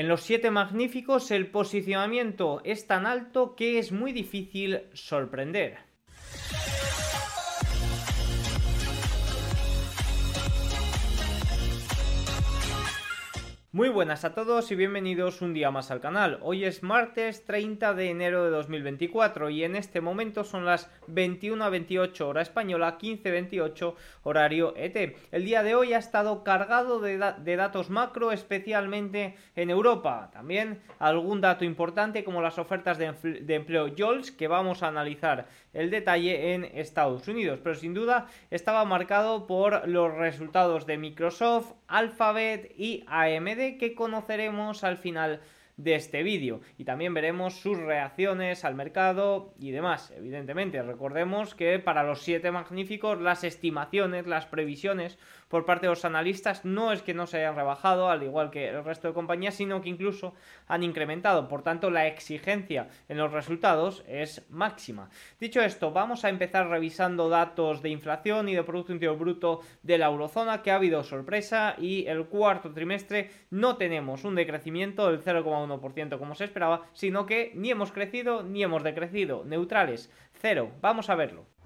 En 0.00 0.08
los 0.08 0.22
siete 0.22 0.50
magníficos 0.50 1.30
el 1.30 1.48
posicionamiento 1.48 2.62
es 2.64 2.86
tan 2.86 3.04
alto 3.04 3.54
que 3.54 3.78
es 3.78 3.92
muy 3.92 4.14
difícil 4.14 4.84
sorprender. 4.94 5.89
Muy 13.72 13.88
buenas 13.88 14.24
a 14.24 14.34
todos 14.34 14.72
y 14.72 14.74
bienvenidos 14.74 15.42
un 15.42 15.54
día 15.54 15.70
más 15.70 15.92
al 15.92 16.00
canal. 16.00 16.40
Hoy 16.42 16.64
es 16.64 16.82
martes 16.82 17.44
30 17.44 17.94
de 17.94 18.10
enero 18.10 18.42
de 18.42 18.50
2024 18.50 19.48
y 19.48 19.62
en 19.62 19.76
este 19.76 20.00
momento 20.00 20.42
son 20.42 20.64
las 20.64 20.90
21.28 21.06 22.20
hora 22.22 22.42
española, 22.42 22.98
15.28 22.98 23.94
horario 24.24 24.74
ET. 24.76 25.16
El 25.30 25.44
día 25.44 25.62
de 25.62 25.76
hoy 25.76 25.92
ha 25.92 25.98
estado 25.98 26.42
cargado 26.42 26.98
de, 26.98 27.16
datos 27.16 27.90
macro, 27.90 28.32
especialmente 28.32 29.36
en 29.54 29.70
Europa. 29.70 30.30
También 30.32 30.82
algún 30.98 31.40
dato 31.40 31.64
importante 31.64 32.24
como 32.24 32.42
las 32.42 32.58
ofertas 32.58 32.98
de, 32.98 33.12
de 33.12 33.54
empleo 33.54 33.94
JOLS 33.96 34.32
que 34.32 34.48
vamos 34.48 34.82
a 34.82 34.88
analizar 34.88 35.46
el 35.72 35.90
detalle 35.90 36.54
en 36.54 36.64
Estados 36.64 37.26
Unidos. 37.28 37.60
Pero 37.62 37.74
sin 37.74 37.94
duda 37.94 38.26
estaba 38.50 38.84
marcado 38.84 39.46
por 39.46 39.88
los 39.88 40.14
resultados 40.14 40.86
de 40.86 40.98
Microsoft, 40.98 41.72
Alphabet 41.88 42.72
y 42.76 43.04
AMD 43.06 43.78
que 43.78 43.94
conoceremos 43.94 44.84
al 44.84 44.96
final 44.96 45.40
de 45.82 45.94
este 45.94 46.22
vídeo 46.22 46.60
y 46.76 46.84
también 46.84 47.14
veremos 47.14 47.54
sus 47.54 47.78
reacciones 47.78 48.64
al 48.64 48.74
mercado 48.74 49.54
y 49.58 49.70
demás. 49.70 50.12
Evidentemente, 50.16 50.82
recordemos 50.82 51.54
que 51.54 51.78
para 51.78 52.02
los 52.02 52.22
siete 52.22 52.50
magníficos 52.50 53.20
las 53.20 53.44
estimaciones, 53.44 54.26
las 54.26 54.46
previsiones 54.46 55.18
por 55.50 55.64
parte 55.64 55.86
de 55.86 55.90
los 55.90 56.04
analistas 56.04 56.64
no 56.64 56.92
es 56.92 57.02
que 57.02 57.12
no 57.12 57.26
se 57.26 57.38
hayan 57.38 57.56
rebajado, 57.56 58.08
al 58.08 58.22
igual 58.22 58.50
que 58.50 58.68
el 58.68 58.84
resto 58.84 59.08
de 59.08 59.14
compañías, 59.14 59.56
sino 59.56 59.82
que 59.82 59.88
incluso 59.88 60.32
han 60.68 60.84
incrementado. 60.84 61.48
Por 61.48 61.62
tanto, 61.62 61.90
la 61.90 62.06
exigencia 62.06 62.88
en 63.08 63.18
los 63.18 63.32
resultados 63.32 64.04
es 64.06 64.48
máxima. 64.48 65.10
Dicho 65.40 65.60
esto, 65.60 65.90
vamos 65.90 66.24
a 66.24 66.28
empezar 66.28 66.68
revisando 66.68 67.28
datos 67.28 67.82
de 67.82 67.90
inflación 67.90 68.48
y 68.48 68.54
de 68.54 68.62
Producto 68.62 68.92
Interior 68.92 69.18
Bruto 69.18 69.60
de 69.82 69.98
la 69.98 70.06
eurozona, 70.06 70.62
que 70.62 70.70
ha 70.70 70.76
habido 70.76 71.02
sorpresa 71.02 71.74
y 71.76 72.06
el 72.06 72.26
cuarto 72.26 72.72
trimestre 72.72 73.30
no 73.50 73.76
tenemos 73.76 74.24
un 74.24 74.36
decrecimiento 74.36 75.10
del 75.10 75.20
0,1% 75.20 76.18
como 76.18 76.36
se 76.36 76.44
esperaba, 76.44 76.82
sino 76.92 77.26
que 77.26 77.50
ni 77.56 77.72
hemos 77.72 77.90
crecido 77.90 78.44
ni 78.44 78.62
hemos 78.62 78.84
decrecido, 78.84 79.44
neutrales, 79.44 80.12
cero. 80.40 80.70
Vamos 80.80 81.10
a 81.10 81.16
verlo. 81.16 81.59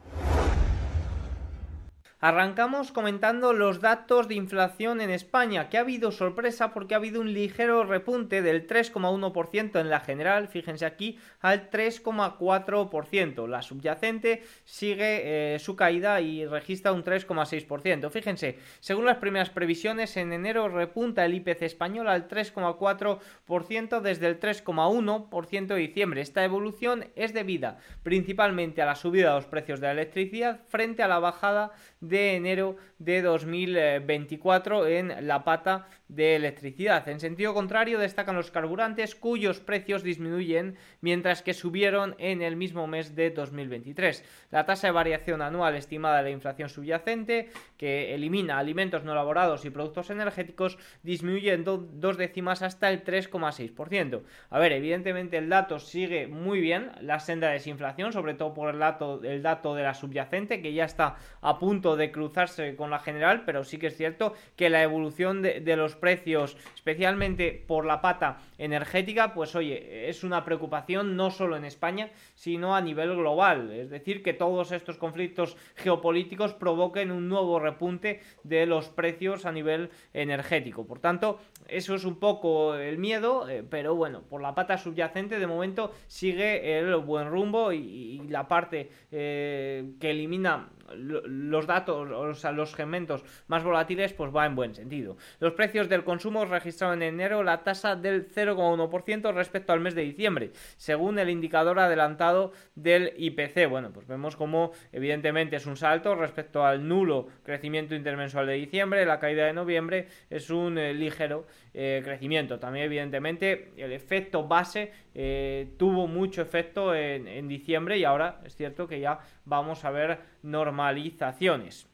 Arrancamos 2.27 2.91
comentando 2.91 3.53
los 3.53 3.83
datos 3.83 4.29
de 4.29 4.35
inflación 4.35 5.03
en 5.03 5.11
España, 5.11 5.69
que 5.69 5.77
ha 5.77 5.81
habido 5.81 6.11
sorpresa 6.11 6.73
porque 6.73 6.95
ha 6.95 6.97
habido 6.97 7.21
un 7.21 7.35
ligero 7.35 7.85
repunte 7.85 8.41
del 8.41 8.67
3,1% 8.67 9.79
en 9.79 9.91
la 9.91 10.01
general, 10.01 10.49
fíjense 10.49 10.87
aquí, 10.87 11.19
al 11.41 11.69
3,4%. 11.69 13.47
La 13.47 13.61
subyacente 13.61 14.43
sigue 14.65 15.55
eh, 15.55 15.59
su 15.59 15.77
caída 15.77 16.23
y 16.23 16.47
registra 16.47 16.95
un 16.95 17.05
3,6%. 17.05 18.11
Fíjense, 18.11 18.59
según 18.81 19.05
las 19.05 19.19
primeras 19.19 19.51
previsiones, 19.51 20.17
en 20.17 20.33
enero 20.33 20.71
repunta 20.71 21.27
el 21.27 21.35
IPC 21.35 21.61
español 21.61 22.09
al 22.09 22.27
3,4% 22.27 24.01
desde 24.01 24.29
el 24.29 24.41
3,1% 24.41 25.67
de 25.67 25.77
diciembre. 25.77 26.23
Esta 26.23 26.43
evolución 26.43 27.05
es 27.17 27.35
debida 27.35 27.81
principalmente 28.03 28.81
a 28.81 28.87
la 28.87 28.95
subida 28.95 29.29
de 29.29 29.35
los 29.35 29.45
precios 29.45 29.79
de 29.79 29.89
la 29.89 29.93
electricidad 29.93 30.61
frente 30.69 31.03
a 31.03 31.09
la 31.09 31.19
bajada 31.19 31.73
de 32.01 32.14
de 32.15 32.37
enero 32.37 32.77
de 33.01 33.23
2024 33.23 34.87
en 34.87 35.27
la 35.27 35.43
pata 35.43 35.89
de 36.15 36.37
electricidad. 36.37 37.09
En 37.09 37.21
sentido 37.21 37.55
contrario, 37.55 37.99
destacan 37.99 38.37
los 38.37 38.51
carburantes 38.51 39.15
cuyos 39.15 39.61
precios 39.61 40.03
disminuyen 40.03 40.77
mientras 41.01 41.43
que 41.43 41.55
subieron 41.55 42.15
en 42.19 42.43
el 42.43 42.57
mismo 42.57 42.87
mes 42.87 43.15
de 43.15 43.31
2023. 43.31 44.25
La 44.51 44.67
tasa 44.67 44.89
de 44.89 44.93
variación 44.93 45.43
anual 45.43 45.75
estimada 45.75 46.19
de 46.19 46.25
la 46.25 46.31
inflación 46.31 46.69
subyacente, 46.69 47.51
que 47.77 48.15
elimina 48.15 48.59
alimentos 48.59 49.05
no 49.05 49.13
elaborados 49.13 49.65
y 49.65 49.71
productos 49.71 50.11
energéticos, 50.11 50.79
disminuye 51.03 51.53
en 51.53 51.65
dos 51.65 52.17
décimas 52.17 52.63
hasta 52.63 52.91
el 52.91 53.05
3,6%. 53.05 54.23
A 54.51 54.59
ver, 54.59 54.73
evidentemente 54.73 55.39
el 55.39 55.49
dato 55.49 55.79
sigue 55.79 56.27
muy 56.27 56.61
bien, 56.61 56.93
la 57.01 57.21
senda 57.21 57.49
de 57.49 57.55
desinflación, 57.55 58.13
sobre 58.13 58.35
todo 58.35 58.55
por 58.55 58.73
el 58.73 58.79
dato, 58.79 59.23
el 59.23 59.43
dato 59.43 59.75
de 59.75 59.83
la 59.83 59.95
subyacente, 59.95 60.63
que 60.63 60.73
ya 60.73 60.85
está 60.85 61.17
a 61.41 61.59
punto 61.59 61.97
de 61.97 62.11
cruzarse 62.11 62.77
con 62.77 62.91
la 62.91 62.99
general, 62.99 63.43
pero 63.45 63.65
sí 63.65 63.79
que 63.79 63.89
es 63.89 63.97
cierto 63.97 64.35
que 64.57 64.71
la 64.71 64.83
evolución 64.83 65.43
de, 65.43 65.77
los 65.77 65.97
precios, 66.05 66.59
especialmente 66.75 67.65
por 67.67 67.87
la 67.87 68.03
pata 68.03 68.37
energética, 68.59 69.33
pues 69.33 69.55
oye, 69.55 70.11
es 70.11 70.23
una 70.23 70.45
preocupación 70.45 71.17
no 71.17 71.31
solo 71.31 71.57
en 71.57 71.65
España, 71.65 72.11
sino 72.35 72.77
a 72.77 72.83
nivel 72.83 73.17
global. 73.17 73.71
Es 73.73 73.89
decir, 73.89 74.23
que 74.23 74.35
todos 74.35 74.71
estos 74.71 74.99
conflictos 74.99 75.57
geopolíticos 75.77 76.53
provoquen 76.53 77.11
un 77.11 77.31
nuevo 77.31 77.59
repunte 77.59 78.21
de 78.43 78.67
los 78.67 78.91
precios 78.91 79.47
a 79.47 79.53
nivel 79.53 79.89
energético. 80.13 80.87
Por 80.87 80.99
tanto, 80.99 81.39
eso 81.69 81.95
es 81.95 82.05
un 82.05 82.17
poco 82.17 82.75
el 82.75 82.99
miedo, 82.99 83.49
eh, 83.49 83.65
pero 83.67 83.95
bueno, 83.95 84.21
por 84.29 84.43
la 84.43 84.55
pata 84.55 84.77
subyacente 84.77 85.39
de 85.39 85.47
momento 85.47 85.91
sigue 86.07 86.79
el 86.79 86.97
buen 86.97 87.31
rumbo 87.31 87.73
y, 87.73 88.21
la 88.29 88.47
parte 88.47 88.91
eh, 89.11 89.95
que 89.99 90.11
elimina 90.11 90.69
los 90.95 91.67
datos, 91.67 92.11
o 92.11 92.35
sea, 92.35 92.53
los 92.53 92.71
segmentos 92.71 93.25
más 93.47 93.65
volátiles, 93.65 94.13
pues 94.13 94.35
va 94.35 94.47
en 94.47 94.55
buen 94.55 94.75
sentido. 94.75 95.17
Los 95.41 95.53
precios 95.53 95.89
del 95.89 96.05
consumo 96.05 96.45
registraron 96.45 97.03
en 97.03 97.15
enero 97.15 97.43
la 97.43 97.63
tasa 97.63 97.97
del 97.97 98.29
0,1% 98.33 99.33
respecto 99.33 99.73
al 99.73 99.81
mes 99.81 99.95
de 99.95 100.03
diciembre, 100.03 100.53
según 100.77 101.19
el 101.19 101.31
indicador 101.31 101.79
adelantado 101.79 102.53
del 102.75 103.13
IPC. 103.17 103.69
Bueno, 103.69 103.93
pues 103.93 104.07
vemos 104.07 104.37
como 104.37 104.73
evidentemente 104.93 105.57
es 105.57 105.67
un 105.67 105.77
salto 105.77 106.15
respecto 106.15 106.65
al 106.65 106.87
nulo 106.87 107.29
crecimiento 107.43 107.95
intermensual 107.95 108.47
de 108.47 108.55
diciembre, 108.55 109.07
la 109.07 109.19
caída 109.19 109.47
de 109.47 109.53
noviembre 109.53 110.09
es 110.31 110.51
un 110.51 110.79
eh, 110.79 110.95
ligero 110.95 111.47
eh, 111.75 112.01
crecimiento. 112.05 112.59
También 112.59 112.87
evidentemente 112.87 113.73
el 113.77 113.93
efecto 113.93 114.47
base 114.47 114.93
eh, 115.15 115.75
tuvo 115.77 116.07
mucho 116.07 116.41
efecto 116.41 116.95
en 116.95 117.49
diciembre 117.49 117.99
y 117.99 118.05
ahora 118.05 118.41
es 118.45 118.57
cierto 118.57 118.87
que 118.87 119.01
ya 119.01 119.19
vamos 119.45 119.85
a 119.85 119.91
ver 119.91 120.21
normalizaciones. 120.43 121.94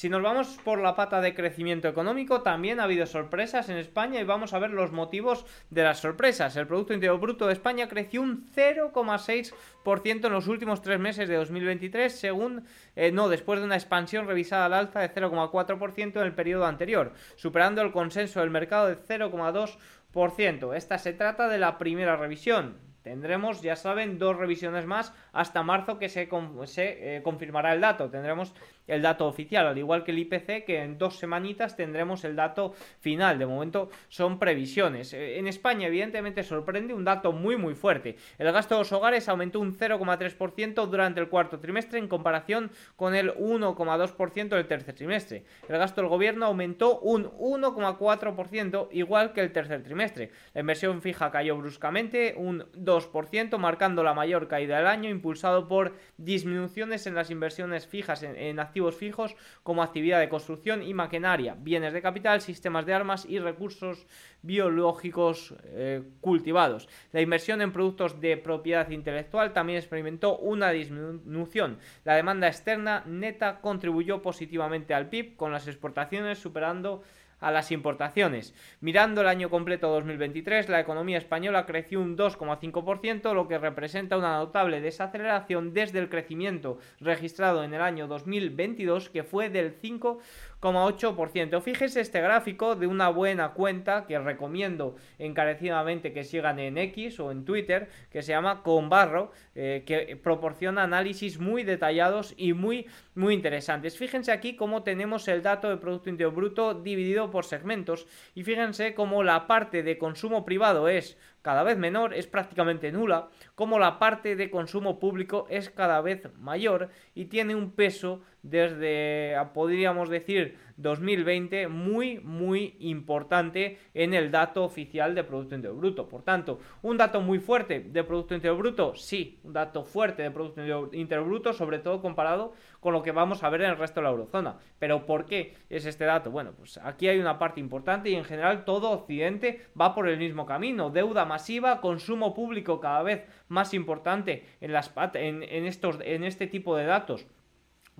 Si 0.00 0.08
nos 0.08 0.22
vamos 0.22 0.58
por 0.64 0.78
la 0.80 0.96
pata 0.96 1.20
de 1.20 1.34
crecimiento 1.34 1.86
económico, 1.86 2.40
también 2.40 2.80
ha 2.80 2.84
habido 2.84 3.04
sorpresas 3.04 3.68
en 3.68 3.76
España 3.76 4.18
y 4.18 4.24
vamos 4.24 4.54
a 4.54 4.58
ver 4.58 4.70
los 4.70 4.92
motivos 4.92 5.44
de 5.68 5.82
las 5.82 5.98
sorpresas. 5.98 6.56
El 6.56 6.66
Producto 6.66 6.94
Interior 6.94 7.20
Bruto 7.20 7.46
de 7.46 7.52
España 7.52 7.86
creció 7.86 8.22
un 8.22 8.46
0,6% 8.56 10.24
en 10.24 10.32
los 10.32 10.48
últimos 10.48 10.80
tres 10.80 10.98
meses 10.98 11.28
de 11.28 11.36
2023, 11.36 12.18
según, 12.18 12.64
eh, 12.96 13.12
no, 13.12 13.28
después 13.28 13.60
de 13.60 13.66
una 13.66 13.76
expansión 13.76 14.26
revisada 14.26 14.64
al 14.64 14.72
alza 14.72 15.00
de 15.00 15.12
0,4% 15.12 16.16
en 16.16 16.26
el 16.26 16.32
periodo 16.32 16.64
anterior, 16.64 17.12
superando 17.36 17.82
el 17.82 17.92
consenso 17.92 18.40
del 18.40 18.48
mercado 18.48 18.86
de 18.86 18.96
0,2%. 18.96 20.74
Esta 20.74 20.96
se 20.96 21.12
trata 21.12 21.46
de 21.46 21.58
la 21.58 21.76
primera 21.76 22.16
revisión. 22.16 22.78
Tendremos, 23.02 23.62
ya 23.62 23.76
saben, 23.76 24.18
dos 24.18 24.36
revisiones 24.36 24.84
más 24.84 25.14
hasta 25.32 25.62
marzo 25.62 25.98
que 25.98 26.10
se, 26.10 26.28
eh, 26.28 27.20
confirmará 27.22 27.72
el 27.72 27.80
dato. 27.80 28.10
Tendremos 28.10 28.52
el 28.90 29.02
dato 29.02 29.26
oficial, 29.26 29.66
al 29.66 29.78
igual 29.78 30.04
que 30.04 30.10
el 30.10 30.18
IPC, 30.18 30.64
que 30.64 30.82
en 30.82 30.98
dos 30.98 31.18
semanitas 31.18 31.76
tendremos 31.76 32.24
el 32.24 32.36
dato 32.36 32.74
final. 33.00 33.38
De 33.38 33.46
momento 33.46 33.90
son 34.08 34.38
previsiones. 34.38 35.12
Eh, 35.12 35.38
en 35.38 35.46
España, 35.46 35.86
evidentemente, 35.86 36.42
sorprende 36.42 36.94
un 36.94 37.04
dato 37.04 37.32
muy 37.32 37.56
muy 37.56 37.74
fuerte. 37.74 38.16
El 38.38 38.50
gasto 38.52 38.74
de 38.74 38.80
los 38.80 38.92
hogares 38.92 39.28
aumentó 39.28 39.60
un 39.60 39.76
0,3% 39.76 40.86
durante 40.86 41.20
el 41.20 41.28
cuarto 41.28 41.58
trimestre 41.58 41.98
en 41.98 42.08
comparación 42.08 42.70
con 42.96 43.14
el 43.14 43.34
1,2% 43.34 44.48
del 44.48 44.66
tercer 44.66 44.94
trimestre. 44.94 45.44
El 45.68 45.78
gasto 45.78 46.00
del 46.00 46.10
gobierno 46.10 46.46
aumentó 46.46 46.98
un 47.00 47.30
1,4%, 47.30 48.88
igual 48.92 49.32
que 49.32 49.40
el 49.40 49.52
tercer 49.52 49.82
trimestre. 49.82 50.30
La 50.54 50.60
inversión 50.60 51.00
fija 51.02 51.30
cayó 51.30 51.56
bruscamente 51.56 52.34
un 52.36 52.64
2%, 52.72 53.58
marcando 53.58 54.02
la 54.02 54.14
mayor 54.14 54.48
caída 54.48 54.78
del 54.78 54.86
año, 54.86 55.10
impulsado 55.10 55.68
por 55.68 55.94
disminuciones 56.16 57.06
en 57.06 57.14
las 57.14 57.30
inversiones 57.30 57.86
fijas 57.86 58.22
en, 58.22 58.58
activos 58.60 58.79
fijos 58.96 59.36
como 59.62 59.82
actividad 59.82 60.20
de 60.20 60.28
construcción 60.28 60.82
y 60.82 60.94
maquinaria, 60.94 61.56
bienes 61.58 61.92
de 61.92 62.02
capital, 62.02 62.40
sistemas 62.40 62.86
de 62.86 62.94
armas 62.94 63.26
y 63.26 63.38
recursos 63.38 64.06
biológicos 64.42 65.54
eh, 65.64 66.02
cultivados. 66.20 66.88
La 67.12 67.20
inversión 67.20 67.60
en 67.60 67.72
productos 67.72 68.20
de 68.20 68.36
propiedad 68.36 68.88
intelectual 68.90 69.52
también 69.52 69.78
experimentó 69.78 70.38
una 70.38 70.70
disminución. 70.70 71.78
La 72.04 72.14
demanda 72.14 72.48
externa 72.48 73.04
neta 73.06 73.60
contribuyó 73.60 74.22
positivamente 74.22 74.94
al 74.94 75.08
PIB, 75.08 75.36
con 75.36 75.52
las 75.52 75.68
exportaciones 75.68 76.38
superando 76.38 77.02
a 77.40 77.50
las 77.50 77.72
importaciones. 77.72 78.54
Mirando 78.80 79.22
el 79.22 79.28
año 79.28 79.50
completo 79.50 79.88
2023, 79.88 80.68
la 80.68 80.80
economía 80.80 81.18
española 81.18 81.66
creció 81.66 82.00
un 82.00 82.16
2,5%, 82.16 83.34
lo 83.34 83.48
que 83.48 83.58
representa 83.58 84.16
una 84.16 84.36
notable 84.36 84.80
desaceleración 84.80 85.72
desde 85.72 85.98
el 85.98 86.08
crecimiento 86.08 86.78
registrado 87.00 87.64
en 87.64 87.74
el 87.74 87.82
año 87.82 88.06
2022, 88.06 89.10
que 89.10 89.24
fue 89.24 89.50
del 89.50 89.80
5,5%. 89.80 90.18
3,8%. 90.60 91.60
Fíjese 91.62 92.00
este 92.00 92.20
gráfico 92.20 92.74
de 92.76 92.86
una 92.86 93.08
buena 93.08 93.52
cuenta 93.52 94.06
que 94.06 94.18
recomiendo 94.18 94.96
encarecidamente 95.18 96.12
que 96.12 96.24
sigan 96.24 96.58
en 96.58 96.78
X 96.78 97.20
o 97.20 97.30
en 97.30 97.44
Twitter, 97.44 97.88
que 98.10 98.22
se 98.22 98.32
llama 98.32 98.62
Conbarro, 98.62 99.32
eh, 99.54 99.84
que 99.86 100.16
proporciona 100.16 100.82
análisis 100.82 101.38
muy 101.38 101.64
detallados 101.64 102.34
y 102.36 102.52
muy, 102.52 102.86
muy 103.14 103.34
interesantes. 103.34 103.96
Fíjense 103.96 104.32
aquí 104.32 104.56
cómo 104.56 104.82
tenemos 104.82 105.28
el 105.28 105.42
dato 105.42 105.68
de 105.68 105.76
Producto 105.76 106.10
Interior 106.10 106.34
Bruto 106.34 106.74
dividido 106.74 107.30
por 107.30 107.44
segmentos 107.44 108.06
y 108.34 108.44
fíjense 108.44 108.94
cómo 108.94 109.22
la 109.22 109.46
parte 109.46 109.82
de 109.82 109.98
consumo 109.98 110.44
privado 110.44 110.88
es 110.88 111.16
cada 111.42 111.62
vez 111.62 111.78
menor, 111.78 112.14
es 112.14 112.26
prácticamente 112.26 112.92
nula, 112.92 113.28
como 113.54 113.78
la 113.78 113.98
parte 113.98 114.36
de 114.36 114.50
consumo 114.50 114.98
público 114.98 115.46
es 115.50 115.70
cada 115.70 116.00
vez 116.00 116.28
mayor 116.38 116.90
y 117.14 117.26
tiene 117.26 117.54
un 117.54 117.72
peso 117.72 118.20
desde, 118.42 119.36
podríamos 119.52 120.08
decir, 120.08 120.56
2020 120.76 121.68
muy, 121.68 122.20
muy 122.20 122.76
importante 122.80 123.78
en 123.92 124.14
el 124.14 124.30
dato 124.30 124.64
oficial 124.64 125.14
de 125.14 125.24
Producto 125.24 125.54
Interior 125.54 125.78
Bruto. 125.78 126.08
Por 126.08 126.22
tanto, 126.22 126.58
un 126.82 126.96
dato 126.96 127.20
muy 127.20 127.38
fuerte 127.38 127.80
de 127.80 128.04
Producto 128.04 128.34
Interior 128.34 128.58
Bruto, 128.58 128.94
sí, 128.94 129.38
un 129.44 129.52
dato 129.52 129.84
fuerte 129.84 130.22
de 130.22 130.30
Producto 130.30 130.62
Interior 130.92 131.26
Bruto, 131.26 131.52
sobre 131.52 131.78
todo 131.78 132.00
comparado 132.00 132.54
con 132.80 132.92
lo 132.92 133.02
que 133.02 133.12
vamos 133.12 133.42
a 133.42 133.50
ver 133.50 133.62
en 133.62 133.70
el 133.70 133.76
resto 133.76 134.00
de 134.00 134.04
la 134.04 134.10
eurozona. 134.10 134.56
Pero 134.78 135.06
¿por 135.06 135.26
qué 135.26 135.54
es 135.68 135.86
este 135.86 136.04
dato? 136.04 136.30
Bueno, 136.30 136.52
pues 136.56 136.78
aquí 136.78 137.08
hay 137.08 137.18
una 137.18 137.38
parte 137.38 137.60
importante 137.60 138.10
y 138.10 138.14
en 138.14 138.24
general 138.24 138.64
todo 138.64 138.90
Occidente 138.90 139.66
va 139.78 139.94
por 139.94 140.08
el 140.08 140.18
mismo 140.18 140.46
camino. 140.46 140.90
Deuda 140.90 141.24
masiva, 141.24 141.80
consumo 141.80 142.34
público 142.34 142.80
cada 142.80 143.02
vez 143.02 143.24
más 143.48 143.74
importante 143.74 144.46
en, 144.60 144.72
las, 144.72 144.92
en, 145.14 145.42
estos, 145.66 145.98
en 146.02 146.24
este 146.24 146.46
tipo 146.46 146.76
de 146.76 146.86
datos 146.86 147.26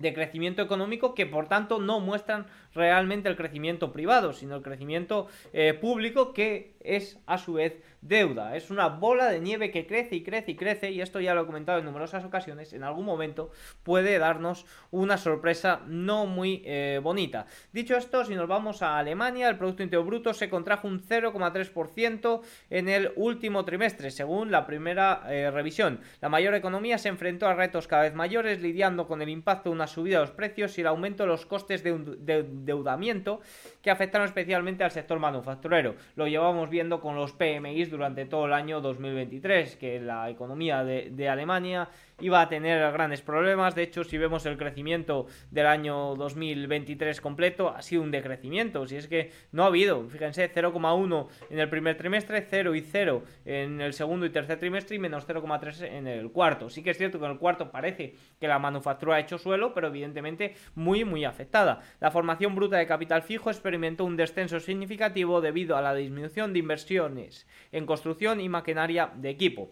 de 0.01 0.13
crecimiento 0.13 0.61
económico 0.61 1.13
que 1.13 1.25
por 1.25 1.47
tanto 1.47 1.79
no 1.79 1.99
muestran 1.99 2.47
realmente 2.73 3.29
el 3.29 3.35
crecimiento 3.35 3.91
privado, 3.91 4.33
sino 4.33 4.55
el 4.55 4.61
crecimiento 4.61 5.27
eh, 5.53 5.73
público 5.73 6.33
que 6.33 6.75
es 6.83 7.19
a 7.25 7.37
su 7.37 7.53
vez 7.53 7.81
deuda. 8.01 8.55
Es 8.55 8.71
una 8.71 8.87
bola 8.87 9.29
de 9.29 9.39
nieve 9.39 9.71
que 9.71 9.85
crece 9.85 10.15
y 10.15 10.23
crece 10.23 10.51
y 10.51 10.55
crece 10.55 10.91
y 10.91 11.01
esto 11.01 11.19
ya 11.19 11.35
lo 11.35 11.43
he 11.43 11.45
comentado 11.45 11.79
en 11.79 11.85
numerosas 11.85 12.23
ocasiones. 12.23 12.73
En 12.73 12.83
algún 12.83 13.05
momento 13.05 13.51
puede 13.83 14.17
darnos 14.17 14.65
una 14.89 15.17
sorpresa 15.17 15.81
no 15.87 16.25
muy 16.25 16.63
eh, 16.65 16.99
bonita. 17.01 17.45
Dicho 17.71 17.95
esto, 17.95 18.25
si 18.25 18.35
nos 18.35 18.47
vamos 18.47 18.81
a 18.81 18.97
Alemania, 18.97 19.49
el 19.49 19.57
Producto 19.57 19.83
Interior 19.83 20.05
Bruto 20.05 20.33
se 20.33 20.49
contrajo 20.49 20.87
un 20.87 21.01
0,3% 21.01 22.41
en 22.69 22.89
el 22.89 23.11
último 23.15 23.65
trimestre, 23.65 24.11
según 24.11 24.51
la 24.51 24.65
primera 24.65 25.23
eh, 25.29 25.51
revisión. 25.51 26.01
La 26.21 26.29
mayor 26.29 26.55
economía 26.55 26.97
se 26.97 27.09
enfrentó 27.09 27.47
a 27.47 27.53
retos 27.53 27.87
cada 27.87 28.03
vez 28.03 28.15
mayores, 28.15 28.61
lidiando 28.61 29.07
con 29.07 29.21
el 29.21 29.29
impacto 29.29 29.69
de 29.69 29.75
una 29.75 29.87
subida 29.91 30.17
de 30.17 30.25
los 30.25 30.31
precios 30.31 30.77
y 30.77 30.81
el 30.81 30.87
aumento 30.87 31.23
de 31.23 31.27
los 31.27 31.45
costes 31.45 31.83
de, 31.83 31.91
endeudamiento 31.91 33.41
que 33.81 33.91
afectaron 33.91 34.27
especialmente 34.27 34.83
al 34.83 34.91
sector 34.91 35.19
manufacturero. 35.19 35.95
Lo 36.15 36.27
llevamos 36.27 36.69
viendo 36.69 36.99
con 36.99 37.15
los 37.15 37.33
PMIs 37.33 37.91
durante 37.91 38.25
todo 38.25 38.45
el 38.45 38.53
año 38.53 38.81
2023, 38.81 39.75
que 39.75 39.99
la 39.99 40.29
economía 40.29 40.83
de, 40.83 41.09
de 41.11 41.29
Alemania 41.29 41.89
iba 42.21 42.41
a 42.41 42.49
tener 42.49 42.91
grandes 42.91 43.21
problemas. 43.21 43.75
De 43.75 43.83
hecho, 43.83 44.03
si 44.03 44.17
vemos 44.17 44.45
el 44.45 44.57
crecimiento 44.57 45.27
del 45.49 45.67
año 45.67 46.15
2023 46.15 47.19
completo, 47.21 47.69
ha 47.69 47.81
sido 47.81 48.01
un 48.01 48.11
decrecimiento. 48.11 48.87
Si 48.87 48.95
es 48.95 49.07
que 49.07 49.31
no 49.51 49.63
ha 49.63 49.67
habido, 49.67 50.07
fíjense, 50.09 50.51
0,1 50.53 51.27
en 51.49 51.59
el 51.59 51.69
primer 51.69 51.97
trimestre, 51.97 52.45
0 52.49 52.75
y 52.75 52.81
0 52.81 53.23
en 53.45 53.81
el 53.81 53.93
segundo 53.93 54.25
y 54.25 54.29
tercer 54.29 54.59
trimestre 54.59 54.95
y 54.95 54.99
menos 54.99 55.27
0,3 55.27 55.87
en 55.87 56.07
el 56.07 56.31
cuarto. 56.31 56.69
Sí 56.69 56.83
que 56.83 56.91
es 56.91 56.97
cierto 56.97 57.19
que 57.19 57.25
en 57.25 57.31
el 57.31 57.37
cuarto 57.37 57.71
parece 57.71 58.15
que 58.39 58.47
la 58.47 58.59
manufactura 58.59 59.15
ha 59.15 59.19
hecho 59.19 59.37
suelo, 59.37 59.73
pero 59.73 59.87
evidentemente 59.87 60.55
muy, 60.75 61.03
muy 61.03 61.25
afectada. 61.25 61.81
La 61.99 62.11
formación 62.11 62.55
bruta 62.55 62.77
de 62.77 62.87
capital 62.87 63.21
fijo 63.23 63.49
experimentó 63.49 64.05
un 64.05 64.17
descenso 64.17 64.59
significativo 64.59 65.41
debido 65.41 65.75
a 65.75 65.81
la 65.81 65.93
disminución 65.93 66.53
de 66.53 66.59
inversiones 66.59 67.47
en 67.71 67.85
construcción 67.85 68.39
y 68.39 68.49
maquinaria 68.49 69.11
de 69.15 69.29
equipo. 69.29 69.71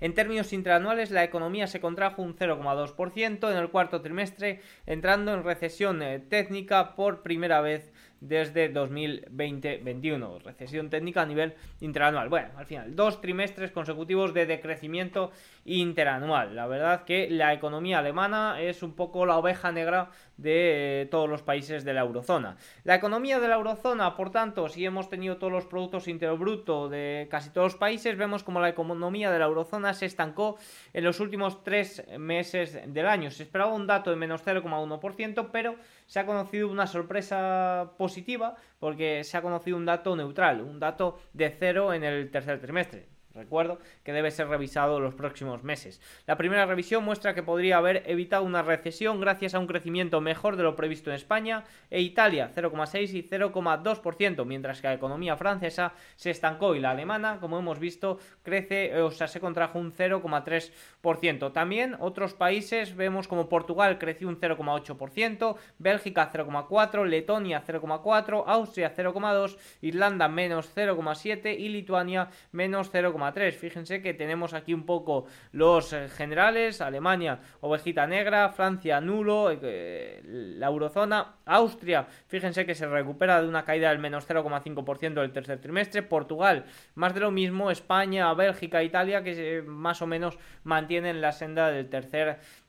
En 0.00 0.14
términos 0.14 0.52
interanuales, 0.52 1.10
la 1.10 1.24
economía 1.24 1.66
se 1.66 1.80
contrajo 1.80 2.22
un 2.22 2.36
0,2% 2.36 3.50
en 3.50 3.56
el 3.56 3.70
cuarto 3.70 4.02
trimestre, 4.02 4.60
entrando 4.84 5.32
en 5.32 5.44
recesión 5.44 6.02
eh, 6.02 6.18
técnica 6.18 6.94
por 6.94 7.22
primera 7.22 7.60
vez 7.60 7.92
desde 8.20 8.72
2020-21. 8.72 10.42
Recesión 10.42 10.90
técnica 10.90 11.22
a 11.22 11.26
nivel 11.26 11.54
interanual. 11.80 12.28
Bueno, 12.28 12.48
al 12.56 12.66
final, 12.66 12.96
dos 12.96 13.20
trimestres 13.20 13.70
consecutivos 13.70 14.34
de 14.34 14.46
decrecimiento 14.46 15.32
interanual. 15.66 16.54
La 16.54 16.66
verdad 16.66 17.04
que 17.04 17.28
la 17.28 17.52
economía 17.52 17.98
alemana 17.98 18.60
es 18.60 18.82
un 18.82 18.94
poco 18.94 19.26
la 19.26 19.36
oveja 19.36 19.72
negra 19.72 20.10
de 20.36 21.02
eh, 21.02 21.06
todos 21.06 21.28
los 21.28 21.42
países 21.42 21.84
de 21.84 21.92
la 21.92 22.02
eurozona. 22.02 22.56
La 22.84 22.94
economía 22.94 23.40
de 23.40 23.48
la 23.48 23.56
eurozona, 23.56 24.16
por 24.16 24.30
tanto, 24.30 24.68
si 24.68 24.84
hemos 24.84 25.08
tenido 25.08 25.38
todos 25.38 25.52
los 25.52 25.66
productos 25.66 26.08
interior 26.08 26.38
bruto 26.38 26.88
de 26.88 27.26
casi 27.30 27.50
todos 27.50 27.72
los 27.72 27.78
países, 27.78 28.16
vemos 28.16 28.44
como 28.44 28.60
la 28.60 28.68
economía 28.68 29.30
de 29.30 29.38
la 29.38 29.46
eurozona 29.46 29.94
se 29.94 30.06
estancó 30.06 30.56
en 30.92 31.04
los 31.04 31.20
últimos 31.20 31.64
tres 31.64 32.04
meses 32.18 32.78
del 32.86 33.06
año. 33.06 33.30
Se 33.30 33.42
esperaba 33.42 33.72
un 33.72 33.86
dato 33.86 34.10
de 34.10 34.16
menos 34.16 34.44
0,1%, 34.44 35.48
pero 35.50 35.76
se 36.06 36.20
ha 36.20 36.26
conocido 36.26 36.68
una 36.68 36.86
sorpresa 36.86 37.92
positiva 37.98 38.54
porque 38.78 39.24
se 39.24 39.36
ha 39.36 39.42
conocido 39.42 39.76
un 39.76 39.86
dato 39.86 40.14
neutral, 40.14 40.60
un 40.60 40.78
dato 40.78 41.18
de 41.32 41.50
cero 41.50 41.92
en 41.92 42.04
el 42.04 42.30
tercer 42.30 42.60
trimestre. 42.60 43.15
Recuerdo 43.36 43.78
que 44.02 44.12
debe 44.12 44.30
ser 44.30 44.48
revisado 44.48 44.98
los 44.98 45.14
próximos 45.14 45.62
meses. 45.62 46.00
La 46.26 46.36
primera 46.36 46.66
revisión 46.66 47.04
muestra 47.04 47.34
que 47.34 47.42
podría 47.42 47.76
haber 47.76 48.02
evitado 48.06 48.44
una 48.44 48.62
recesión 48.62 49.20
gracias 49.20 49.54
a 49.54 49.58
un 49.58 49.66
crecimiento 49.66 50.20
mejor 50.20 50.56
de 50.56 50.62
lo 50.62 50.74
previsto 50.74 51.10
en 51.10 51.16
España 51.16 51.64
e 51.90 52.00
Italia 52.00 52.50
0,6 52.54 53.12
y 53.12 53.22
0,2%, 53.28 54.44
mientras 54.46 54.80
que 54.80 54.88
la 54.88 54.94
economía 54.94 55.36
francesa 55.36 55.92
se 56.16 56.30
estancó 56.30 56.74
y 56.74 56.80
la 56.80 56.90
alemana, 56.90 57.38
como 57.40 57.58
hemos 57.58 57.78
visto, 57.78 58.18
crece, 58.42 58.86
eh, 58.86 59.02
o 59.02 59.10
se 59.10 59.40
contrajo 59.40 59.78
un 59.78 59.92
0,3%. 59.92 61.52
También 61.52 61.96
otros 62.00 62.34
países 62.34 62.96
vemos 62.96 63.28
como 63.28 63.48
Portugal 63.48 63.98
creció 63.98 64.28
un 64.28 64.40
0,8%, 64.40 65.56
Bélgica 65.78 66.30
0,4%, 66.32 67.04
Letonia 67.04 67.62
0,4%, 67.66 68.44
Austria 68.46 68.94
0,2%, 68.94 69.56
Irlanda 69.82 70.28
menos 70.28 70.70
0,7% 70.74 71.56
y 71.58 71.68
Lituania 71.68 72.30
menos 72.52 72.92
0,3%. 73.34 73.52
Fíjense 73.52 74.02
que 74.02 74.14
tenemos 74.14 74.54
aquí 74.54 74.74
un 74.74 74.84
poco 74.84 75.26
los 75.52 75.92
eh, 75.92 76.08
generales, 76.08 76.80
Alemania, 76.80 77.40
ovejita 77.60 78.06
negra, 78.06 78.50
Francia, 78.50 79.00
nulo, 79.00 79.50
eh, 79.50 80.20
la 80.24 80.66
eurozona, 80.66 81.36
Austria, 81.44 82.06
fíjense 82.26 82.66
que 82.66 82.74
se 82.74 82.86
recupera 82.86 83.42
de 83.42 83.48
una 83.48 83.64
caída 83.64 83.90
del 83.90 83.98
menos 83.98 84.28
0,5% 84.28 85.14
del 85.14 85.32
tercer 85.32 85.60
trimestre, 85.60 86.02
Portugal, 86.02 86.66
más 86.94 87.14
de 87.14 87.20
lo 87.20 87.30
mismo, 87.30 87.70
España, 87.70 88.32
Bélgica, 88.34 88.82
Italia, 88.82 89.22
que 89.22 89.62
más 89.66 90.02
o 90.02 90.06
menos 90.06 90.38
mantienen 90.64 91.20
la 91.20 91.32
senda 91.32 91.70
del 91.70 91.88
tercer 91.88 92.36
trimestre. 92.36 92.65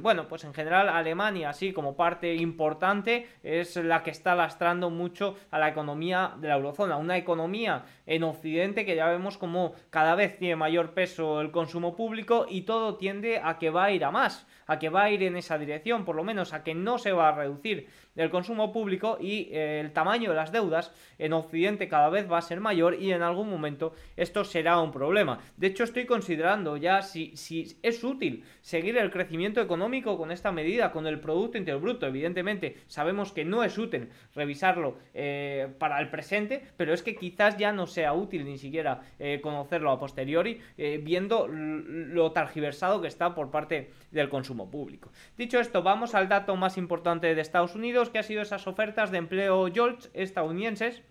Bueno, 0.00 0.28
pues 0.28 0.44
en 0.44 0.54
general 0.54 0.88
Alemania, 0.88 1.50
así 1.50 1.72
como 1.72 1.96
parte 1.96 2.32
importante, 2.36 3.26
es 3.42 3.74
la 3.74 4.04
que 4.04 4.10
está 4.10 4.36
lastrando 4.36 4.88
mucho 4.88 5.36
a 5.50 5.58
la 5.58 5.68
economía 5.68 6.34
de 6.38 6.46
la 6.46 6.54
eurozona. 6.54 6.96
Una 6.96 7.16
economía 7.16 7.84
en 8.06 8.22
Occidente 8.22 8.86
que 8.86 8.94
ya 8.94 9.08
vemos 9.08 9.36
como 9.36 9.72
cada 9.90 10.14
vez 10.14 10.38
tiene 10.38 10.54
mayor 10.54 10.94
peso 10.94 11.40
el 11.40 11.50
consumo 11.50 11.96
público 11.96 12.46
y 12.48 12.62
todo 12.62 12.98
tiende 12.98 13.40
a 13.42 13.58
que 13.58 13.70
va 13.70 13.86
a 13.86 13.90
ir 13.90 14.04
a 14.04 14.12
más, 14.12 14.46
a 14.68 14.78
que 14.78 14.90
va 14.90 15.02
a 15.02 15.10
ir 15.10 15.24
en 15.24 15.36
esa 15.36 15.58
dirección, 15.58 16.04
por 16.04 16.14
lo 16.14 16.22
menos 16.22 16.52
a 16.52 16.62
que 16.62 16.76
no 16.76 16.98
se 16.98 17.10
va 17.10 17.30
a 17.30 17.32
reducir 17.32 17.88
el 18.18 18.30
consumo 18.30 18.72
público 18.72 19.16
y 19.20 19.48
eh, 19.52 19.80
el 19.80 19.92
tamaño 19.92 20.30
de 20.30 20.36
las 20.36 20.52
deudas 20.52 20.92
en 21.18 21.32
Occidente 21.32 21.88
cada 21.88 22.10
vez 22.10 22.30
va 22.30 22.38
a 22.38 22.42
ser 22.42 22.60
mayor 22.60 22.96
y 23.00 23.12
en 23.12 23.22
algún 23.22 23.48
momento 23.48 23.94
esto 24.16 24.44
será 24.44 24.80
un 24.80 24.90
problema. 24.90 25.38
De 25.56 25.68
hecho, 25.68 25.84
estoy 25.84 26.04
considerando 26.04 26.76
ya 26.76 27.00
si, 27.02 27.36
si 27.36 27.78
es 27.82 28.02
útil 28.02 28.44
seguir 28.60 28.98
el 28.98 29.10
crecimiento 29.12 29.60
económico 29.60 30.18
con 30.18 30.32
esta 30.32 30.50
medida, 30.50 30.90
con 30.90 31.06
el 31.06 31.20
Producto 31.20 31.58
Interior 31.58 31.80
Bruto. 31.80 32.06
Evidentemente, 32.06 32.78
sabemos 32.88 33.32
que 33.32 33.44
no 33.44 33.62
es 33.62 33.78
útil 33.78 34.08
revisarlo 34.34 34.98
eh, 35.14 35.68
para 35.78 36.00
el 36.00 36.10
presente, 36.10 36.62
pero 36.76 36.92
es 36.92 37.02
que 37.02 37.14
quizás 37.14 37.56
ya 37.56 37.72
no 37.72 37.86
sea 37.86 38.12
útil 38.14 38.44
ni 38.44 38.58
siquiera 38.58 39.02
eh, 39.20 39.40
conocerlo 39.40 39.92
a 39.92 39.98
posteriori, 39.98 40.60
viendo 41.02 41.46
lo 41.48 42.32
targiversado 42.32 43.00
que 43.00 43.08
está 43.08 43.34
por 43.34 43.50
parte 43.50 43.90
del 44.10 44.28
consumo 44.28 44.70
público. 44.70 45.10
Dicho 45.36 45.60
esto, 45.60 45.82
vamos 45.82 46.14
al 46.14 46.28
dato 46.28 46.56
más 46.56 46.76
importante 46.78 47.34
de 47.34 47.40
Estados 47.40 47.74
Unidos 47.74 48.07
que 48.10 48.18
ha 48.18 48.22
sido 48.22 48.42
esas 48.42 48.66
ofertas 48.66 49.10
de 49.10 49.18
empleo 49.18 49.68
JOLTS 49.74 50.10
estadounidenses. 50.14 51.02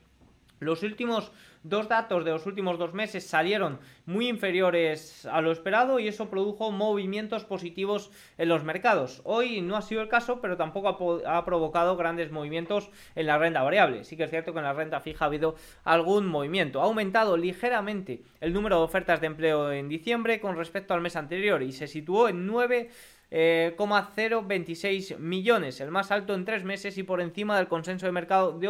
Los 0.59 0.81
últimos 0.81 1.31
dos 1.63 1.87
datos 1.87 2.23
de 2.23 2.31
los 2.31 2.45
últimos 2.45 2.77
dos 2.77 2.93
meses 2.93 3.27
salieron 3.27 3.79
muy 4.05 4.27
inferiores 4.27 5.25
a 5.25 5.41
lo 5.41 5.51
esperado 5.51 5.99
y 5.99 6.07
eso 6.07 6.29
produjo 6.29 6.71
movimientos 6.71 7.45
positivos 7.45 8.11
en 8.37 8.49
los 8.49 8.63
mercados. 8.63 9.21
Hoy 9.23 9.61
no 9.61 9.75
ha 9.75 9.81
sido 9.81 10.01
el 10.01 10.07
caso, 10.07 10.39
pero 10.41 10.57
tampoco 10.57 11.21
ha, 11.25 11.45
provocado 11.45 11.97
grandes 11.97 12.31
movimientos 12.31 12.89
en 13.15 13.27
la 13.27 13.37
renta 13.37 13.63
variable. 13.63 14.03
Sí 14.03 14.17
que 14.17 14.23
es 14.23 14.29
cierto 14.29 14.53
que 14.53 14.59
en 14.59 14.65
la 14.65 14.73
renta 14.73 14.99
fija 14.99 15.25
ha 15.25 15.27
habido 15.27 15.55
algún 15.83 16.25
movimiento. 16.27 16.81
Ha 16.81 16.85
aumentado 16.85 17.37
ligeramente 17.37 18.23
el 18.39 18.53
número 18.53 18.77
de 18.77 18.83
ofertas 18.83 19.21
de 19.21 19.27
empleo 19.27 19.71
en 19.71 19.89
diciembre 19.89 20.39
con 20.39 20.55
respecto 20.55 20.93
al 20.93 21.01
mes 21.01 21.15
anterior 21.15 21.61
y 21.61 21.71
se 21.71 21.87
situó 21.87 22.29
en 22.29 22.47
9 22.47 22.89
0,26 23.31 25.11
eh, 25.11 25.17
millones, 25.17 25.81
el 25.81 25.91
más 25.91 26.11
alto 26.11 26.33
en 26.33 26.45
tres 26.45 26.63
meses 26.63 26.97
y 26.97 27.03
por 27.03 27.21
encima 27.21 27.57
del 27.57 27.67
consenso 27.67 28.05
de 28.05 28.11
mercado 28.11 28.57
de 28.57 28.69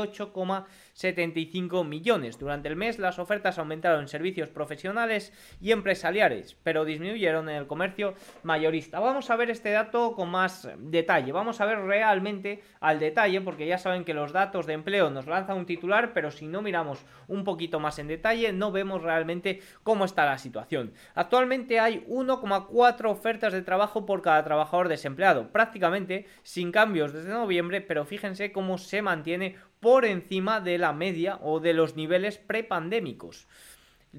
8,75 0.98 1.86
millones. 1.86 2.40
Durante 2.40 2.68
el 2.68 2.76
mes 2.76 3.00
las 3.00 3.20
ofertas 3.20 3.60
aumentaron 3.60 4.02
en 4.02 4.08
servicios 4.08 4.50
profesionales 4.50 5.32
y 5.62 5.72
empresariales, 5.72 6.58
pero 6.64 6.86
disminuyeron 6.86 7.50
en 7.50 7.56
el 7.56 7.68
comercio 7.68 8.16
mayorista. 8.44 9.00
Vamos 9.00 9.30
a 9.30 9.36
ver 9.36 9.50
este 9.50 9.72
dato 9.72 10.14
con 10.14 10.30
más 10.30 10.70
detalle, 10.78 11.32
vamos 11.32 11.62
a 11.62 11.66
ver 11.66 11.80
realmente 11.80 12.64
al 12.80 13.00
detalle, 13.00 13.42
porque 13.42 13.68
ya 13.68 13.78
saben 13.78 14.04
que 14.04 14.14
los 14.14 14.32
datos 14.32 14.66
de 14.66 14.74
empleo 14.74 15.10
nos 15.10 15.28
lanzan 15.28 15.58
un 15.58 15.66
titular, 15.66 16.14
pero 16.14 16.32
si 16.32 16.48
no 16.48 16.62
miramos 16.62 17.06
un 17.28 17.44
poquito 17.44 17.80
más 17.80 18.00
en 18.00 18.08
detalle, 18.08 18.52
no 18.52 18.72
vemos 18.72 19.04
realmente 19.04 19.62
cómo 19.84 20.06
está 20.06 20.26
la 20.26 20.38
situación. 20.38 20.94
Actualmente 21.14 21.80
hay 21.80 22.06
1,4 22.08 23.10
ofertas 23.10 23.54
de 23.54 23.62
trabajo 23.62 24.06
por 24.06 24.22
cada 24.22 24.44
trabajador 24.44 24.88
desempleado, 24.88 25.52
prácticamente 25.52 26.26
sin 26.44 26.72
cambios 26.72 27.14
desde 27.14 27.30
noviembre, 27.30 27.82
pero 27.82 28.06
fíjense 28.06 28.52
cómo 28.52 28.78
se 28.78 29.02
mantiene 29.02 29.56
por 29.80 30.06
encima 30.06 30.60
de 30.60 30.78
la 30.78 30.94
media 30.94 31.40
o 31.42 31.60
de 31.60 31.74
los 31.74 31.96
niveles 31.96 32.38
prepandémicos. 32.38 33.48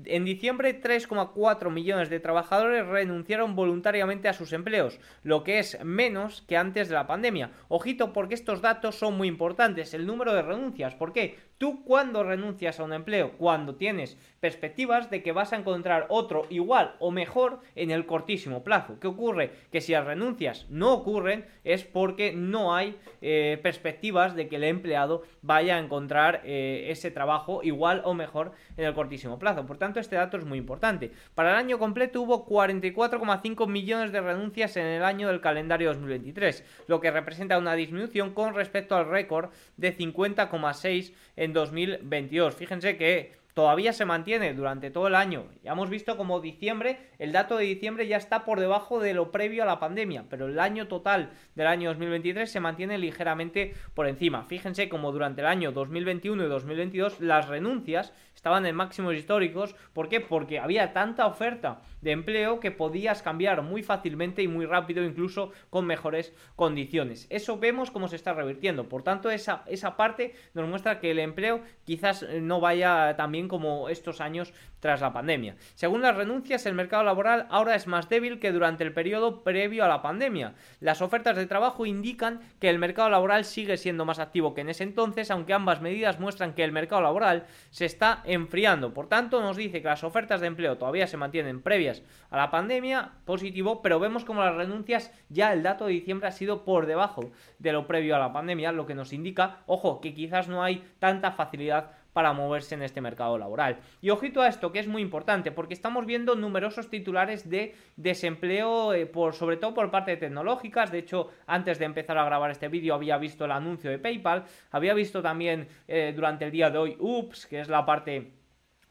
En 0.04 0.24
diciembre, 0.24 0.80
3,4 0.80 1.70
millones 1.70 2.10
de 2.10 2.20
trabajadores 2.20 2.86
renunciaron 2.86 3.56
voluntariamente 3.56 4.28
a 4.28 4.34
sus 4.34 4.52
empleos, 4.52 5.00
lo 5.22 5.42
que 5.42 5.58
es 5.58 5.82
menos 5.82 6.42
que 6.42 6.56
antes 6.56 6.88
de 6.88 6.94
la 6.94 7.06
pandemia. 7.06 7.52
Ojito 7.68 8.12
porque 8.12 8.34
estos 8.34 8.60
datos 8.60 8.96
son 8.96 9.16
muy 9.16 9.28
importantes, 9.28 9.94
el 9.94 10.06
número 10.06 10.34
de 10.34 10.42
renuncias. 10.42 10.94
¿Por 10.94 11.12
qué? 11.12 11.38
Tú 11.58 11.84
cuando 11.84 12.22
renuncias 12.22 12.78
a 12.78 12.84
un 12.84 12.92
empleo, 12.92 13.32
cuando 13.32 13.74
tienes 13.74 14.16
perspectivas 14.38 15.10
de 15.10 15.24
que 15.24 15.32
vas 15.32 15.52
a 15.52 15.56
encontrar 15.56 16.06
otro 16.08 16.46
igual 16.50 16.94
o 17.00 17.10
mejor 17.10 17.58
en 17.74 17.90
el 17.90 18.06
cortísimo 18.06 18.62
plazo. 18.62 19.00
¿Qué 19.00 19.08
ocurre? 19.08 19.50
Que 19.72 19.80
si 19.80 19.90
las 19.90 20.06
renuncias 20.06 20.66
no 20.70 20.94
ocurren 20.94 21.46
es 21.64 21.82
porque 21.82 22.32
no 22.32 22.76
hay 22.76 22.96
eh, 23.20 23.58
perspectivas 23.60 24.36
de 24.36 24.48
que 24.48 24.56
el 24.56 24.64
empleado 24.64 25.24
vaya 25.42 25.76
a 25.76 25.80
encontrar 25.80 26.42
eh, 26.44 26.86
ese 26.90 27.10
trabajo 27.10 27.60
igual 27.64 28.02
o 28.04 28.14
mejor 28.14 28.52
en 28.76 28.84
el 28.84 28.94
cortísimo 28.94 29.40
plazo. 29.40 29.66
Por 29.66 29.78
tanto, 29.78 29.98
este 29.98 30.14
dato 30.14 30.36
es 30.36 30.44
muy 30.44 30.58
importante. 30.58 31.10
Para 31.34 31.50
el 31.50 31.56
año 31.56 31.80
completo 31.80 32.22
hubo 32.22 32.46
44,5 32.46 33.66
millones 33.66 34.12
de 34.12 34.20
renuncias 34.20 34.76
en 34.76 34.86
el 34.86 35.02
año 35.02 35.26
del 35.26 35.40
calendario 35.40 35.88
2023, 35.88 36.84
lo 36.86 37.00
que 37.00 37.10
representa 37.10 37.58
una 37.58 37.74
disminución 37.74 38.32
con 38.32 38.54
respecto 38.54 38.94
al 38.94 39.08
récord 39.08 39.50
de 39.76 39.96
50,6 39.96 41.12
en 41.38 41.52
2022. 41.52 42.54
Fíjense 42.54 42.96
que 42.96 43.32
todavía 43.54 43.92
se 43.92 44.04
mantiene 44.04 44.54
durante 44.54 44.90
todo 44.90 45.08
el 45.08 45.14
año. 45.14 45.46
Ya 45.64 45.72
hemos 45.72 45.90
visto 45.90 46.16
como 46.16 46.40
diciembre, 46.40 46.98
el 47.18 47.32
dato 47.32 47.56
de 47.56 47.64
diciembre 47.64 48.06
ya 48.06 48.16
está 48.16 48.44
por 48.44 48.60
debajo 48.60 49.00
de 49.00 49.14
lo 49.14 49.32
previo 49.32 49.64
a 49.64 49.66
la 49.66 49.80
pandemia, 49.80 50.26
pero 50.30 50.46
el 50.46 50.60
año 50.60 50.86
total 50.86 51.30
del 51.56 51.66
año 51.66 51.88
2023 51.90 52.48
se 52.48 52.60
mantiene 52.60 52.98
ligeramente 52.98 53.74
por 53.94 54.06
encima. 54.06 54.44
Fíjense 54.44 54.88
como 54.88 55.10
durante 55.10 55.40
el 55.40 55.48
año 55.48 55.72
2021 55.72 56.44
y 56.44 56.48
2022 56.48 57.20
las 57.20 57.48
renuncias 57.48 58.12
estaban 58.38 58.66
en 58.66 58.76
máximos 58.76 59.16
históricos. 59.16 59.74
¿Por 59.92 60.08
qué? 60.08 60.20
Porque 60.20 60.60
había 60.60 60.92
tanta 60.92 61.26
oferta 61.26 61.80
de 62.00 62.12
empleo 62.12 62.60
que 62.60 62.70
podías 62.70 63.20
cambiar 63.20 63.62
muy 63.62 63.82
fácilmente 63.82 64.42
y 64.42 64.48
muy 64.48 64.64
rápido, 64.64 65.02
incluso 65.02 65.50
con 65.70 65.86
mejores 65.86 66.32
condiciones. 66.54 67.26
Eso 67.30 67.58
vemos 67.58 67.90
cómo 67.90 68.06
se 68.06 68.14
está 68.14 68.34
revirtiendo. 68.34 68.88
Por 68.88 69.02
tanto, 69.02 69.28
esa, 69.28 69.64
esa 69.66 69.96
parte 69.96 70.34
nos 70.54 70.68
muestra 70.68 71.00
que 71.00 71.10
el 71.10 71.18
empleo 71.18 71.62
quizás 71.84 72.24
no 72.40 72.60
vaya 72.60 73.16
tan 73.16 73.32
bien 73.32 73.48
como 73.48 73.88
estos 73.88 74.20
años 74.20 74.54
tras 74.80 75.00
la 75.00 75.12
pandemia. 75.12 75.56
Según 75.74 76.02
las 76.02 76.16
renuncias, 76.16 76.66
el 76.66 76.74
mercado 76.74 77.04
laboral 77.04 77.46
ahora 77.50 77.74
es 77.74 77.86
más 77.86 78.08
débil 78.08 78.38
que 78.38 78.52
durante 78.52 78.84
el 78.84 78.92
periodo 78.92 79.42
previo 79.42 79.84
a 79.84 79.88
la 79.88 80.02
pandemia. 80.02 80.54
Las 80.80 81.02
ofertas 81.02 81.36
de 81.36 81.46
trabajo 81.46 81.86
indican 81.86 82.40
que 82.60 82.70
el 82.70 82.78
mercado 82.78 83.10
laboral 83.10 83.44
sigue 83.44 83.76
siendo 83.76 84.04
más 84.04 84.18
activo 84.18 84.54
que 84.54 84.60
en 84.62 84.68
ese 84.68 84.84
entonces, 84.84 85.30
aunque 85.30 85.54
ambas 85.54 85.80
medidas 85.80 86.20
muestran 86.20 86.54
que 86.54 86.64
el 86.64 86.72
mercado 86.72 87.02
laboral 87.02 87.46
se 87.70 87.84
está 87.84 88.22
enfriando. 88.24 88.94
Por 88.94 89.08
tanto, 89.08 89.40
nos 89.40 89.56
dice 89.56 89.82
que 89.82 89.88
las 89.88 90.04
ofertas 90.04 90.40
de 90.40 90.46
empleo 90.46 90.78
todavía 90.78 91.06
se 91.06 91.16
mantienen 91.16 91.62
previas 91.62 92.02
a 92.30 92.36
la 92.36 92.50
pandemia, 92.50 93.12
positivo, 93.24 93.82
pero 93.82 94.00
vemos 94.00 94.24
como 94.24 94.44
las 94.44 94.54
renuncias 94.54 95.12
ya 95.28 95.52
el 95.52 95.62
dato 95.62 95.86
de 95.86 95.92
diciembre 95.92 96.28
ha 96.28 96.32
sido 96.32 96.64
por 96.64 96.86
debajo 96.86 97.30
de 97.58 97.72
lo 97.72 97.86
previo 97.86 98.16
a 98.16 98.18
la 98.18 98.32
pandemia, 98.32 98.72
lo 98.72 98.86
que 98.86 98.94
nos 98.94 99.12
indica, 99.12 99.58
ojo, 99.66 100.00
que 100.00 100.14
quizás 100.14 100.48
no 100.48 100.62
hay 100.62 100.84
tanta 100.98 101.32
facilidad 101.32 101.92
para 102.18 102.32
moverse 102.32 102.74
en 102.74 102.82
este 102.82 103.00
mercado 103.00 103.38
laboral. 103.38 103.78
Y 104.00 104.10
ojito 104.10 104.42
a 104.42 104.48
esto, 104.48 104.72
que 104.72 104.80
es 104.80 104.88
muy 104.88 105.02
importante, 105.02 105.52
porque 105.52 105.72
estamos 105.72 106.04
viendo 106.04 106.34
numerosos 106.34 106.90
titulares 106.90 107.48
de 107.48 107.76
desempleo, 107.94 108.92
eh, 108.92 109.06
por, 109.06 109.34
sobre 109.34 109.56
todo 109.56 109.72
por 109.72 109.88
parte 109.92 110.10
de 110.10 110.16
tecnológicas. 110.16 110.90
De 110.90 110.98
hecho, 110.98 111.30
antes 111.46 111.78
de 111.78 111.84
empezar 111.84 112.18
a 112.18 112.24
grabar 112.24 112.50
este 112.50 112.66
vídeo 112.66 112.92
había 112.92 113.18
visto 113.18 113.44
el 113.44 113.52
anuncio 113.52 113.88
de 113.88 114.00
PayPal, 114.00 114.46
había 114.72 114.94
visto 114.94 115.22
también 115.22 115.68
eh, 115.86 116.12
durante 116.12 116.46
el 116.46 116.50
día 116.50 116.70
de 116.70 116.78
hoy 116.78 116.96
UPS, 116.98 117.46
que 117.46 117.60
es 117.60 117.68
la 117.68 117.86
parte 117.86 118.32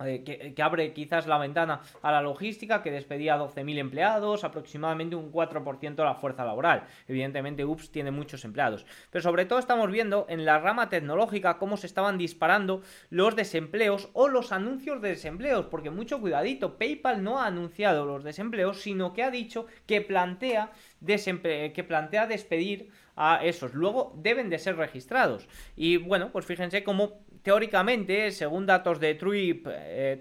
eh, 0.06 0.54
que, 0.56 0.62
abre 0.62 0.94
quizás 0.94 1.26
la 1.26 1.38
ventana 1.38 1.82
a 2.02 2.12
la 2.12 2.22
logística, 2.22 2.84
que 2.84 2.92
despedía 2.92 3.34
a 3.34 3.40
12.000 3.40 3.80
empleados, 3.80 4.44
aproximadamente 4.44 5.16
un 5.16 5.32
4% 5.32 5.96
de 5.96 6.04
la 6.04 6.16
fuerza 6.16 6.46
laboral. 6.46 6.84
Evidentemente, 7.08 7.66
UPS 7.66 7.92
tiene 7.92 8.12
muchos 8.12 8.46
empleados. 8.46 8.86
Pero 9.10 9.24
sobre 9.24 9.46
todo 9.46 9.60
estamos 9.60 9.90
viendo 9.92 10.28
en 10.30 10.46
la 10.46 10.60
rama 10.60 10.90
tecnológica 10.90 11.58
cómo 11.58 11.78
se 11.78 11.88
estaban 11.88 12.18
disparando 12.18 12.82
los 13.10 13.36
desempleos 13.36 14.10
o 14.14 14.28
los 14.28 14.52
anuncios 14.52 15.02
de 15.02 15.10
desempleos, 15.10 15.66
porque 15.66 15.90
mucho 15.90 16.22
cuidadito, 16.22 16.78
PayPal 16.78 17.24
no 17.24 17.40
ha 17.40 17.48
anunciado 17.48 18.06
los 18.06 18.24
desempleos, 18.24 18.82
sino 18.82 19.14
que 19.14 19.24
ha 19.24 19.32
dicho 19.32 19.66
que 19.88 20.02
plantea, 20.02 20.72
que 21.06 21.86
plantea 21.88 22.28
despedir 22.28 22.92
a 23.18 23.44
esos. 23.44 23.74
Luego 23.74 24.14
deben 24.16 24.50
de 24.50 24.60
ser 24.60 24.78
registrados. 24.78 25.48
Y 25.76 25.98
bueno, 25.98 26.32
pues 26.32 26.46
fíjense 26.46 26.84
cómo 26.84 27.26
teóricamente, 27.42 28.32
según 28.32 28.66
datos 28.66 29.00
de 29.00 29.16
Trip, 29.16 29.68
eh, 29.70 30.18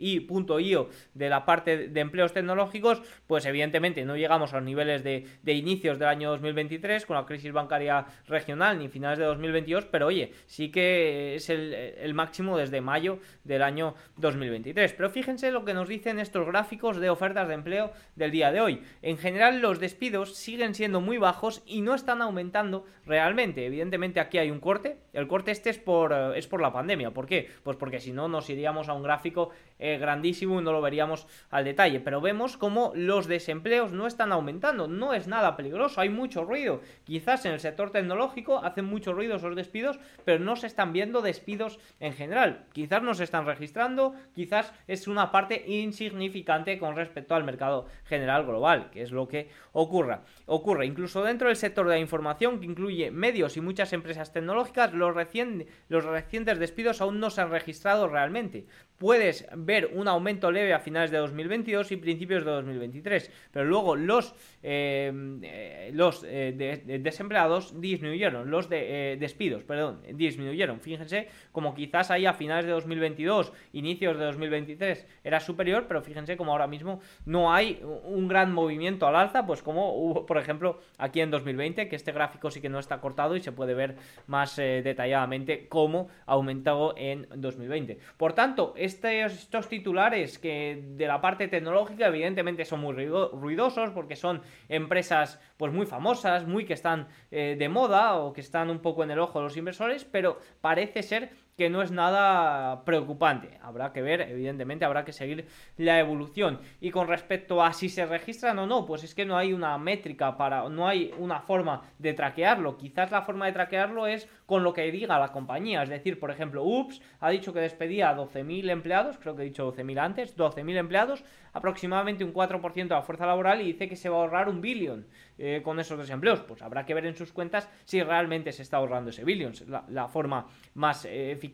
y 0.00 0.26
.io 0.60 0.88
de 1.14 1.28
la 1.28 1.44
parte 1.44 1.88
de 1.88 2.00
empleos 2.00 2.32
tecnológicos, 2.32 3.02
pues 3.26 3.44
evidentemente 3.46 4.04
no 4.04 4.16
llegamos 4.16 4.52
a 4.52 4.56
los 4.56 4.64
niveles 4.64 5.04
de, 5.04 5.26
inicios 5.44 5.98
del 5.98 6.08
año 6.08 6.30
2023 6.30 7.06
con 7.06 7.16
la 7.16 7.26
crisis 7.26 7.52
bancaria 7.52 8.06
regional 8.26 8.78
ni 8.78 8.88
finales 8.88 9.18
de 9.18 9.26
2022, 9.26 9.84
pero 9.86 10.06
oye, 10.06 10.32
sí 10.46 10.70
que 10.70 11.34
es 11.34 11.50
el, 11.50 12.14
máximo 12.14 12.58
desde 12.58 12.80
mayo 12.80 13.18
del 13.44 13.62
año 13.62 13.94
2023. 14.16 14.92
Pero 14.94 15.10
fíjense 15.10 15.52
lo 15.52 15.64
que 15.64 15.74
nos 15.74 15.88
dicen 15.88 16.18
estos 16.18 16.46
gráficos 16.46 16.98
de 16.98 17.10
ofertas 17.10 17.46
de 17.48 17.54
empleo 17.54 17.92
del 18.16 18.30
día 18.30 18.50
de 18.50 18.60
hoy. 18.60 18.82
En 19.02 19.16
general 19.18 19.60
los 19.60 19.78
despidos 19.78 20.34
siguen 20.34 20.74
siendo 20.74 21.00
muy 21.00 21.18
bajos 21.18 21.62
y 21.66 21.82
no 21.82 21.94
están 21.94 22.22
aumentando 22.22 22.86
realmente. 23.06 23.66
Evidentemente 23.66 24.20
aquí 24.20 24.38
hay 24.38 24.50
un 24.50 24.60
corte, 24.60 24.98
el 25.12 25.28
corte 25.28 25.50
este 25.50 25.70
es 25.70 25.78
por, 25.78 26.12
es 26.36 26.46
por 26.46 26.60
la 26.60 26.72
pandemia. 26.72 27.10
¿Por 27.12 27.26
qué? 27.26 27.48
Pues 27.62 27.76
porque 27.76 28.00
si 28.00 28.12
no 28.12 28.28
nos 28.28 28.48
iríamos 28.50 28.88
a 28.88 28.94
un 28.94 29.02
gráfico 29.02 29.50
eh, 29.78 29.89
grandísimo 29.98 30.60
y 30.60 30.64
no 30.64 30.72
lo 30.72 30.80
veríamos 30.80 31.26
al 31.50 31.64
detalle. 31.64 32.00
Pero 32.00 32.20
vemos 32.20 32.56
como 32.56 32.92
los 32.94 33.26
desempleos 33.26 33.92
no 33.92 34.06
están 34.06 34.32
aumentando. 34.32 34.88
No 34.88 35.14
es 35.14 35.26
nada 35.26 35.56
peligroso, 35.56 36.00
hay 36.00 36.08
mucho 36.08 36.44
ruido. 36.44 36.80
Quizás 37.04 37.44
en 37.44 37.52
el 37.52 37.60
sector 37.60 37.90
tecnológico 37.90 38.58
hacen 38.58 38.84
mucho 38.84 39.12
ruido 39.12 39.36
esos 39.36 39.56
despidos, 39.56 39.98
pero 40.24 40.38
no 40.42 40.56
se 40.56 40.66
están 40.66 40.92
viendo 40.92 41.22
despidos 41.22 41.78
en 41.98 42.12
general. 42.12 42.66
Quizás 42.72 43.02
no 43.02 43.14
se 43.14 43.24
están 43.24 43.46
registrando, 43.46 44.14
quizás 44.34 44.72
es 44.86 45.08
una 45.08 45.30
parte 45.32 45.64
insignificante 45.66 46.78
con 46.78 46.96
respecto 46.96 47.34
al 47.34 47.44
mercado 47.44 47.86
general 48.04 48.44
global, 48.46 48.90
que 48.90 49.02
es 49.02 49.12
lo 49.12 49.28
que 49.28 49.48
ocurra. 49.72 50.22
Ocurre 50.46 50.86
incluso 50.86 51.22
dentro 51.22 51.48
del 51.48 51.56
sector 51.56 51.86
de 51.86 51.94
la 51.94 52.00
información, 52.00 52.60
que 52.60 52.66
incluye 52.66 53.10
medios 53.10 53.56
y 53.56 53.60
muchas 53.60 53.92
empresas 53.92 54.32
tecnológicas, 54.32 54.92
los 54.92 55.14
recientes 55.14 56.58
despidos 56.58 57.00
aún 57.00 57.20
no 57.20 57.30
se 57.30 57.40
han 57.40 57.50
registrado 57.50 58.08
realmente. 58.08 58.66
Puedes 59.00 59.46
ver 59.56 59.92
un 59.94 60.08
aumento 60.08 60.52
leve 60.52 60.74
a 60.74 60.78
finales 60.78 61.10
de 61.10 61.16
2022 61.16 61.90
y 61.90 61.96
principios 61.96 62.44
de 62.44 62.50
2023, 62.50 63.30
pero 63.50 63.64
luego 63.64 63.96
los, 63.96 64.34
eh, 64.62 65.10
eh, 65.42 65.90
los 65.94 66.22
eh, 66.28 66.52
desempleados 67.00 67.80
disminuyeron, 67.80 68.50
los 68.50 68.68
de, 68.68 69.16
despidos, 69.18 69.64
perdón, 69.64 70.02
disminuyeron. 70.12 70.80
Fíjense 70.80 71.28
como 71.50 71.74
quizás 71.74 72.10
ahí 72.10 72.26
a 72.26 72.34
finales 72.34 72.66
de 72.66 72.72
2022, 72.72 73.54
inicios 73.72 74.18
de 74.18 74.24
2023 74.26 75.06
era 75.24 75.40
superior, 75.40 75.86
pero 75.88 76.02
fíjense 76.02 76.36
como 76.36 76.52
ahora 76.52 76.66
mismo 76.66 77.00
no 77.24 77.54
hay 77.54 77.82
un 78.04 78.28
gran 78.28 78.52
movimiento 78.52 79.06
al 79.06 79.16
alza, 79.16 79.46
pues 79.46 79.62
como 79.62 79.94
hubo, 79.94 80.26
por 80.26 80.36
ejemplo, 80.36 80.78
aquí 80.98 81.22
en 81.22 81.30
2020, 81.30 81.88
que 81.88 81.96
este 81.96 82.12
gráfico 82.12 82.50
sí 82.50 82.60
que 82.60 82.68
no 82.68 82.78
está 82.78 83.00
cortado 83.00 83.34
y 83.34 83.40
se 83.40 83.50
puede 83.50 83.72
ver 83.72 83.96
más 84.26 84.56
detalladamente 84.56 85.68
cómo 85.68 86.08
aumentó 86.26 86.92
en 86.98 87.26
2020. 87.34 87.98
Por 88.18 88.34
tanto, 88.34 88.74
estos 88.94 89.68
titulares 89.68 90.38
que 90.38 90.82
de 90.96 91.06
la 91.06 91.20
parte 91.20 91.48
tecnológica 91.48 92.06
evidentemente 92.06 92.64
son 92.64 92.80
muy 92.80 92.94
ruidosos 92.94 93.90
porque 93.90 94.16
son 94.16 94.42
empresas 94.68 95.40
pues 95.56 95.72
muy 95.72 95.86
famosas, 95.86 96.46
muy 96.46 96.64
que 96.64 96.74
están 96.74 97.08
eh, 97.30 97.56
de 97.58 97.68
moda 97.68 98.16
o 98.16 98.32
que 98.32 98.40
están 98.40 98.70
un 98.70 98.80
poco 98.80 99.04
en 99.04 99.10
el 99.10 99.18
ojo 99.18 99.38
de 99.38 99.44
los 99.44 99.56
inversores, 99.56 100.04
pero 100.04 100.38
parece 100.60 101.02
ser 101.02 101.30
que 101.60 101.68
no 101.68 101.82
es 101.82 101.90
nada 101.90 102.86
preocupante. 102.86 103.58
Habrá 103.60 103.92
que 103.92 104.00
ver, 104.00 104.22
evidentemente, 104.22 104.86
habrá 104.86 105.04
que 105.04 105.12
seguir 105.12 105.46
la 105.76 106.00
evolución. 106.00 106.58
Y 106.80 106.90
con 106.90 107.06
respecto 107.06 107.62
a 107.62 107.74
si 107.74 107.90
se 107.90 108.06
registran 108.06 108.58
o 108.60 108.66
no, 108.66 108.86
pues 108.86 109.04
es 109.04 109.14
que 109.14 109.26
no 109.26 109.36
hay 109.36 109.52
una 109.52 109.76
métrica 109.76 110.38
para, 110.38 110.66
no 110.70 110.88
hay 110.88 111.12
una 111.18 111.40
forma 111.40 111.82
de 111.98 112.14
traquearlo. 112.14 112.78
Quizás 112.78 113.10
la 113.10 113.20
forma 113.20 113.44
de 113.44 113.52
traquearlo 113.52 114.06
es 114.06 114.26
con 114.46 114.62
lo 114.62 114.72
que 114.72 114.90
diga 114.90 115.18
la 115.18 115.32
compañía. 115.32 115.82
Es 115.82 115.90
decir, 115.90 116.18
por 116.18 116.30
ejemplo, 116.30 116.64
UPS 116.64 117.02
ha 117.20 117.28
dicho 117.28 117.52
que 117.52 117.60
despedía 117.60 118.08
a 118.08 118.16
12.000 118.16 118.70
empleados, 118.70 119.18
creo 119.18 119.36
que 119.36 119.42
he 119.42 119.44
dicho 119.44 119.70
12.000 119.70 120.00
antes, 120.00 120.36
12.000 120.38 120.78
empleados, 120.78 121.24
aproximadamente 121.52 122.24
un 122.24 122.32
4% 122.32 122.72
de 122.72 122.88
la 122.88 123.02
fuerza 123.02 123.26
laboral 123.26 123.60
y 123.60 123.66
dice 123.66 123.88
que 123.88 123.96
se 123.96 124.08
va 124.08 124.16
a 124.16 124.20
ahorrar 124.20 124.48
un 124.48 124.60
billón 124.60 125.06
eh, 125.38 125.60
con 125.62 125.78
esos 125.78 125.98
desempleos. 125.98 126.40
Pues 126.40 126.62
habrá 126.62 126.84
que 126.84 126.94
ver 126.94 127.06
en 127.06 127.16
sus 127.16 127.32
cuentas 127.32 127.68
si 127.84 128.02
realmente 128.02 128.52
se 128.52 128.62
está 128.62 128.78
ahorrando 128.78 129.10
ese 129.10 129.24
billón, 129.24 129.52
la, 129.88 130.08
forma 130.08 130.46
más 130.74 131.04
eh, 131.04 131.32
eficaz 131.32 131.49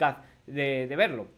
de, 0.46 0.94
verlo. 0.96 1.28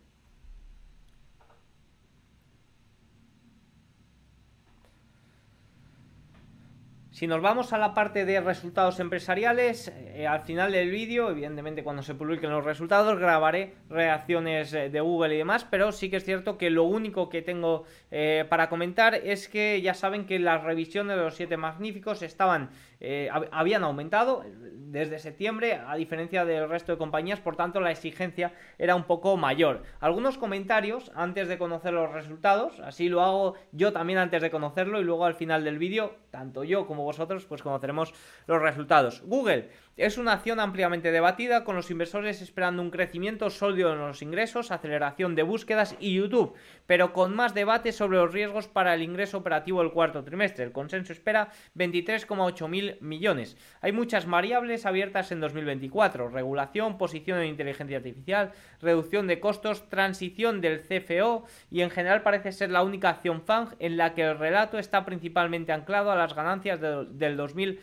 Si 7.10 7.26
nos 7.26 7.42
vamos 7.42 7.72
a 7.72 7.78
la 7.78 7.94
parte 7.94 8.24
de 8.24 8.40
resultados 8.40 9.00
empresariales, 9.00 9.88
eh, 9.88 10.28
al 10.28 10.42
final 10.42 10.70
del 10.70 10.88
vídeo, 10.88 11.30
evidentemente 11.30 11.82
cuando 11.82 12.00
se 12.00 12.14
publiquen 12.14 12.50
los 12.50 12.64
resultados, 12.64 13.18
grabaré 13.18 13.74
reacciones 13.90 14.72
eh, 14.72 14.88
de 14.88 15.00
Google 15.00 15.34
y 15.34 15.38
demás, 15.38 15.66
pero 15.68 15.90
sí 15.90 16.10
que 16.10 16.18
es 16.18 16.24
cierto 16.24 16.56
que 16.56 16.70
lo 16.70 16.84
único 16.84 17.28
que 17.28 17.42
tengo 17.42 17.86
eh, 18.12 18.46
para 18.48 18.68
comentar 18.68 19.16
es 19.16 19.48
que 19.48 19.82
ya 19.82 19.94
saben 19.94 20.26
que 20.26 20.38
las 20.38 20.62
revisiones 20.62 21.16
de 21.16 21.24
los 21.24 21.34
siete 21.34 21.56
magníficos 21.56 22.22
estaban 22.22 22.70
eh, 23.00 23.28
habían 23.52 23.84
aumentado 23.84 24.44
desde 24.90 25.18
septiembre, 25.18 25.74
a 25.86 25.94
diferencia 25.96 26.44
del 26.44 26.68
resto 26.68 26.92
de 26.92 26.98
compañías, 26.98 27.40
por 27.40 27.56
tanto 27.56 27.80
la 27.80 27.90
exigencia 27.90 28.52
era 28.78 28.94
un 28.94 29.04
poco 29.04 29.36
mayor. 29.36 29.82
Algunos 30.00 30.38
comentarios 30.38 31.12
antes 31.14 31.48
de 31.48 31.58
conocer 31.58 31.92
los 31.92 32.10
resultados, 32.12 32.80
así 32.80 33.08
lo 33.08 33.22
hago 33.22 33.54
yo 33.72 33.92
también 33.92 34.18
antes 34.18 34.40
de 34.40 34.50
conocerlo 34.50 35.00
y 35.00 35.04
luego 35.04 35.26
al 35.26 35.34
final 35.34 35.64
del 35.64 35.78
vídeo, 35.78 36.16
tanto 36.30 36.64
yo 36.64 36.86
como 36.86 37.04
vosotros, 37.04 37.44
pues 37.44 37.62
conoceremos 37.62 38.14
los 38.46 38.62
resultados. 38.62 39.22
Google 39.26 39.68
es 39.98 40.16
una 40.16 40.32
acción 40.32 40.60
ampliamente 40.60 41.10
debatida, 41.10 41.64
con 41.64 41.74
los 41.74 41.90
inversores 41.90 42.40
esperando 42.40 42.82
un 42.82 42.90
crecimiento 42.92 43.50
sólido 43.50 43.92
en 43.92 43.98
los 43.98 44.22
ingresos, 44.22 44.70
aceleración 44.70 45.34
de 45.34 45.42
búsquedas 45.42 45.96
y 45.98 46.14
YouTube, 46.14 46.54
pero 46.86 47.12
con 47.12 47.34
más 47.34 47.52
debate 47.52 47.90
sobre 47.90 48.18
los 48.18 48.32
riesgos 48.32 48.68
para 48.68 48.94
el 48.94 49.02
ingreso 49.02 49.38
operativo 49.38 49.82
del 49.82 49.90
cuarto 49.90 50.22
trimestre. 50.22 50.64
El 50.64 50.70
consenso 50.70 51.12
espera 51.12 51.50
23,8 51.76 52.68
mil 52.68 52.96
millones. 53.00 53.56
Hay 53.80 53.90
muchas 53.90 54.26
variables 54.26 54.86
abiertas 54.86 55.32
en 55.32 55.40
2024, 55.40 56.28
regulación, 56.28 56.96
posición 56.96 57.40
en 57.40 57.48
inteligencia 57.48 57.96
artificial, 57.96 58.52
reducción 58.80 59.26
de 59.26 59.40
costos, 59.40 59.88
transición 59.88 60.60
del 60.60 60.80
CFO 60.80 61.44
y 61.72 61.80
en 61.80 61.90
general 61.90 62.22
parece 62.22 62.52
ser 62.52 62.70
la 62.70 62.84
única 62.84 63.08
acción 63.08 63.42
FANG 63.42 63.74
en 63.80 63.96
la 63.96 64.14
que 64.14 64.22
el 64.22 64.38
relato 64.38 64.78
está 64.78 65.04
principalmente 65.04 65.72
anclado 65.72 66.12
a 66.12 66.16
las 66.16 66.34
ganancias 66.34 66.80
del 66.80 67.36
2024, 67.36 67.78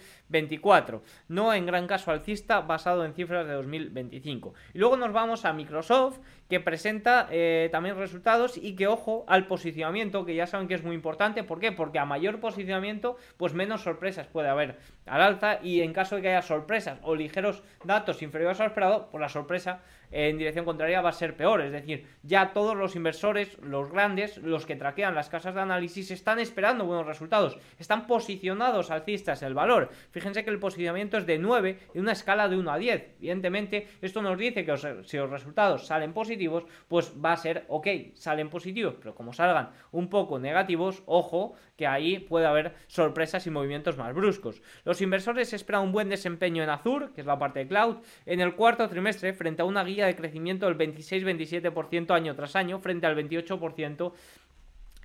no 1.28 1.54
en 1.54 1.66
gran 1.66 1.88
caso 1.88 2.12
alcista 2.12 2.62
basado 2.62 3.06
en 3.06 3.14
cifras 3.14 3.48
de 3.48 3.54
2025. 3.54 4.54
Y 4.74 4.80
luego 4.80 4.98
nos 4.98 5.14
vamos 5.14 5.46
a 5.46 5.54
Microsoft, 5.54 6.20
que 6.50 6.60
presenta 6.60 7.28
eh, 7.32 7.70
también 7.72 7.98
resultados 7.98 8.58
y 8.58 8.76
que, 8.76 8.88
ojo, 8.88 9.26
al 9.28 9.48
posicionamiento, 9.48 10.26
que 10.26 10.36
ya 10.36 10.48
saben 10.48 10.68
que 10.68 10.76
es 10.76 10.84
muy 10.84 10.96
importante. 10.96 11.44
¿Por 11.44 11.60
qué? 11.60 11.72
Porque 11.72 12.00
a 12.00 12.06
mayor 12.06 12.40
posicionamiento, 12.40 13.18
pues 13.38 13.54
menos 13.54 13.82
sorpresas 13.82 14.28
puede 14.28 14.50
haber 14.50 14.78
al 15.06 15.22
alza 15.22 15.60
y 15.62 15.82
en 15.82 15.94
caso 15.94 16.16
de 16.16 16.22
que 16.22 16.30
haya 16.30 16.42
sorpresas 16.42 17.00
o 17.04 17.16
ligeros 17.16 17.64
datos 17.84 18.22
inferiores 18.22 18.60
al 18.60 18.68
esperado, 18.68 19.10
pues 19.12 19.22
la 19.22 19.30
sorpresa 19.30 19.82
en 20.12 20.38
dirección 20.38 20.66
contraria 20.66 21.02
va 21.02 21.10
a 21.10 21.14
ser 21.14 21.36
peor. 21.36 21.62
Es 21.62 21.72
decir, 21.72 22.08
ya 22.24 22.54
todos 22.54 22.76
los 22.76 22.96
inversores, 22.96 23.58
los 23.62 23.92
grandes, 23.92 24.38
los 24.38 24.66
que 24.66 24.76
traquean 24.76 25.16
las 25.16 25.30
casas 25.30 25.56
de 25.56 25.62
análisis, 25.62 26.12
están 26.12 26.40
esperando 26.40 26.86
buenos 26.86 27.06
resultados. 27.06 27.58
Están 27.80 28.08
posicionados 28.08 28.92
alcistas 28.92 29.42
el 29.44 29.54
valor. 29.54 29.90
Fíjense 30.12 30.44
que 30.44 30.52
el 30.52 30.60
posicionamiento 30.60 31.18
es 31.18 31.26
de 31.26 31.38
9 31.38 31.80
en 31.94 32.02
una 32.02 32.14
escala 32.14 32.48
de 32.48 32.58
1 32.58 32.72
a 32.72 32.78
10. 32.78 33.16
Evidentemente, 33.20 33.88
esto 34.02 34.22
nos 34.22 34.38
dice 34.38 34.66
que 34.66 34.78
si 35.04 35.18
los 35.18 35.30
resultados 35.30 35.86
salen 35.86 36.14
positivos, 36.14 36.66
pues 36.88 37.14
va 37.24 37.34
a 37.34 37.38
ser 37.38 37.66
ok, 37.68 37.88
salen 38.14 38.50
positivos, 38.50 38.96
pero 39.00 39.16
como 39.16 39.34
salgan 39.34 39.72
un 39.92 40.10
poco 40.10 40.40
negativos, 40.40 41.04
ojo, 41.06 41.56
que 41.76 41.88
ahí 41.88 42.20
puede 42.20 42.46
haber 42.46 42.74
sorpresas 42.88 43.46
y 43.48 43.50
movimientos 43.50 43.98
más 43.98 44.14
bruscos. 44.14 44.62
Inversores 45.02 45.54
esperan 45.54 45.84
un 45.84 45.92
buen 45.92 46.10
desempeño 46.10 46.64
en 46.64 46.70
Azure, 46.70 47.10
que 47.14 47.22
es 47.22 47.28
la 47.28 47.40
parte 47.40 47.60
de 47.60 47.68
cloud, 47.68 47.98
en 48.26 48.40
el 48.40 48.56
cuarto 48.56 48.88
trimestre 48.90 49.34
frente 49.34 49.62
a 49.62 49.66
una 49.66 49.84
guía 49.84 50.06
de 50.06 50.16
crecimiento 50.16 50.66
del 50.66 50.78
26-27% 50.78 52.12
año 52.12 52.36
tras 52.36 52.56
año 52.56 52.80
frente 52.80 53.08
al 53.08 53.16
28% 53.16 54.14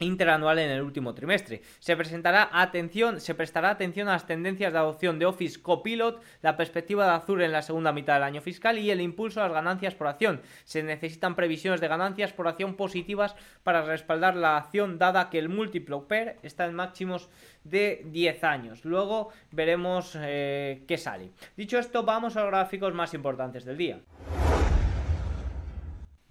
interanual 0.01 0.59
en 0.59 0.71
el 0.71 0.83
último 0.83 1.15
trimestre. 1.15 1.63
Se 1.79 1.97
presentará 1.97 2.49
atención, 2.53 3.21
se 3.21 3.35
prestará 3.35 3.71
atención 3.71 4.09
a 4.09 4.13
las 4.13 4.27
tendencias 4.27 4.73
de 4.73 4.79
adopción 4.79 5.19
de 5.19 5.27
Office 5.27 5.61
Copilot, 5.61 6.23
la 6.43 6.57
perspectiva 6.57 7.05
de 7.05 7.13
Azure 7.13 7.45
en 7.45 7.53
la 7.53 7.63
segunda 7.63 7.93
mitad 7.93 8.15
del 8.15 8.25
año 8.25 8.41
fiscal 8.41 8.79
y 8.79 8.91
el 8.91 9.01
impulso 9.01 9.41
a 9.41 9.45
las 9.45 9.53
ganancias 9.53 9.95
por 9.95 10.07
acción. 10.07 10.41
Se 10.65 10.83
necesitan 10.83 11.37
previsiones 11.37 11.81
de 11.81 11.89
ganancias 11.89 12.33
por 12.33 12.49
acción 12.49 12.75
positivas 12.75 13.37
para 13.63 13.83
respaldar 13.83 14.37
la 14.37 14.57
acción 14.57 14.99
dada 14.99 15.31
que 15.31 15.39
el 15.39 15.49
múltiplo 15.49 16.09
PER 16.09 16.39
está 16.43 16.67
en 16.67 16.75
máximos 16.75 17.29
de 17.65 18.03
10 18.07 18.45
años. 18.45 18.85
Luego 18.85 19.31
veremos 19.51 20.17
eh, 20.19 20.83
qué 20.89 20.99
sale. 20.99 21.31
Dicho 21.57 21.79
esto, 21.79 22.03
vamos 22.03 22.37
a 22.37 22.41
los 22.41 22.51
gráficos 22.51 22.95
más 22.95 23.15
importantes 23.15 23.65
del 23.65 23.77
día. 23.77 24.01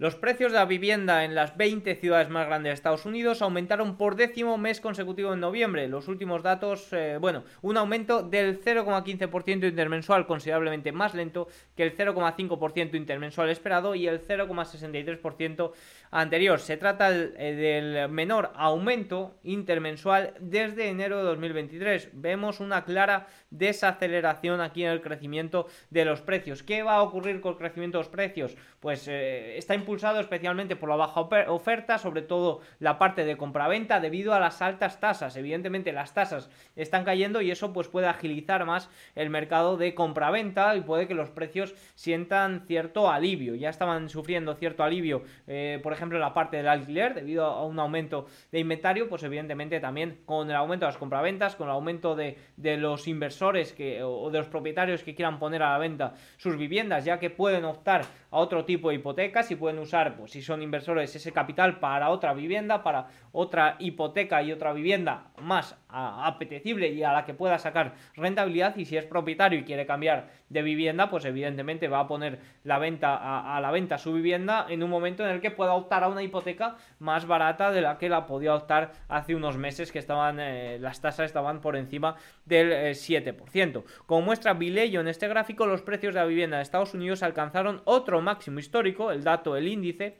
Los 0.00 0.14
precios 0.14 0.50
de 0.50 0.56
la 0.56 0.64
vivienda 0.64 1.26
en 1.26 1.34
las 1.34 1.58
20 1.58 1.94
ciudades 1.96 2.30
más 2.30 2.46
grandes 2.46 2.70
de 2.70 2.74
Estados 2.74 3.04
Unidos 3.04 3.42
aumentaron 3.42 3.98
por 3.98 4.16
décimo 4.16 4.56
mes 4.56 4.80
consecutivo 4.80 5.34
en 5.34 5.40
noviembre. 5.40 5.88
Los 5.88 6.08
últimos 6.08 6.42
datos, 6.42 6.90
eh, 6.94 7.18
bueno, 7.20 7.44
un 7.60 7.76
aumento 7.76 8.22
del 8.22 8.62
0,15% 8.62 9.68
intermensual 9.68 10.26
considerablemente 10.26 10.90
más 10.90 11.12
lento 11.12 11.48
que 11.76 11.82
el 11.82 11.94
0,5% 11.94 12.94
intermensual 12.94 13.50
esperado 13.50 13.94
y 13.94 14.06
el 14.06 14.26
0,63% 14.26 15.72
anterior. 16.10 16.60
Se 16.60 16.78
trata 16.78 17.14
eh, 17.14 17.54
del 17.54 18.08
menor 18.08 18.52
aumento 18.54 19.34
intermensual 19.42 20.32
desde 20.40 20.88
enero 20.88 21.18
de 21.18 21.24
2023. 21.24 22.08
Vemos 22.14 22.60
una 22.60 22.84
clara 22.84 23.26
desaceleración 23.50 24.60
aquí 24.60 24.84
en 24.84 24.90
el 24.90 25.00
crecimiento 25.00 25.66
de 25.90 26.04
los 26.04 26.20
precios. 26.20 26.62
¿Qué 26.62 26.82
va 26.82 26.96
a 26.96 27.02
ocurrir 27.02 27.40
con 27.40 27.52
el 27.52 27.58
crecimiento 27.58 27.98
de 27.98 28.04
los 28.04 28.10
precios? 28.10 28.56
Pues 28.78 29.08
eh, 29.08 29.58
está 29.58 29.74
impulsado 29.74 30.20
especialmente 30.20 30.76
por 30.76 30.88
la 30.88 30.96
baja 30.96 31.20
oferta, 31.20 31.98
sobre 31.98 32.22
todo 32.22 32.60
la 32.78 32.98
parte 32.98 33.24
de 33.24 33.36
compraventa 33.36 34.00
debido 34.00 34.34
a 34.34 34.40
las 34.40 34.62
altas 34.62 35.00
tasas. 35.00 35.36
Evidentemente 35.36 35.92
las 35.92 36.14
tasas 36.14 36.50
están 36.76 37.04
cayendo 37.04 37.40
y 37.42 37.50
eso 37.50 37.72
pues 37.72 37.88
puede 37.88 38.06
agilizar 38.06 38.64
más 38.64 38.88
el 39.14 39.30
mercado 39.30 39.76
de 39.76 39.94
compraventa 39.94 40.76
y 40.76 40.82
puede 40.82 41.08
que 41.08 41.14
los 41.14 41.30
precios 41.30 41.74
sientan 41.94 42.64
cierto 42.66 43.10
alivio. 43.10 43.54
Ya 43.54 43.70
estaban 43.70 44.08
sufriendo 44.08 44.54
cierto 44.54 44.84
alivio, 44.84 45.22
eh, 45.46 45.80
por 45.82 45.92
ejemplo, 45.92 46.18
en 46.18 46.22
la 46.22 46.34
parte 46.34 46.56
del 46.56 46.68
alquiler 46.68 47.14
debido 47.14 47.46
a 47.46 47.64
un 47.64 47.78
aumento 47.78 48.26
de 48.52 48.60
inventario, 48.60 49.08
pues 49.08 49.22
evidentemente 49.22 49.80
también 49.80 50.20
con 50.24 50.48
el 50.48 50.56
aumento 50.56 50.86
de 50.86 50.92
las 50.92 50.98
compraventas, 50.98 51.56
con 51.56 51.68
el 51.68 51.72
aumento 51.72 52.14
de, 52.14 52.38
de 52.56 52.76
los 52.76 53.08
inversores 53.08 53.39
que, 53.76 54.02
o 54.02 54.30
de 54.30 54.38
los 54.38 54.48
propietarios 54.48 55.02
que 55.02 55.14
quieran 55.14 55.38
poner 55.38 55.62
a 55.62 55.72
la 55.72 55.78
venta 55.78 56.12
sus 56.36 56.56
viviendas, 56.58 57.06
ya 57.06 57.18
que 57.18 57.30
pueden 57.30 57.64
optar 57.64 58.02
a 58.30 58.36
otro 58.38 58.66
tipo 58.66 58.90
de 58.90 58.96
hipotecas 58.96 59.50
y 59.50 59.56
pueden 59.56 59.78
usar, 59.78 60.16
pues 60.16 60.32
si 60.32 60.42
son 60.42 60.62
inversores, 60.62 61.16
ese 61.16 61.32
capital 61.32 61.80
para 61.80 62.10
otra 62.10 62.34
vivienda, 62.34 62.82
para 62.82 63.08
otra 63.32 63.76
hipoteca 63.78 64.42
y 64.42 64.52
otra 64.52 64.74
vivienda 64.74 65.30
más 65.38 65.79
apetecible 65.92 66.88
y 66.88 67.02
a 67.02 67.12
la 67.12 67.24
que 67.24 67.34
pueda 67.34 67.58
sacar 67.58 67.94
rentabilidad. 68.14 68.76
Y 68.76 68.84
si 68.84 68.96
es 68.96 69.04
propietario 69.04 69.58
y 69.58 69.64
quiere 69.64 69.86
cambiar 69.86 70.30
de 70.48 70.62
vivienda, 70.62 71.08
pues 71.10 71.24
evidentemente 71.24 71.88
va 71.88 72.00
a 72.00 72.08
poner 72.08 72.38
la 72.64 72.78
venta 72.78 73.56
a, 73.56 73.60
la 73.60 73.70
venta 73.70 73.98
su 73.98 74.12
vivienda 74.12 74.66
en 74.68 74.82
un 74.82 74.90
momento 74.90 75.24
en 75.24 75.30
el 75.30 75.40
que 75.40 75.50
pueda 75.50 75.74
optar 75.74 76.04
a 76.04 76.08
una 76.08 76.22
hipoteca 76.22 76.76
más 76.98 77.26
barata 77.26 77.70
de 77.70 77.80
la 77.80 77.98
que 77.98 78.08
la 78.08 78.26
podía 78.26 78.54
optar 78.54 78.92
hace 79.08 79.34
unos 79.34 79.56
meses 79.56 79.92
que 79.92 79.98
estaban 79.98 80.38
eh, 80.40 80.78
las 80.80 81.00
tasas 81.00 81.26
estaban 81.26 81.60
por 81.60 81.76
encima 81.76 82.16
del 82.44 82.94
7%. 82.94 83.78
Eh, 83.78 83.84
Como 84.06 84.22
muestra 84.22 84.54
Vileyo 84.54 85.00
en 85.00 85.08
este 85.08 85.28
gráfico, 85.28 85.66
los 85.66 85.82
precios 85.82 86.14
de 86.14 86.20
la 86.20 86.26
vivienda 86.26 86.56
de 86.56 86.62
Estados 86.62 86.94
Unidos 86.94 87.22
alcanzaron 87.22 87.82
otro 87.84 88.20
máximo 88.20 88.58
histórico, 88.58 89.10
el 89.10 89.24
dato, 89.24 89.56
el 89.56 89.68
índice, 89.68 90.18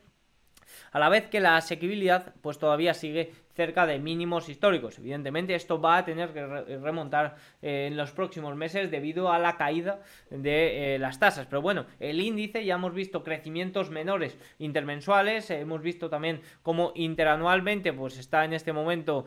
a 0.92 0.98
la 0.98 1.08
vez 1.08 1.28
que 1.28 1.40
la 1.40 1.56
asequibilidad 1.56 2.34
pues 2.40 2.58
todavía 2.58 2.94
sigue 2.94 3.32
cerca 3.60 3.84
de 3.84 3.98
mínimos 3.98 4.48
históricos. 4.48 4.98
Evidentemente 4.98 5.54
esto 5.54 5.78
va 5.78 5.98
a 5.98 6.04
tener 6.06 6.30
que 6.32 6.46
remontar 6.78 7.36
eh, 7.60 7.88
en 7.88 7.96
los 7.98 8.10
próximos 8.10 8.56
meses 8.56 8.90
debido 8.90 9.30
a 9.30 9.38
la 9.38 9.58
caída 9.58 10.00
de 10.30 10.94
eh, 10.94 10.98
las 10.98 11.18
tasas. 11.18 11.46
Pero 11.46 11.60
bueno, 11.60 11.84
el 11.98 12.22
índice 12.22 12.64
ya 12.64 12.76
hemos 12.76 12.94
visto 12.94 13.22
crecimientos 13.22 13.90
menores 13.90 14.38
intermensuales, 14.58 15.50
hemos 15.50 15.82
visto 15.82 16.08
también 16.08 16.40
como 16.62 16.92
interanualmente 16.94 17.92
pues 17.92 18.16
está 18.16 18.46
en 18.46 18.54
este 18.54 18.72
momento 18.72 19.26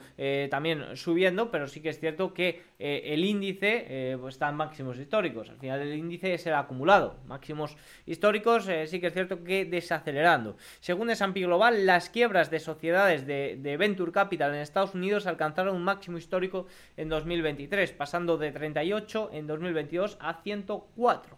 también 0.50 0.96
subiendo, 0.96 1.52
pero 1.52 1.68
sí 1.68 1.80
que 1.82 1.90
es 1.90 2.00
cierto 2.00 2.34
que 2.34 2.64
el 2.80 3.24
índice 3.24 4.18
pues 4.20 4.36
está 4.36 4.50
en 4.50 4.56
máximos 4.56 4.98
históricos. 4.98 5.50
Al 5.50 5.58
final 5.58 5.82
el 5.82 5.94
índice 5.94 6.34
es 6.34 6.48
el 6.48 6.56
acumulado, 6.56 7.20
máximos 7.28 7.78
históricos, 8.08 8.68
sí 8.88 9.00
que 9.00 9.08
es 9.08 9.14
cierto 9.14 9.44
que 9.44 9.66
desacelerando. 9.66 10.58
Según 10.80 11.10
S&P 11.10 11.42
Global, 11.42 11.86
las 11.86 12.10
quiebras 12.10 12.50
de 12.50 12.60
sociedades 12.60 13.28
de, 13.28 13.58
de, 13.60 13.78
Venture 13.78 14.12
en 14.32 14.56
Estados 14.56 14.96
Unidos 14.96 15.28
alcanzaron 15.28 15.76
un 15.76 15.84
máximo 15.84 16.18
histórico 16.18 16.68
en 16.98 17.10
2023, 17.10 17.92
pasando 17.94 18.38
de 18.38 18.52
38 18.52 19.30
en 19.34 19.48
2022 19.48 20.18
a 20.20 20.42
104. 20.42 21.38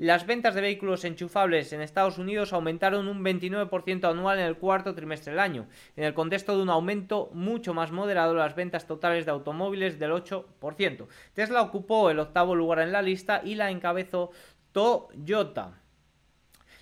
Las 0.00 0.26
ventas 0.26 0.54
de 0.54 0.62
vehículos 0.62 1.04
enchufables 1.04 1.74
en 1.74 1.82
Estados 1.82 2.16
Unidos 2.16 2.54
aumentaron 2.54 3.06
un 3.06 3.22
29% 3.22 4.10
anual 4.10 4.38
en 4.38 4.46
el 4.46 4.56
cuarto 4.56 4.94
trimestre 4.94 5.32
del 5.32 5.40
año, 5.40 5.66
en 5.94 6.04
el 6.04 6.14
contexto 6.14 6.56
de 6.56 6.62
un 6.62 6.70
aumento 6.70 7.28
mucho 7.34 7.74
más 7.74 7.92
moderado 7.92 8.32
de 8.32 8.38
las 8.38 8.54
ventas 8.54 8.86
totales 8.86 9.26
de 9.26 9.32
automóviles 9.32 9.98
del 9.98 10.12
8%. 10.12 11.06
Tesla 11.34 11.60
ocupó 11.60 12.08
el 12.08 12.18
octavo 12.18 12.54
lugar 12.54 12.78
en 12.78 12.92
la 12.92 13.02
lista 13.02 13.42
y 13.44 13.56
la 13.56 13.70
encabezó 13.70 14.30
Toyota. 14.72 15.82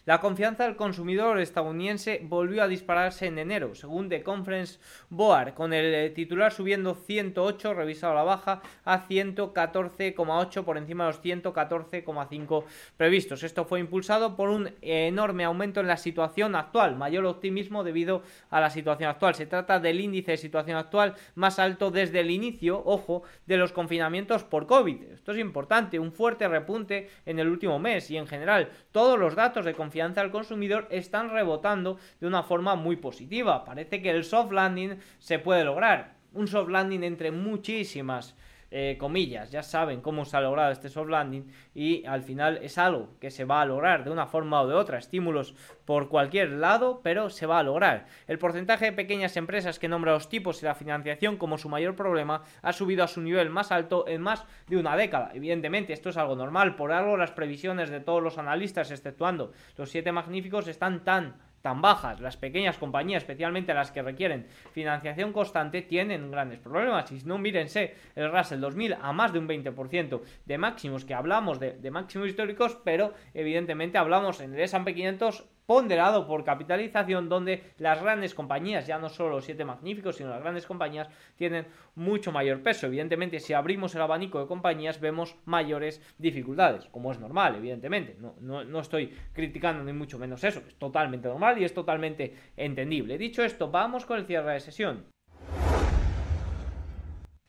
La 0.09 0.21
confianza 0.21 0.65
del 0.65 0.75
consumidor 0.75 1.39
estadounidense 1.39 2.23
volvió 2.23 2.63
a 2.63 2.67
dispararse 2.67 3.27
en 3.27 3.39
enero, 3.39 3.75
según 3.75 4.09
The 4.09 4.23
Conference 4.23 4.79
Board, 5.11 5.53
con 5.53 5.75
el 5.75 6.15
titular 6.15 6.51
subiendo 6.51 6.95
108, 6.95 7.75
revisado 7.75 8.15
a 8.15 8.17
la 8.17 8.23
baja, 8.23 8.63
a 8.87 9.07
114,8 9.07 10.65
por 10.65 10.79
encima 10.79 11.05
de 11.05 11.11
los 11.11 11.23
114,5 11.23 12.65
previstos. 12.97 13.43
Esto 13.43 13.67
fue 13.67 13.81
impulsado 13.81 14.35
por 14.35 14.49
un 14.49 14.71
enorme 14.81 15.45
aumento 15.45 15.81
en 15.81 15.89
la 15.89 15.99
situación 15.99 16.57
actual, 16.57 16.97
mayor 16.97 17.27
optimismo 17.27 17.85
debido 17.85 18.23
a 18.49 18.63
la 18.63 18.71
situación 18.71 19.11
actual. 19.11 19.35
Se 19.35 19.45
trata 19.45 19.79
del 19.79 20.01
índice 20.01 20.31
de 20.31 20.37
situación 20.39 20.79
actual 20.79 21.17
más 21.35 21.59
alto 21.59 21.91
desde 21.91 22.21
el 22.21 22.31
inicio, 22.31 22.83
ojo, 22.83 23.25
de 23.45 23.59
los 23.59 23.73
confinamientos 23.73 24.43
por 24.43 24.67
COVID. 24.67 25.03
Esto 25.03 25.33
es 25.33 25.39
importante, 25.39 25.99
un 25.99 26.13
fuerte 26.13 26.49
repunte 26.49 27.11
en 27.27 27.41
el 27.41 27.49
último 27.49 27.79
mes 27.79 28.11
y 28.11 28.17
en 28.17 28.27
general 28.27 28.71
todos 28.91 29.19
los 29.19 29.35
datos 29.35 29.67
de 29.67 29.75
al 30.01 30.31
consumidor 30.31 30.87
están 30.91 31.31
rebotando 31.31 31.99
de 32.21 32.27
una 32.27 32.43
forma 32.43 32.75
muy 32.75 32.97
positiva. 32.97 33.65
Parece 33.65 34.03
que 34.03 34.11
el 34.11 34.25
soft 34.25 34.53
landing 34.53 34.99
se 35.19 35.39
puede 35.39 35.65
lograr. 35.65 36.17
Un 36.33 36.49
soft 36.49 36.71
landing 36.71 37.05
entre 37.05 37.31
muchísimas 37.31 38.35
eh, 38.71 38.97
comillas, 38.99 39.51
ya 39.51 39.63
saben 39.63 40.03
cómo 40.03 40.25
se 40.25 40.37
ha 40.37 40.41
logrado 40.43 40.71
este 40.73 40.91
soft 40.91 41.09
landing 41.09 41.51
y 41.75 42.05
al 42.05 42.23
final 42.23 42.59
es 42.63 42.77
algo 42.77 43.09
que 43.19 43.31
se 43.31 43.45
va 43.45 43.63
a 43.63 43.65
lograr 43.65 44.05
de 44.05 44.11
una 44.11 44.27
forma 44.27 44.61
o 44.61 44.69
de 44.69 44.75
otra, 44.75 44.99
estímulos 44.99 45.55
por 45.87 46.11
cualquier 46.11 46.51
lado, 46.51 47.01
pero 47.03 47.31
se 47.31 47.47
va 47.47 47.61
a 47.61 47.63
lograr. 47.63 48.07
El 48.27 48.39
porcentaje 48.39 48.87
de 48.87 48.93
pequeñas 48.93 49.39
empresas 49.39 49.79
que 49.79 49.89
nombra 49.89 50.13
los 50.13 50.29
tipos 50.29 50.63
y 50.63 50.67
la 50.67 50.75
financiación 50.75 51.39
como 51.39 51.57
su 51.57 51.71
mayor 51.71 51.97
problema 51.97 52.43
ha 52.61 52.73
subido 52.75 53.05
a 53.05 53.09
su 53.09 53.23
nivel 53.23 53.49
más 53.49 53.73
alto 53.73 54.07
en 54.07 54.21
más 54.21 54.45
de 54.67 54.77
una 54.77 54.97
década. 54.97 55.31
Evidentemente, 55.33 55.95
esto 55.95 56.11
es 56.11 56.19
algo 56.19 56.37
normal, 56.37 56.77
por 56.77 56.93
algo 56.93 57.17
las 57.17 57.31
previsiones 57.31 57.89
de 57.89 58.01
todos 58.01 58.23
los 58.23 58.37
analistas, 58.37 58.91
exceptuando 58.91 59.53
los 59.77 59.91
siete 59.91 60.13
magníficos, 60.13 60.69
están 60.69 61.05
tan 61.05 61.37
tan 61.63 61.81
bajas, 61.83 62.21
las 62.21 62.37
pequeñas 62.37 62.79
compañías, 62.79 63.23
especialmente 63.23 63.75
las 63.75 63.91
que 63.91 64.03
requieren 64.03 64.47
financiación 64.73 65.33
constante, 65.33 65.83
tienen 65.83 66.31
grandes 66.31 66.59
problemas. 66.61 67.11
Y 67.13 67.21
si 67.21 67.27
no, 67.27 67.39
mírense 67.39 67.95
el 68.15 68.31
Russell 68.31 68.61
2000 68.61 68.97
a 69.01 69.13
más 69.13 69.33
de 69.33 69.39
un 69.39 69.49
20% 69.49 70.21
de 70.45 70.59
máximos, 70.59 71.05
que 71.05 71.15
hablamos 71.15 71.59
de, 71.61 71.73
de 71.73 71.91
máximos 71.91 72.29
históricos, 72.29 72.79
pero 72.85 73.13
evidentemente 73.35 73.99
hablamos 73.99 74.41
en 74.41 74.55
el 74.55 74.61
S&P 74.61 74.95
500 74.95 75.45
ponderado 75.69 76.27
por 76.27 76.45
capitalización 76.45 77.29
donde 77.29 77.75
las 77.77 78.01
grandes 78.01 78.35
compañías, 78.35 78.87
ya 78.87 78.99
no 78.99 79.11
solo 79.11 79.37
los 79.37 79.45
siete 79.45 79.67
magníficos, 79.67 80.17
sino 80.17 80.31
las 80.31 80.41
grandes 80.41 80.65
compañías 80.65 81.11
tienen 81.37 81.67
mucho 81.95 82.33
mayor 82.33 82.63
peso. 82.63 82.87
Evidentemente, 82.87 83.39
si 83.39 83.53
abrimos 83.53 83.95
el 83.95 84.01
abanico 84.01 84.41
de 84.41 84.47
compañías 84.47 84.99
vemos 84.99 85.37
mayores 85.45 86.01
dificultades, 86.17 86.87
como 86.87 87.13
es 87.13 87.21
normal, 87.21 87.57
evidentemente. 87.57 88.17
No, 88.19 88.35
no, 88.41 88.65
no 88.65 88.81
estoy 88.81 89.15
criticando 89.35 89.85
ni 89.85 89.93
mucho 89.93 90.19
menos 90.19 90.43
eso, 90.43 90.63
es 90.67 90.75
totalmente 90.77 91.29
normal 91.29 91.59
y 91.59 91.65
es 91.65 91.75
totalmente 91.75 92.35
entendible. 92.57 93.19
Dicho 93.19 93.45
esto, 93.45 93.71
vamos 93.71 94.07
con 94.07 94.19
el 94.19 94.25
cierre 94.25 94.55
de 94.55 94.61
sesión. 94.61 95.05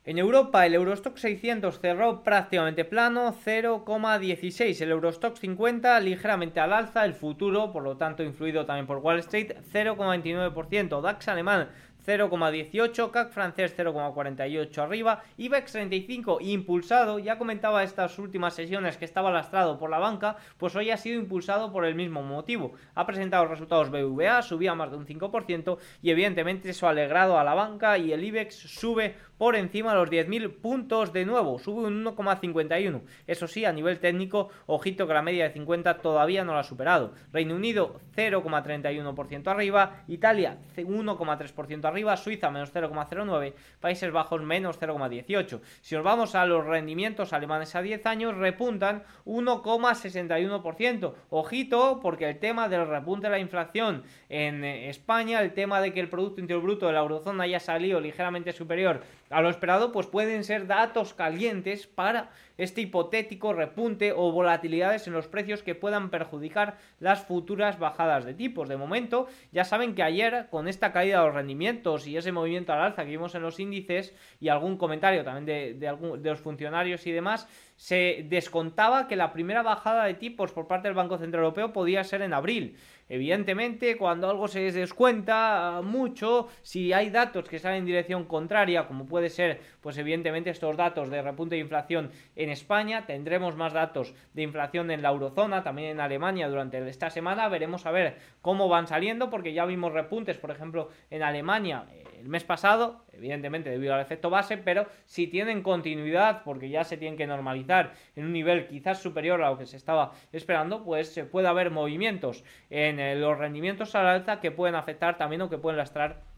En 0.10 0.18
Europa 0.18 0.66
el 0.66 0.74
Eurostock 0.74 1.18
600 1.18 1.80
cerró 1.80 2.24
prácticamente 2.24 2.84
plano, 2.84 3.32
0,16. 3.32 4.82
El 4.82 4.90
Eurostock 4.90 5.38
50 5.38 6.00
ligeramente 6.00 6.60
al 6.60 6.74
alza, 6.74 7.06
el 7.06 7.14
futuro, 7.14 7.72
por 7.72 7.84
lo 7.84 7.96
tanto 7.96 8.24
influido 8.24 8.66
también 8.66 8.88
por 8.88 8.98
Wall 8.98 9.20
Street, 9.20 9.52
0,29%. 9.72 11.02
DAX 11.02 11.28
alemán 11.28 11.70
0,18, 12.06 13.12
CAC 13.12 13.32
francés 13.32 13.76
0,48 13.78 14.78
arriba, 14.80 15.22
IBEX 15.38 15.74
35 15.74 16.40
impulsado, 16.42 17.20
ya 17.20 17.38
comentaba 17.38 17.84
estas 17.84 18.18
últimas 18.18 18.56
sesiones 18.56 18.98
que 18.98 19.06
estaba 19.06 19.32
lastrado 19.32 19.78
por 19.78 19.90
la 19.90 20.00
banca, 20.00 20.38
pues 20.58 20.76
hoy 20.76 20.90
ha 20.90 20.98
sido 20.98 21.20
impulsado 21.20 21.72
por 21.72 21.86
el 21.86 21.96
mismo 21.96 22.24
motivo. 22.24 22.74
Ha 22.96 23.06
presentado 23.06 23.46
resultados 23.46 23.92
BVA, 23.92 24.42
subía 24.42 24.74
más 24.74 24.92
de 24.92 24.98
un 24.98 25.06
5% 25.06 25.78
y 26.02 26.10
evidentemente 26.10 26.70
eso 26.70 26.88
ha 26.88 26.92
alegrado 26.92 27.38
a 27.38 27.44
la 27.44 27.54
banca 27.54 27.98
y 27.98 28.12
el 28.12 28.24
IBEX 28.24 28.56
sube 28.56 29.16
por 29.40 29.56
encima 29.56 29.94
de 29.94 30.00
los 30.00 30.10
10.000 30.10 30.58
puntos 30.58 31.14
de 31.14 31.26
nuevo, 31.26 31.58
sube 31.60 31.88
un 31.88 32.04
1,51. 32.04 33.02
Eso 33.26 33.48
sí, 33.48 33.64
a 33.64 33.72
nivel 33.72 34.00
técnico, 34.00 34.50
ojito 34.66 35.08
que 35.08 35.14
la 35.14 35.22
media 35.22 35.46
de 35.46 35.54
50 35.54 36.00
todavía 36.00 36.44
no 36.44 36.54
la 36.54 36.60
ha 36.60 36.64
superado. 36.64 37.14
Reino 37.32 37.56
Unido 37.56 38.02
0,31% 38.18 39.48
arriba, 39.48 40.04
Italia 40.10 40.58
1,3% 40.76 41.86
arriba, 41.86 42.18
Suiza 42.18 42.52
menos 42.52 42.74
0,09, 42.74 43.54
Países 43.80 44.12
Bajos 44.12 44.42
menos 44.42 44.78
0,18. 44.80 45.62
Si 45.82 45.96
nos 45.96 46.04
vamos 46.04 46.36
a 46.36 46.46
los 46.46 46.66
rendimientos 46.66 47.32
alemanes 47.32 47.76
a 47.76 47.82
10 47.82 48.06
años, 48.08 48.36
repuntan 48.36 49.04
1,61%. 49.26 51.14
Ojito, 51.30 52.00
porque 52.02 52.28
el 52.28 52.40
tema 52.40 52.68
del 52.68 52.88
repunte 52.88 53.28
de 53.28 53.32
la 53.32 53.40
inflación 53.40 54.04
en 54.28 54.66
España, 54.66 55.42
el 55.42 55.54
tema 55.54 55.80
de 55.80 55.94
que 55.94 56.02
el 56.02 56.10
Producto 56.10 56.42
Interior 56.42 56.64
Bruto 56.64 56.88
de 56.88 56.94
la 56.94 57.00
eurozona 57.00 57.46
haya 57.46 57.62
salido 57.62 58.02
ligeramente 58.02 58.52
superior 58.52 59.02
a 59.30 59.42
lo 59.42 59.50
esperado, 59.50 59.92
pues 59.92 60.08
pueden 60.08 60.44
ser 60.44 60.68
datos 60.68 61.14
calientes 61.14 61.88
para 61.88 62.32
este 62.58 62.82
hipotético 62.82 63.54
repunte 63.54 64.12
o 64.12 64.32
volatilidades 64.32 65.08
en 65.08 65.14
los 65.14 65.28
precios 65.28 65.64
que 65.64 65.76
puedan 65.76 66.10
perjudicar 66.10 66.78
las 67.00 67.24
futuras 67.24 67.80
bajadas 67.80 68.26
de 68.26 68.34
tipos. 68.34 68.68
De 68.68 68.78
momento, 68.78 69.28
ya 69.52 69.64
saben 69.64 69.96
que 69.96 70.04
ayer, 70.04 70.48
con 70.50 70.68
esta 70.68 70.92
caída 70.92 71.20
de 71.20 71.26
los 71.28 71.36
rendimientos 71.36 72.08
y 72.08 72.18
ese 72.18 72.32
movimiento 72.32 72.74
al 72.74 72.82
alza 72.82 73.04
que 73.04 73.12
vimos 73.12 73.36
en 73.36 73.44
los 73.44 73.60
índices 73.60 74.14
y 74.40 74.50
algún 74.50 74.78
comentario 74.78 75.24
también 75.24 75.46
de, 75.46 75.74
de, 75.74 76.18
de 76.18 76.30
los 76.30 76.40
funcionarios 76.40 77.06
y 77.08 77.12
demás, 77.12 77.48
se 77.76 78.26
descontaba 78.28 79.08
que 79.08 79.16
la 79.16 79.32
primera 79.32 79.62
bajada 79.62 80.04
de 80.04 80.16
tipos 80.16 80.52
por 80.52 80.68
parte 80.68 80.90
del 80.90 80.96
Banco 80.96 81.18
Central 81.18 81.44
Europeo 81.44 81.72
podía 81.72 82.04
ser 82.04 82.22
en 82.22 82.34
abril. 82.34 82.76
Evidentemente, 83.10 83.98
cuando 83.98 84.30
algo 84.30 84.48
se 84.48 84.72
descuenta 84.72 85.82
mucho, 85.84 86.48
si 86.62 86.94
hay 86.94 87.10
datos 87.10 87.50
que 87.50 87.58
salen 87.58 87.80
en 87.80 87.86
dirección 87.88 88.26
contraria, 88.26 88.88
como 88.88 89.08
puede 89.08 89.30
ser, 89.30 89.60
pues 89.82 89.98
evidentemente 89.98 90.52
estos 90.52 90.78
datos 90.78 91.10
de 91.10 91.24
repunte 91.24 91.56
de 91.56 91.62
inflación 91.62 92.12
en 92.36 92.50
España, 92.50 93.08
tendremos 93.08 93.56
más 93.56 93.74
datos 93.74 94.14
de 94.34 94.44
inflación 94.44 94.92
en 94.92 95.02
la 95.02 95.10
eurozona, 95.10 95.64
también 95.64 95.90
en 95.90 96.00
Alemania 96.00 96.48
durante 96.48 96.88
esta 96.88 97.10
semana, 97.10 97.50
veremos 97.50 97.88
a 97.88 97.92
ver 97.92 98.18
cómo 98.42 98.70
van 98.70 98.88
saliendo, 98.88 99.32
porque 99.32 99.54
ya 99.54 99.66
vimos 99.66 99.92
repuntes, 99.92 100.38
por 100.38 100.52
ejemplo, 100.52 100.90
en 101.10 101.24
Alemania 101.24 101.86
eh, 101.92 102.04
el 102.20 102.28
mes 102.28 102.44
pasado, 102.44 103.06
evidentemente 103.14 103.70
debido 103.70 103.94
al 103.94 104.02
efecto 104.02 104.30
base, 104.30 104.58
pero 104.58 104.86
si 105.06 105.28
tienen 105.28 105.64
continuidad, 105.64 106.44
porque 106.44 106.70
ya 106.70 106.84
se 106.84 106.98
tienen 106.98 107.18
que 107.18 107.28
normalizar 107.28 107.94
en 108.16 108.26
un 108.26 108.34
nivel 108.34 108.68
quizás 108.68 109.02
superior 109.02 109.42
a 109.42 109.50
lo 109.50 109.58
que 109.58 109.66
se 109.66 109.78
estaba 109.78 110.14
esperando, 110.32 110.84
pues 110.84 111.14
se 111.14 111.26
puede 111.26 111.48
haber 111.48 111.72
movimientos 111.72 112.44
en 112.70 112.99
los 113.16 113.38
rendimientos 113.38 113.96
al 113.96 114.08
alza 114.08 114.40
que 114.40 114.52
pueden 114.52 114.76
afectar 114.76 115.18
también 115.18 115.42
o 115.42 115.50
que 115.50 115.58
pueden 115.58 115.78
lastrar 115.78 116.29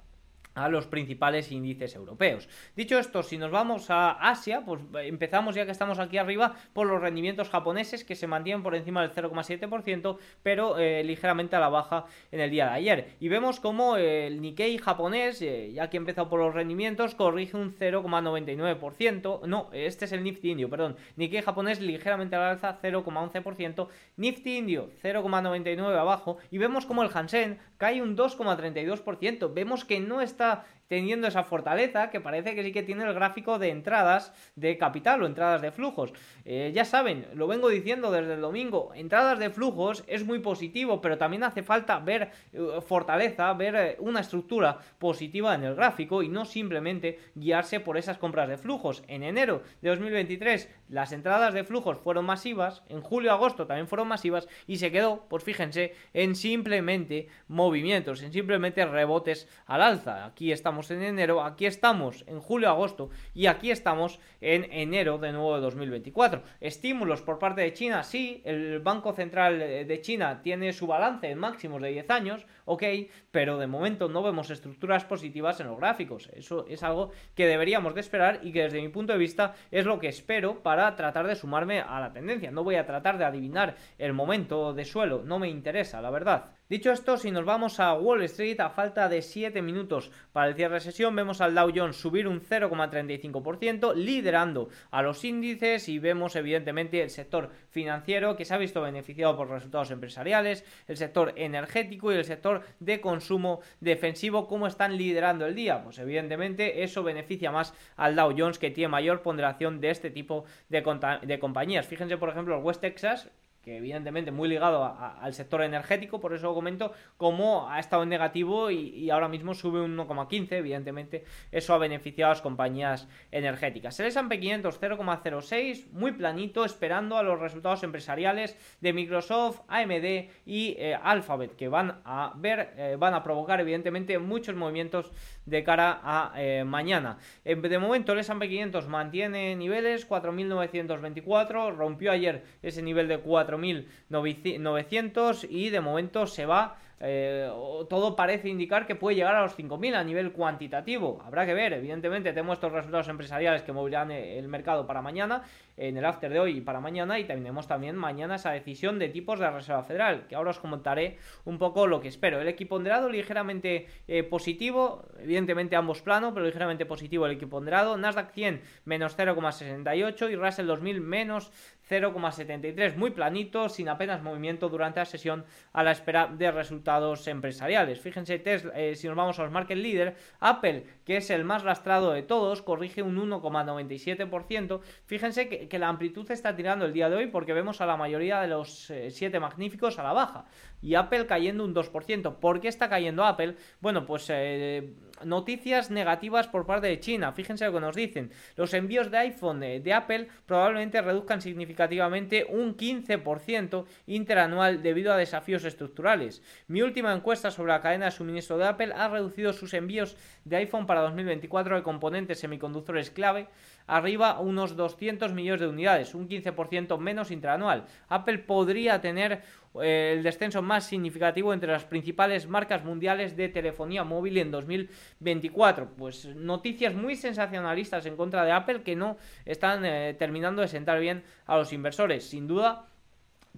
a 0.53 0.69
los 0.69 0.87
principales 0.87 1.51
índices 1.51 1.95
europeos. 1.95 2.49
Dicho 2.75 2.99
esto, 2.99 3.23
si 3.23 3.37
nos 3.37 3.51
vamos 3.51 3.89
a 3.89 4.11
Asia, 4.11 4.63
pues 4.65 4.81
empezamos 5.03 5.55
ya 5.55 5.65
que 5.65 5.71
estamos 5.71 5.99
aquí 5.99 6.17
arriba 6.17 6.55
por 6.73 6.87
los 6.87 7.01
rendimientos 7.01 7.49
japoneses 7.49 8.03
que 8.03 8.15
se 8.15 8.27
mantienen 8.27 8.63
por 8.63 8.75
encima 8.75 9.01
del 9.01 9.11
0,7%, 9.11 10.17
pero 10.43 10.77
eh, 10.77 11.03
ligeramente 11.03 11.55
a 11.55 11.59
la 11.59 11.69
baja 11.69 12.05
en 12.31 12.41
el 12.41 12.51
día 12.51 12.65
de 12.65 12.71
ayer. 12.71 13.15
Y 13.19 13.29
vemos 13.29 13.59
como 13.59 13.97
el 13.97 14.41
Nikkei 14.41 14.77
japonés, 14.77 15.41
eh, 15.41 15.71
ya 15.73 15.89
que 15.89 15.97
ha 15.97 15.99
empezado 15.99 16.29
por 16.29 16.39
los 16.39 16.53
rendimientos, 16.53 17.15
corrige 17.15 17.57
un 17.57 17.73
0,99%. 17.73 19.45
No, 19.47 19.69
este 19.71 20.05
es 20.05 20.11
el 20.11 20.23
Nifty 20.23 20.51
indio, 20.51 20.69
perdón. 20.69 20.97
Nikkei 21.15 21.41
japonés 21.41 21.79
ligeramente 21.79 22.35
a 22.35 22.39
la 22.39 22.49
alza 22.51 22.79
0,11%. 22.81 23.87
Nifty 24.17 24.57
indio 24.57 24.89
0,99 25.03 25.97
abajo. 25.97 26.37
Y 26.49 26.57
vemos 26.57 26.85
como 26.85 27.03
el 27.03 27.09
Hansen 27.13 27.59
cae 27.77 28.01
un 28.01 28.17
2,32%. 28.17 29.53
Vemos 29.53 29.85
que 29.85 29.99
no 29.99 30.21
está 30.21 30.40
está 30.41 30.65
teniendo 30.91 31.25
esa 31.25 31.45
fortaleza 31.45 32.09
que 32.09 32.19
parece 32.19 32.53
que 32.53 32.65
sí 32.65 32.73
que 32.73 32.83
tiene 32.83 33.05
el 33.05 33.13
gráfico 33.13 33.57
de 33.57 33.69
entradas 33.69 34.33
de 34.57 34.77
capital 34.77 35.23
o 35.23 35.25
entradas 35.25 35.61
de 35.61 35.71
flujos. 35.71 36.11
Eh, 36.43 36.73
ya 36.75 36.83
saben, 36.83 37.27
lo 37.33 37.47
vengo 37.47 37.69
diciendo 37.69 38.11
desde 38.11 38.33
el 38.33 38.41
domingo, 38.41 38.91
entradas 38.93 39.39
de 39.39 39.49
flujos 39.51 40.03
es 40.07 40.25
muy 40.25 40.39
positivo, 40.39 40.99
pero 40.99 41.17
también 41.17 41.45
hace 41.45 41.63
falta 41.63 41.97
ver 41.99 42.31
eh, 42.51 42.81
fortaleza, 42.85 43.53
ver 43.53 43.75
eh, 43.77 43.95
una 43.99 44.19
estructura 44.19 44.79
positiva 44.99 45.55
en 45.55 45.63
el 45.63 45.75
gráfico 45.75 46.23
y 46.23 46.27
no 46.27 46.43
simplemente 46.43 47.19
guiarse 47.35 47.79
por 47.79 47.95
esas 47.95 48.17
compras 48.17 48.49
de 48.49 48.57
flujos. 48.57 49.01
En 49.07 49.23
enero 49.23 49.63
de 49.81 49.91
2023 49.91 50.67
las 50.89 51.13
entradas 51.13 51.53
de 51.53 51.63
flujos 51.63 51.99
fueron 51.99 52.25
masivas, 52.25 52.83
en 52.89 52.99
julio-agosto 52.99 53.65
también 53.65 53.87
fueron 53.87 54.09
masivas 54.09 54.49
y 54.67 54.75
se 54.75 54.91
quedó, 54.91 55.25
pues 55.29 55.41
fíjense, 55.41 55.95
en 56.13 56.35
simplemente 56.35 57.29
movimientos, 57.47 58.21
en 58.21 58.33
simplemente 58.33 58.85
rebotes 58.85 59.47
al 59.67 59.83
alza. 59.83 60.25
Aquí 60.25 60.51
estamos 60.51 60.80
en 60.89 61.03
enero, 61.03 61.43
aquí 61.43 61.65
estamos 61.65 62.23
en 62.27 62.39
julio-agosto 62.39 63.09
y 63.35 63.45
aquí 63.45 63.69
estamos 63.69 64.19
en 64.39 64.65
enero 64.71 65.19
de 65.19 65.31
nuevo 65.33 65.53
de 65.55 65.61
2024. 65.61 66.41
Estímulos 66.59 67.21
por 67.21 67.37
parte 67.37 67.61
de 67.61 67.73
China, 67.73 68.03
sí, 68.03 68.41
el 68.45 68.79
Banco 68.79 69.13
Central 69.13 69.59
de 69.59 70.01
China 70.01 70.41
tiene 70.41 70.73
su 70.73 70.87
balance 70.87 71.29
en 71.29 71.37
máximos 71.37 71.81
de 71.81 71.91
10 71.91 72.09
años, 72.09 72.47
ok, 72.65 72.83
pero 73.29 73.57
de 73.57 73.67
momento 73.67 74.09
no 74.09 74.23
vemos 74.23 74.49
estructuras 74.49 75.05
positivas 75.05 75.59
en 75.59 75.67
los 75.67 75.77
gráficos. 75.77 76.29
Eso 76.33 76.65
es 76.67 76.81
algo 76.83 77.11
que 77.35 77.45
deberíamos 77.45 77.93
de 77.93 78.01
esperar 78.01 78.39
y 78.41 78.51
que 78.51 78.63
desde 78.63 78.81
mi 78.81 78.89
punto 78.89 79.13
de 79.13 79.19
vista 79.19 79.55
es 79.69 79.85
lo 79.85 79.99
que 79.99 80.07
espero 80.07 80.63
para 80.63 80.95
tratar 80.95 81.27
de 81.27 81.35
sumarme 81.35 81.81
a 81.81 81.99
la 81.99 82.13
tendencia. 82.13 82.51
No 82.51 82.63
voy 82.63 82.75
a 82.75 82.85
tratar 82.85 83.17
de 83.17 83.25
adivinar 83.25 83.75
el 83.97 84.13
momento 84.13 84.73
de 84.73 84.85
suelo, 84.85 85.21
no 85.23 85.39
me 85.39 85.49
interesa, 85.49 86.01
la 86.01 86.09
verdad. 86.09 86.51
Dicho 86.71 86.93
esto, 86.93 87.17
si 87.17 87.31
nos 87.31 87.43
vamos 87.43 87.81
a 87.81 87.93
Wall 87.95 88.23
Street, 88.23 88.61
a 88.61 88.69
falta 88.69 89.09
de 89.09 89.21
7 89.21 89.61
minutos 89.61 90.09
para 90.31 90.47
el 90.47 90.55
cierre 90.55 90.75
de 90.75 90.79
sesión, 90.79 91.13
vemos 91.13 91.41
al 91.41 91.53
Dow 91.53 91.69
Jones 91.75 91.97
subir 91.97 92.29
un 92.29 92.39
0,35%, 92.39 93.93
liderando 93.93 94.69
a 94.89 95.01
los 95.01 95.25
índices 95.25 95.89
y 95.89 95.99
vemos 95.99 96.37
evidentemente 96.37 97.03
el 97.03 97.09
sector 97.09 97.51
financiero 97.71 98.37
que 98.37 98.45
se 98.45 98.53
ha 98.53 98.57
visto 98.57 98.81
beneficiado 98.81 99.35
por 99.35 99.49
resultados 99.49 99.91
empresariales, 99.91 100.63
el 100.87 100.95
sector 100.95 101.33
energético 101.35 102.13
y 102.13 102.15
el 102.15 102.23
sector 102.23 102.61
de 102.79 103.01
consumo 103.01 103.59
defensivo, 103.81 104.47
¿cómo 104.47 104.65
están 104.65 104.95
liderando 104.95 105.45
el 105.45 105.55
día? 105.55 105.83
Pues 105.83 105.99
evidentemente 105.99 106.83
eso 106.83 107.03
beneficia 107.03 107.51
más 107.51 107.73
al 107.97 108.15
Dow 108.15 108.33
Jones 108.37 108.59
que 108.59 108.71
tiene 108.71 108.87
mayor 108.87 109.23
ponderación 109.23 109.81
de 109.81 109.89
este 109.89 110.09
tipo 110.09 110.45
de, 110.69 111.37
compañías. 111.37 111.85
Fíjense, 111.85 112.17
por 112.17 112.29
ejemplo, 112.29 112.55
el 112.55 112.63
West 112.63 112.79
Texas 112.79 113.29
que 113.63 113.77
evidentemente 113.77 114.31
muy 114.31 114.49
ligado 114.49 114.83
al 114.83 115.33
sector 115.33 115.61
energético, 115.61 116.19
por 116.19 116.33
eso 116.33 116.53
comento, 116.53 116.93
como 117.17 117.69
ha 117.69 117.79
estado 117.79 118.03
en 118.03 118.09
negativo 118.09 118.71
y, 118.71 119.09
ahora 119.09 119.27
mismo 119.27 119.53
sube 119.53 119.81
un 119.81 119.97
1,15, 119.97 120.53
evidentemente 120.53 121.23
eso 121.51 121.73
ha 121.73 121.77
beneficiado 121.77 122.31
a 122.31 122.33
las 122.33 122.41
compañías 122.41 123.07
energéticas. 123.31 123.99
El 123.99 124.07
S&P 124.07 124.39
500 124.39 124.81
0,06, 124.81 125.91
muy 125.91 126.11
planito, 126.13 126.65
esperando 126.65 127.17
a 127.17 127.23
los 127.23 127.39
resultados 127.39 127.83
empresariales 127.83 128.57
de 128.81 128.93
Microsoft, 128.93 129.61
AMD 129.67 130.29
y 130.45 130.75
eh, 130.77 130.97
Alphabet, 131.01 131.55
que 131.55 131.67
van 131.67 132.01
a 132.03 132.33
ver, 132.35 132.73
eh, 132.77 132.95
van 132.97 133.13
a 133.13 133.23
provocar 133.23 133.59
evidentemente 133.59 134.17
muchos 134.17 134.55
movimientos 134.55 135.11
de 135.45 135.63
cara 135.63 135.99
a 136.03 136.33
eh, 136.37 136.63
mañana. 136.63 137.17
de 137.43 137.79
momento 137.79 138.13
el 138.13 138.19
S&P 138.19 138.47
500 138.47 138.87
mantiene 138.87 139.55
niveles 139.55 140.07
4.924, 140.09 141.75
rompió 141.75 142.11
ayer 142.11 142.43
ese 142.61 142.81
nivel 142.81 143.07
de 143.07 143.17
4.900 143.51 145.47
y 145.49 145.69
de 145.69 145.81
momento 145.81 146.27
se 146.27 146.45
va 146.45 146.77
eh, 147.03 147.49
todo 147.89 148.15
parece 148.15 148.47
indicar 148.47 148.85
que 148.85 148.93
puede 148.93 149.15
llegar 149.15 149.35
a 149.35 149.41
los 149.41 149.57
5.000 149.57 149.95
a 149.95 150.03
nivel 150.03 150.31
cuantitativo. 150.31 151.19
Habrá 151.25 151.47
que 151.47 151.55
ver, 151.55 151.73
evidentemente 151.73 152.29
tenemos 152.29 152.57
estos 152.57 152.71
resultados 152.71 153.07
empresariales 153.07 153.63
que 153.63 153.71
moverán 153.71 154.11
el 154.11 154.47
mercado 154.47 154.85
para 154.85 155.01
mañana, 155.01 155.43
en 155.77 155.97
el 155.97 156.05
after 156.05 156.31
de 156.31 156.39
hoy 156.39 156.57
y 156.57 156.61
para 156.61 156.79
mañana, 156.79 157.17
y 157.17 157.23
tenemos 157.23 157.67
también 157.67 157.95
mañana 157.95 158.35
esa 158.35 158.51
decisión 158.51 158.99
de 158.99 159.09
tipos 159.09 159.39
de 159.39 159.45
la 159.45 159.51
Reserva 159.51 159.83
Federal, 159.83 160.27
que 160.27 160.35
ahora 160.35 160.51
os 160.51 160.59
comentaré 160.59 161.17
un 161.43 161.57
poco 161.57 161.87
lo 161.87 162.01
que 162.01 162.07
espero. 162.07 162.39
El 162.39 162.47
equiponderado 162.47 163.09
ligeramente 163.09 163.87
eh, 164.07 164.21
positivo, 164.21 165.05
evidentemente 165.19 165.75
ambos 165.75 166.03
planos, 166.03 166.33
pero 166.33 166.45
ligeramente 166.45 166.85
positivo 166.85 167.25
el 167.25 167.31
equiponderado. 167.31 167.97
Nasdaq 167.97 168.31
100 168.31 168.61
menos 168.85 169.17
0,68 169.17 170.31
y 170.31 170.35
Russell 170.35 170.67
2000 170.67 171.01
menos 171.01 171.51
0,73, 171.91 172.95
muy 172.95 173.11
planito, 173.11 173.67
sin 173.67 173.89
apenas 173.89 174.23
movimiento 174.23 174.69
durante 174.69 175.01
la 175.01 175.05
sesión 175.05 175.43
a 175.73 175.83
la 175.83 175.91
espera 175.91 176.27
de 176.27 176.49
resultados 176.49 177.27
empresariales. 177.27 177.99
Fíjense, 177.99 178.41
eh, 178.45 178.95
si 178.95 179.07
nos 179.07 179.17
vamos 179.17 179.37
a 179.39 179.43
los 179.43 179.51
market 179.51 179.77
leader, 179.77 180.15
Apple, 180.39 180.85
que 181.05 181.17
es 181.17 181.29
el 181.29 181.43
más 181.43 181.65
lastrado 181.65 182.13
de 182.13 182.23
todos, 182.23 182.61
corrige 182.61 183.01
un 183.01 183.17
1,97%. 183.17 184.79
Fíjense 185.05 185.67
que, 185.67 185.79
la 185.81 185.89
amplitud 185.89 186.29
está 186.31 186.55
tirando 186.55 186.85
el 186.85 186.93
día 186.93 187.09
de 187.09 187.17
hoy 187.17 187.27
porque 187.27 187.53
vemos 187.53 187.81
a 187.81 187.85
la 187.85 187.97
mayoría 187.97 188.39
de 188.39 188.47
los 188.47 188.91
7 189.09 189.35
eh, 189.35 189.39
magníficos 189.39 189.99
a 189.99 190.03
la 190.03 190.13
baja 190.13 190.45
y 190.81 190.95
Apple 190.95 191.25
cayendo 191.27 191.63
un 191.63 191.73
2%. 191.73 192.35
¿Por 192.35 192.61
qué 192.61 192.67
está 192.67 192.89
cayendo 192.89 193.25
Apple? 193.25 193.55
Bueno, 193.79 194.05
pues... 194.05 194.27
Eh, 194.29 194.93
noticias 195.25 195.91
negativas 195.91 196.47
por 196.47 196.65
parte 196.65 196.87
de 196.87 196.99
China. 196.99 197.31
Fíjense 197.33 197.65
lo 197.65 197.73
que 197.73 197.79
nos 197.79 197.95
dicen. 197.95 198.31
Los 198.55 198.73
envíos 198.73 199.11
de 199.11 199.17
iPhone 199.17 199.59
de, 199.59 199.93
Apple 199.93 200.27
probablemente 200.45 201.01
reduzcan 201.01 201.41
significativamente 201.41 202.45
un 202.49 202.77
15% 202.77 203.85
interanual 204.07 204.81
debido 204.81 205.13
a 205.13 205.17
desafíos 205.17 205.63
estructurales. 205.65 206.41
Mi 206.67 206.81
última 206.81 207.13
encuesta 207.13 207.51
sobre 207.51 207.73
la 207.73 207.81
cadena 207.81 208.05
de 208.05 208.11
suministro 208.11 208.57
de 208.57 208.65
Apple 208.65 208.93
ha 208.95 209.07
reducido 209.09 209.53
sus 209.53 209.73
envíos 209.73 210.15
de 210.45 210.57
iPhone 210.57 210.85
para 210.85 211.01
2024 211.01 211.75
de 211.75 211.83
componentes 211.83 212.39
semiconductores 212.39 213.11
clave 213.11 213.47
arriba 213.91 214.39
unos 214.39 214.77
200 214.77 215.33
millones 215.33 215.59
de 215.59 215.67
unidades, 215.67 216.15
un 216.15 216.29
15% 216.29 216.97
menos 216.97 217.29
interanual. 217.29 217.83
Apple 218.07 218.37
podría 218.39 219.01
tener 219.01 219.41
eh, 219.81 220.13
el 220.15 220.23
descenso 220.23 220.61
más 220.61 220.85
significativo 220.85 221.53
entre 221.53 221.73
las 221.73 221.83
principales 221.83 222.47
marcas 222.47 222.85
mundiales 222.85 223.35
de 223.35 223.49
telefonía 223.49 224.05
móvil 224.05 224.37
en 224.37 224.49
2024. 224.49 225.89
Pues 225.97 226.25
noticias 226.25 226.95
muy 226.95 227.15
sensacionalistas 227.15 228.05
en 228.05 228.15
contra 228.15 228.45
de 228.45 228.53
Apple 228.53 228.83
que 228.83 228.95
no 228.95 229.17
están 229.45 229.83
eh, 229.83 230.15
terminando 230.17 230.61
de 230.61 230.69
sentar 230.69 231.01
bien 231.01 231.23
a 231.45 231.57
los 231.57 231.73
inversores. 231.73 232.23
Sin 232.23 232.47
duda, 232.47 232.87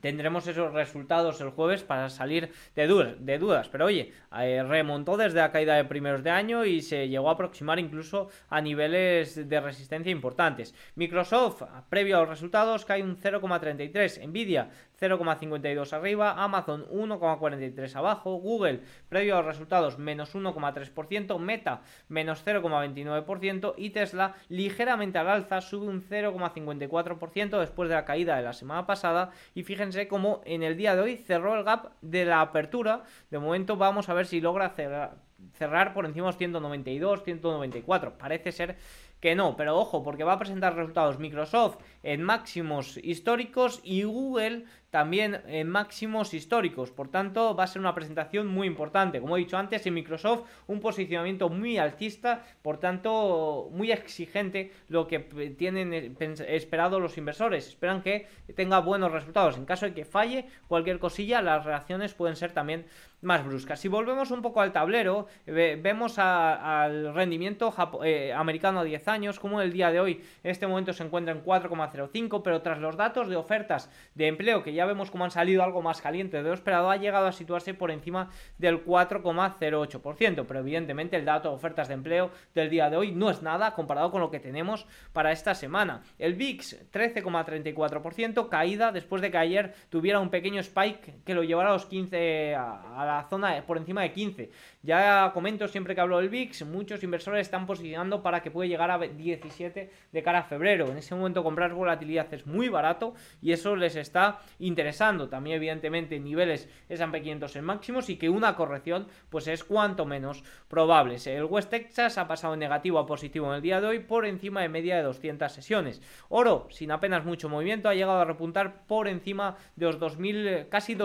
tendremos 0.02 0.48
esos 0.48 0.74
resultados 0.74 1.40
el 1.42 1.50
jueves 1.50 1.84
para 1.84 2.10
salir 2.10 2.52
de, 2.76 2.88
dudas, 2.88 3.16
de 3.20 3.38
dudas. 3.38 3.70
Pero 3.70 3.86
oye, 3.86 4.12
eh, 4.40 4.64
remontó 4.64 5.18
desde 5.18 5.40
la 5.40 5.52
caída 5.52 5.76
de 5.76 5.86
primeros 5.86 6.24
de 6.24 6.30
año 6.30 6.66
y 6.66 6.82
se 6.82 7.08
llegó 7.08 7.30
a 7.30 7.34
aproximar 7.34 7.80
incluso 7.80 8.30
a 8.50 8.62
niveles 8.62 9.48
de 9.48 9.62
resistencia 9.62 10.12
importantes. 10.12 10.74
Microsoft, 10.96 11.64
previo 11.90 12.18
a 12.18 12.20
los 12.22 12.30
resultados, 12.30 12.86
cae 12.86 13.04
un 13.04 13.18
0,33. 13.18 14.28
Nvidia 14.28 14.70
0,52 15.00 15.94
arriba, 15.94 16.44
Amazon 16.44 16.86
1,43 16.90 17.96
abajo, 17.96 18.36
Google 18.36 18.82
previo 19.10 19.36
a 19.36 19.38
los 19.38 19.48
resultados 19.48 19.98
menos 19.98 20.36
1,3%, 20.36 21.40
Meta 21.40 21.82
menos 22.08 22.46
0,29% 22.46 23.74
y 23.78 23.90
Tesla 23.90 24.36
ligeramente 24.50 25.18
al 25.18 25.30
alza 25.30 25.62
sube 25.62 25.88
un 25.88 26.02
0,54% 26.02 27.60
después 27.60 27.90
de 27.90 27.96
la 27.96 28.06
caída 28.06 28.36
de 28.36 28.44
la 28.44 28.54
semana 28.54 28.86
pasada 28.86 29.32
y 29.54 29.64
fíjense 29.64 30.08
cómo 30.08 30.42
en 30.46 30.64
el 30.64 30.78
día 30.78 30.96
de 30.96 31.02
hoy 31.02 31.18
cerró 31.18 31.56
el 31.56 31.64
gap 31.64 31.92
de 32.02 32.26
la 32.26 32.42
apertura, 32.42 33.04
de 33.30 33.40
momento 33.40 33.78
vamos 33.78 34.10
a 34.10 34.14
ver 34.14 34.26
si 34.26 34.42
logra 34.42 34.70
cerrar, 34.70 35.94
por 35.94 36.06
encima 36.06 36.28
de 36.28 36.30
los 36.30 36.38
192, 36.38 37.24
194, 37.24 38.18
parece 38.18 38.52
ser 38.52 38.78
que 39.20 39.36
no, 39.36 39.56
pero 39.56 39.78
ojo, 39.78 40.04
porque 40.04 40.26
va 40.26 40.34
a 40.34 40.40
presentar 40.40 40.76
resultados 40.76 41.18
Microsoft 41.20 41.78
en 42.04 42.24
máximos 42.24 42.98
históricos 42.98 43.80
y 43.84 44.04
Google 44.04 44.66
también 44.94 45.42
en 45.48 45.70
máximos 45.70 46.34
históricos. 46.34 46.92
Por 46.92 47.08
tanto, 47.10 47.56
va 47.56 47.64
a 47.64 47.68
ser 47.68 47.80
una 47.80 47.96
presentación 47.96 48.48
muy 48.48 48.68
importante. 48.68 49.22
Como 49.22 49.38
he 49.38 49.40
dicho 49.40 49.58
antes, 49.58 49.86
en 49.86 49.94
Microsoft 49.94 50.44
un 50.68 50.82
posicionamiento 50.82 51.48
muy 51.48 51.78
alcista, 51.78 52.44
por 52.62 52.78
tanto, 52.78 53.70
muy 53.72 53.92
exigente 53.92 54.72
lo 54.90 55.08
que 55.08 55.20
tienen 55.58 56.18
esperado 56.48 57.00
los 57.00 57.18
inversores. 57.18 57.70
Esperan 57.70 58.02
que 58.02 58.28
tenga 58.56 58.80
buenos 58.80 59.12
resultados. 59.12 59.58
En 59.58 59.66
caso 59.66 59.86
de 59.86 59.94
que 59.94 60.04
falle 60.04 60.48
cualquier 60.68 61.00
cosilla, 61.00 61.42
las 61.42 61.64
reacciones 61.64 62.14
pueden 62.14 62.36
ser 62.36 62.52
también 62.52 62.86
más 63.22 63.46
bruscas. 63.46 63.80
Si 63.80 63.88
volvemos 63.88 64.32
un 64.32 64.42
poco 64.42 64.60
al 64.60 64.74
tablero, 64.74 65.28
vemos 65.46 66.20
al 66.20 67.16
rendimiento 67.16 67.74
eh, 68.04 68.34
americano 68.34 68.82
a 68.82 68.84
10 68.84 69.08
años 69.08 69.14
años, 69.14 69.40
como 69.40 69.62
el 69.62 69.72
día 69.72 69.92
de 69.92 70.00
hoy, 70.00 70.22
en 70.44 70.52
este 70.52 70.68
momento 70.68 70.92
se 70.92 71.04
encuentra 71.04 71.34
en 71.34 71.44
4,05, 71.44 72.42
pero 72.44 72.62
tras 72.62 72.80
los 72.80 72.98
datos 72.98 73.30
de 73.30 73.36
ofertas 73.36 73.90
de 74.16 74.28
empleo, 74.28 74.64
que 74.64 74.74
ya 74.74 74.83
vemos 74.86 75.12
cómo 75.12 75.24
han 75.24 75.32
salido 75.32 75.64
algo 75.64 75.82
más 75.82 76.02
caliente 76.02 76.38
de 76.38 76.44
lo 76.44 76.54
esperado, 76.54 76.90
ha 76.90 76.98
llegado 76.98 77.28
a 77.28 77.32
situarse 77.32 77.74
por 77.74 77.92
encima 77.92 78.30
del 78.58 78.86
4,08%, 78.86 80.46
pero 80.48 80.60
evidentemente 80.60 81.16
el 81.16 81.26
dato 81.26 81.50
de 81.50 81.56
ofertas 81.56 81.88
de 81.88 81.94
empleo 81.94 82.32
del 82.54 82.70
día 82.70 82.90
de 82.90 82.98
hoy 82.98 83.12
no 83.12 83.30
es 83.30 83.42
nada 83.42 83.74
comparado 83.74 84.12
con 84.12 84.22
lo 84.22 84.32
que 84.32 84.40
tenemos 84.40 84.86
para 85.12 85.32
esta 85.32 85.56
semana. 85.56 86.04
El 86.20 86.36
VIX 86.36 86.92
13,34%, 86.92 88.50
caída 88.50 88.92
después 88.92 89.22
de 89.22 89.32
que 89.32 89.38
ayer 89.38 89.74
tuviera 89.90 90.20
un 90.20 90.30
pequeño 90.30 90.60
spike 90.62 91.24
que 91.26 91.34
lo 91.34 91.44
llevara 91.44 91.70
a 91.70 91.74
los 91.74 91.86
15, 91.86 92.56
a, 92.56 93.04
la 93.06 93.28
zona 93.30 93.64
por 93.66 93.78
encima 93.78 94.02
de 94.02 94.12
15. 94.12 94.52
Ya 94.82 95.32
comento 95.34 95.68
siempre 95.68 95.96
que 95.96 96.02
hablo 96.02 96.18
del 96.18 96.30
VIX, 96.30 96.66
muchos 96.66 97.04
inversores 97.04 97.42
están 97.42 97.66
posicionando 97.66 98.22
para 98.22 98.42
que 98.42 98.52
puede 98.52 98.70
llegar 98.70 98.92
a 98.92 98.98
17 98.98 99.92
de 100.12 100.24
cara 100.24 100.40
a 100.40 100.44
febrero. 100.44 100.88
En 100.88 100.98
ese 100.98 101.16
momento 101.16 101.44
comprar 101.44 101.74
volatilidad 101.74 102.34
es 102.34 102.46
muy 102.46 102.70
barato 102.70 103.14
y 103.42 103.52
eso 103.52 103.76
les 103.76 103.96
está 103.96 104.40
interesando. 104.74 105.30
También 105.30 105.58
evidentemente 105.58 106.20
niveles 106.20 106.68
S&P 106.90 107.22
500 107.22 107.56
en 107.56 107.64
máximos 107.64 108.10
y 108.10 108.18
que 108.18 108.30
una 108.30 108.56
corrección 108.56 109.08
pues 109.30 109.48
es 109.48 109.64
cuanto 109.64 110.06
menos 110.06 110.44
probable. 110.68 111.18
El 111.26 111.46
West 111.46 111.70
Texas 111.70 112.18
ha 112.18 112.28
pasado 112.28 112.56
negativo 112.56 112.98
a 112.98 113.06
positivo 113.06 113.48
en 113.50 113.56
el 113.58 113.62
día 113.62 113.80
de 113.80 113.88
hoy 113.88 114.00
por 114.00 114.26
encima 114.26 114.62
de 114.62 114.70
media 114.70 114.98
de 114.98 115.04
200 115.04 115.52
sesiones. 115.52 116.02
Oro, 116.30 116.68
sin 116.72 116.92
apenas 116.92 117.24
mucho 117.24 117.50
movimiento, 117.50 117.88
ha 117.88 117.94
llegado 117.94 118.20
a 118.20 118.26
repuntar 118.26 118.88
por 118.88 119.08
encima 119.08 119.58
de 119.76 119.86
los 119.86 120.00
2000, 120.00 120.68
casi 120.70 120.96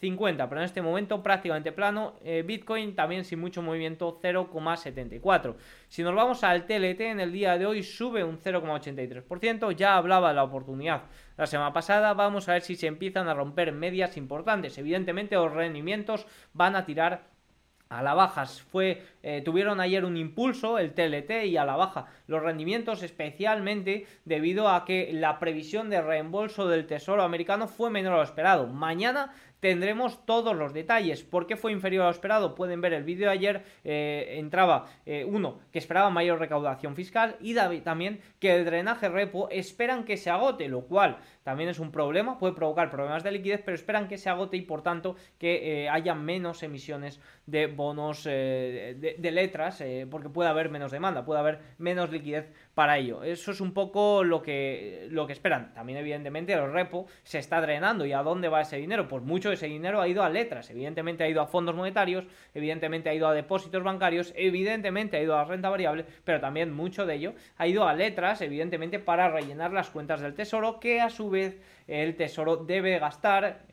2050, 0.00 0.48
pero 0.48 0.60
en 0.60 0.64
este 0.64 0.80
momento 0.80 1.22
prácticamente 1.22 1.72
plano. 1.72 2.14
Eh, 2.24 2.44
Bitcoin 2.46 2.94
también 2.94 3.24
sin 3.24 3.40
mucho 3.40 3.62
movimiento, 3.62 4.18
0,74. 4.22 5.56
Si 5.88 6.02
nos 6.02 6.14
vamos 6.14 6.44
al 6.44 6.66
TLT, 6.66 7.00
en 7.00 7.20
el 7.20 7.32
día 7.32 7.58
de 7.58 7.66
hoy 7.66 7.82
sube 7.82 8.22
un 8.22 8.38
0,83%. 8.38 9.72
Ya 9.72 9.96
hablaba 9.96 10.28
de 10.28 10.34
la 10.34 10.44
oportunidad 10.44 11.02
la 11.36 11.46
semana 11.46 11.72
pasada. 11.72 12.14
Vamos 12.14 12.48
a 12.48 12.52
ver 12.52 12.62
si 12.62 12.76
se 12.76 12.86
empiezan 12.86 13.28
a 13.28 13.34
romper 13.34 13.72
medias 13.72 14.16
importantes. 14.16 14.78
Evidentemente, 14.78 15.34
los 15.34 15.52
rendimientos 15.52 16.26
van 16.52 16.76
a 16.76 16.84
tirar 16.84 17.38
a 17.88 18.02
la 18.02 18.14
baja. 18.14 18.46
Fue, 18.46 19.02
eh, 19.22 19.42
tuvieron 19.44 19.80
ayer 19.80 20.04
un 20.04 20.16
impulso 20.16 20.78
el 20.78 20.92
TLT 20.92 21.46
y 21.46 21.56
a 21.56 21.64
la 21.64 21.76
baja 21.76 22.06
los 22.26 22.42
rendimientos 22.42 23.02
especialmente 23.02 24.06
debido 24.24 24.68
a 24.68 24.84
que 24.84 25.10
la 25.12 25.38
previsión 25.38 25.90
de 25.90 26.02
reembolso 26.02 26.68
del 26.68 26.86
Tesoro 26.86 27.22
americano 27.22 27.66
fue 27.66 27.90
menor 27.90 28.14
a 28.14 28.16
lo 28.18 28.22
esperado. 28.22 28.66
Mañana 28.66 29.32
tendremos 29.60 30.24
todos 30.26 30.56
los 30.56 30.72
detalles. 30.72 31.22
¿Por 31.22 31.46
qué 31.46 31.56
fue 31.56 31.72
inferior 31.72 32.04
a 32.04 32.06
lo 32.06 32.12
esperado? 32.12 32.54
Pueden 32.54 32.80
ver 32.80 32.92
el 32.92 33.04
vídeo 33.04 33.26
de 33.26 33.32
ayer. 33.32 33.64
Eh, 33.84 34.36
entraba 34.38 34.86
eh, 35.06 35.24
uno 35.24 35.58
que 35.72 35.78
esperaba 35.78 36.10
mayor 36.10 36.38
recaudación 36.38 36.94
fiscal 36.94 37.36
y 37.40 37.54
también 37.80 38.20
que 38.38 38.54
el 38.54 38.64
drenaje 38.64 39.08
repo 39.08 39.48
esperan 39.50 40.04
que 40.04 40.16
se 40.16 40.30
agote, 40.30 40.68
lo 40.68 40.82
cual 40.82 41.18
también 41.48 41.70
es 41.70 41.78
un 41.78 41.90
problema, 41.90 42.38
puede 42.38 42.52
provocar 42.52 42.90
problemas 42.90 43.22
de 43.22 43.32
liquidez, 43.32 43.62
pero 43.64 43.74
esperan 43.74 44.06
que 44.06 44.18
se 44.18 44.28
agote 44.28 44.58
y 44.58 44.60
por 44.60 44.82
tanto 44.82 45.16
que 45.38 45.84
eh, 45.84 45.88
haya 45.88 46.14
menos 46.14 46.62
emisiones 46.62 47.22
de 47.46 47.68
bonos 47.68 48.24
de, 48.24 49.16
de, 49.18 49.30
letras, 49.30 49.82
porque 50.10 50.28
puede 50.28 50.50
haber 50.50 50.68
menos 50.68 50.92
demanda, 50.92 51.24
puede 51.24 51.40
haber 51.40 51.60
menos 51.78 52.10
liquidez 52.10 52.52
para 52.74 52.98
ello. 52.98 53.22
Eso 53.22 53.50
es 53.50 53.62
un 53.62 53.72
poco 53.72 54.22
lo 54.24 54.42
que, 54.42 55.08
lo 55.10 55.26
que 55.26 55.32
esperan. 55.32 55.72
También, 55.72 55.98
evidentemente, 55.98 56.52
el 56.52 56.70
repo 56.70 57.06
se 57.22 57.38
está 57.38 57.60
drenando. 57.62 58.04
¿Y 58.04 58.12
a 58.12 58.22
dónde 58.22 58.48
va 58.48 58.60
ese 58.60 58.76
dinero? 58.76 59.08
Pues 59.08 59.22
mucho 59.22 59.48
de 59.48 59.54
ese 59.54 59.66
dinero 59.66 60.00
ha 60.00 60.08
ido 60.08 60.22
a 60.22 60.28
letras, 60.28 60.70
evidentemente 60.70 61.24
ha 61.24 61.28
ido 61.28 61.40
a 61.40 61.46
fondos 61.46 61.74
monetarios, 61.74 62.26
evidentemente 62.54 63.08
ha 63.08 63.14
ido 63.14 63.26
a 63.26 63.34
depósitos 63.34 63.82
bancarios, 63.82 64.34
evidentemente 64.36 65.16
ha 65.16 65.22
ido 65.22 65.36
a 65.36 65.44
renta 65.44 65.70
variable, 65.70 66.04
pero 66.24 66.40
también 66.40 66.72
mucho 66.72 67.06
de 67.06 67.14
ello 67.14 67.34
ha 67.56 67.66
ido 67.66 67.88
a 67.88 67.94
letras, 67.94 68.42
evidentemente, 68.42 68.98
para 68.98 69.30
rellenar 69.30 69.72
las 69.72 69.90
cuentas 69.90 70.20
del 70.20 70.34
tesoro, 70.34 70.78
que 70.78 71.00
a 71.00 71.10
su 71.10 71.30
vez 71.30 71.37
el 71.86 72.16
tesoro 72.16 72.56
debe 72.56 72.98
gastar 72.98 73.64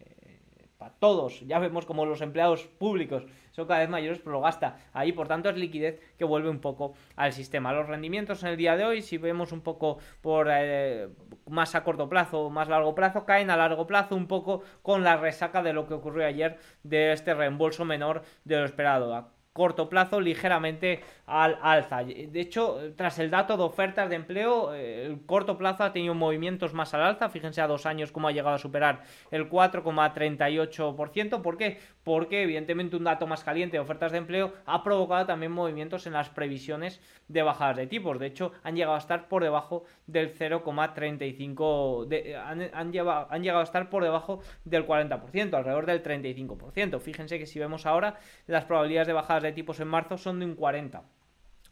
para 0.77 0.93
todos. 0.99 1.41
Ya 1.41 1.59
vemos 1.59 1.85
como 1.85 2.05
los 2.05 2.21
empleados 2.21 2.67
públicos 2.67 3.25
son 3.51 3.67
cada 3.67 3.79
vez 3.79 3.89
mayores, 3.89 4.19
pero 4.19 4.33
lo 4.33 4.41
gasta 4.41 4.77
ahí. 4.91 5.13
Por 5.13 5.27
tanto, 5.27 5.49
es 5.49 5.55
liquidez 5.55 6.01
que 6.17 6.25
vuelve 6.25 6.49
un 6.49 6.59
poco 6.59 6.93
al 7.15 7.31
sistema. 7.31 7.71
Los 7.71 7.87
rendimientos 7.87 8.43
en 8.43 8.49
el 8.49 8.57
día 8.57 8.75
de 8.75 8.83
hoy, 8.83 9.01
si 9.01 9.17
vemos 9.17 9.53
un 9.53 9.61
poco 9.61 9.99
por 10.21 10.49
eh, 10.51 11.07
más 11.47 11.75
a 11.75 11.83
corto 11.83 12.09
plazo 12.09 12.41
o 12.41 12.49
más 12.49 12.67
largo 12.67 12.93
plazo, 12.95 13.25
caen 13.25 13.49
a 13.49 13.57
largo 13.57 13.87
plazo 13.87 14.15
un 14.15 14.27
poco 14.27 14.63
con 14.81 15.03
la 15.03 15.15
resaca 15.15 15.63
de 15.63 15.73
lo 15.73 15.87
que 15.87 15.93
ocurrió 15.93 16.25
ayer 16.25 16.57
de 16.83 17.13
este 17.13 17.33
reembolso 17.33 17.85
menor 17.85 18.23
de 18.43 18.57
lo 18.57 18.65
esperado 18.65 19.34
corto 19.55 19.87
plazo 19.87 20.19
ligeramente 20.19 20.99
al 21.27 21.57
alza. 21.61 22.03
De 22.03 22.41
hecho, 22.41 22.77
tras 22.97 23.19
el 23.19 23.31
dato 23.31 23.55
de 23.55 23.63
ofertas 23.63 24.09
de 24.09 24.17
empleo, 24.17 24.73
eh, 24.73 25.05
el 25.05 25.25
corto 25.25 25.57
plazo 25.57 25.85
ha 25.85 25.93
tenido 25.93 26.13
movimientos 26.13 26.73
más 26.73 26.93
al 26.93 27.01
alza. 27.01 27.29
Fíjense 27.29 27.61
a 27.61 27.67
dos 27.67 27.85
años 27.85 28.11
cómo 28.11 28.27
ha 28.27 28.33
llegado 28.33 28.55
a 28.55 28.59
superar 28.59 29.03
el 29.31 29.49
4,38%. 29.49 31.41
¿Por 31.41 31.57
qué? 31.57 31.79
Porque 32.05 32.43
evidentemente 32.43 32.95
un 32.95 33.03
dato 33.03 33.27
más 33.27 33.43
caliente 33.43 33.75
de 33.75 33.81
ofertas 33.81 34.13
de 34.13 34.19
empleo 34.19 34.53
ha 34.65 34.81
provocado 34.83 35.25
también 35.25 35.51
movimientos 35.51 36.07
en 36.07 36.13
las 36.13 36.29
previsiones 36.29 37.01
de 37.27 37.41
bajadas 37.41 37.75
de 37.75 37.87
tipos. 37.87 38.17
De 38.19 38.27
hecho, 38.27 38.53
han 38.63 38.75
llegado 38.75 38.95
a 38.95 38.99
estar 38.99 39.27
por 39.27 39.43
debajo 39.43 39.83
del 40.05 40.33
0,35%. 40.33 42.37
Han, 42.45 42.69
han, 42.73 42.93
llegado, 42.93 43.27
han 43.29 43.41
llegado 43.41 43.61
a 43.61 43.63
estar 43.63 43.89
por 43.89 44.03
debajo 44.03 44.41
del 44.63 44.85
40%, 44.87 45.55
alrededor 45.55 45.87
del 45.87 46.03
35%. 46.03 46.99
Fíjense 46.99 47.39
que 47.39 47.47
si 47.47 47.57
vemos 47.59 47.87
ahora 47.87 48.19
las 48.47 48.65
probabilidades 48.65 49.07
de 49.07 49.13
bajadas 49.13 49.43
de 49.43 49.51
tipos 49.51 49.79
en 49.79 49.87
marzo 49.87 50.17
son 50.17 50.39
de 50.39 50.45
un 50.45 50.55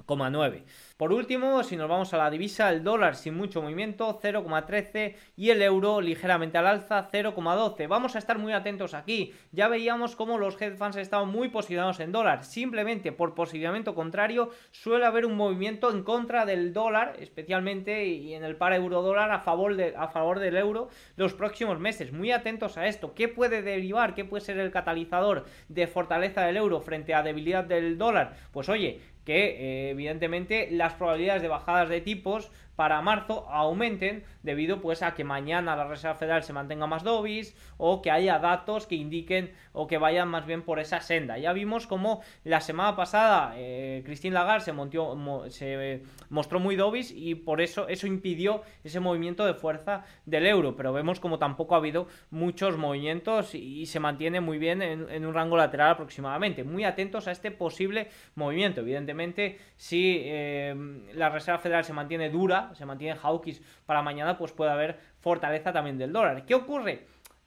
40,9. 0.06 0.64
Por 0.98 1.12
último, 1.12 1.64
si 1.64 1.76
nos 1.76 1.90
vamos 1.90 2.14
a 2.14 2.18
la 2.18 2.30
divisa, 2.30 2.70
el 2.70 2.84
dólar 2.84 3.16
sin 3.16 3.36
mucho 3.36 3.62
movimiento 3.62 4.20
0,13 4.22 5.16
y 5.36 5.50
el 5.50 5.62
euro 5.62 6.02
ligeramente 6.02 6.58
al 6.58 6.68
alza 6.68 7.10
0,12. 7.12 7.88
Vamos 7.88 8.16
a 8.16 8.20
estar 8.20 8.38
muy 8.38 8.54
atentos 8.54 8.94
aquí. 8.94 9.34
Ya 9.52 9.68
veíamos 9.68 10.16
cómo 10.16 10.38
los 10.38 10.62
hedge 10.62 10.78
funds 10.78 10.98
estaban 10.98 11.30
muy 11.30 11.50
posicionados 11.50 12.00
en 12.00 12.12
dólar. 12.12 12.46
Simplemente 12.46 13.12
por 13.12 13.34
posicionamiento 13.34 13.96
contrario 13.96 14.52
suele 14.72 15.06
haber 15.06 15.26
un 15.26 15.36
movimiento 15.36 15.92
en 15.92 16.04
contra 16.04 16.46
del 16.46 16.74
dólar, 16.74 17.16
especialmente 17.20 18.06
y 18.06 18.34
en 18.34 18.44
el 18.44 18.56
par 18.56 18.74
euro 18.74 19.02
dólar 19.02 19.32
a 19.32 19.40
favor, 19.40 19.76
a 19.98 20.08
favor 20.10 20.40
del 20.40 20.58
euro 20.58 20.90
los 21.16 21.34
próximos 21.34 21.80
meses. 21.80 22.14
Muy 22.14 22.32
atentos 22.32 22.78
a 22.78 22.88
esto. 22.88 23.14
¿Qué 23.14 23.28
puede 23.28 23.62
derivar? 23.62 24.14
¿Qué 24.16 24.26
puede 24.26 24.46
ser 24.46 24.60
el 24.60 24.72
catalizador 24.72 25.46
de 25.68 25.88
fortaleza 25.88 26.46
del 26.46 26.58
euro 26.58 26.82
frente 26.82 27.14
a 27.14 27.24
debilidad 27.24 27.64
del 27.64 27.98
dólar? 27.98 28.38
Pues 28.52 28.70
oye, 28.70 29.02
que 29.26 29.46
eh, 29.46 29.90
evidentemente 29.92 30.70
las 30.72 30.94
probabilidades 30.94 31.42
de 31.42 31.48
bajadas 31.48 31.90
de 31.90 32.02
tipos 32.02 32.52
para 32.76 33.02
marzo 33.02 33.48
aumenten 33.50 34.24
debido 34.44 34.82
pues 34.82 35.02
a 35.02 35.14
que 35.14 35.24
mañana 35.24 35.76
la 35.76 35.88
Reserva 35.88 36.16
Federal 36.16 36.44
se 36.44 36.54
mantenga 36.54 36.88
más 36.88 37.04
dovis 37.04 37.56
o 37.78 38.02
que 38.02 38.12
haya 38.12 38.40
datos 38.40 38.86
que 38.86 38.96
indiquen 38.96 39.52
o 39.72 39.88
que 39.88 39.98
vayan 39.98 40.28
más 40.28 40.46
bien 40.46 40.62
por 40.62 40.80
esa 40.80 41.02
senda. 41.02 41.38
Ya 41.38 41.54
vimos 41.54 41.88
como 41.88 42.22
la 42.44 42.62
semana 42.62 42.96
pasada 42.96 43.54
eh, 43.58 44.04
Christine 44.06 44.34
Lagarde 44.34 44.66
se, 44.66 45.50
se 45.50 46.04
mostró 46.30 46.60
muy 46.60 46.76
dovis 46.76 47.12
y 47.16 47.36
por 47.36 47.62
eso 47.62 47.88
eso 47.88 48.08
impidió 48.08 48.62
ese 48.84 49.00
movimiento 49.00 49.46
de 49.46 49.54
fuerza 49.54 50.04
del 50.26 50.46
euro, 50.46 50.76
pero 50.76 50.94
vemos 50.94 51.20
como 51.20 51.40
tampoco 51.40 51.76
ha 51.76 51.78
habido 51.78 52.08
muchos 52.30 52.78
movimientos 52.78 53.56
y, 53.56 53.86
se 53.86 54.00
mantiene 54.00 54.42
muy 54.42 54.58
bien 54.58 54.82
en, 54.82 55.26
un 55.26 55.34
rango 55.34 55.58
lateral 55.58 55.92
aproximadamente. 55.92 56.64
Muy 56.64 56.84
atentos 56.84 57.28
a 57.28 57.32
este 57.32 57.52
posible 57.52 58.08
movimiento. 58.36 58.82
Evidentemente, 58.82 59.60
si 59.76 60.22
eh, 60.24 60.74
la 61.14 61.30
Reserva 61.30 61.60
Federal 61.60 61.84
se 61.84 61.94
mantiene 61.94 62.30
dura, 62.30 62.74
se 62.76 62.86
mantiene 62.86 63.20
hawkish 63.20 63.62
para 63.86 64.02
mañana, 64.02 64.33
pues 64.38 64.52
puede 64.52 64.72
haber 64.72 65.00
fortaleza 65.20 65.72
también 65.72 65.98
del 65.98 66.14
dólar. 66.14 66.46
¿Qué 66.46 66.56
ocurre? 66.56 67.06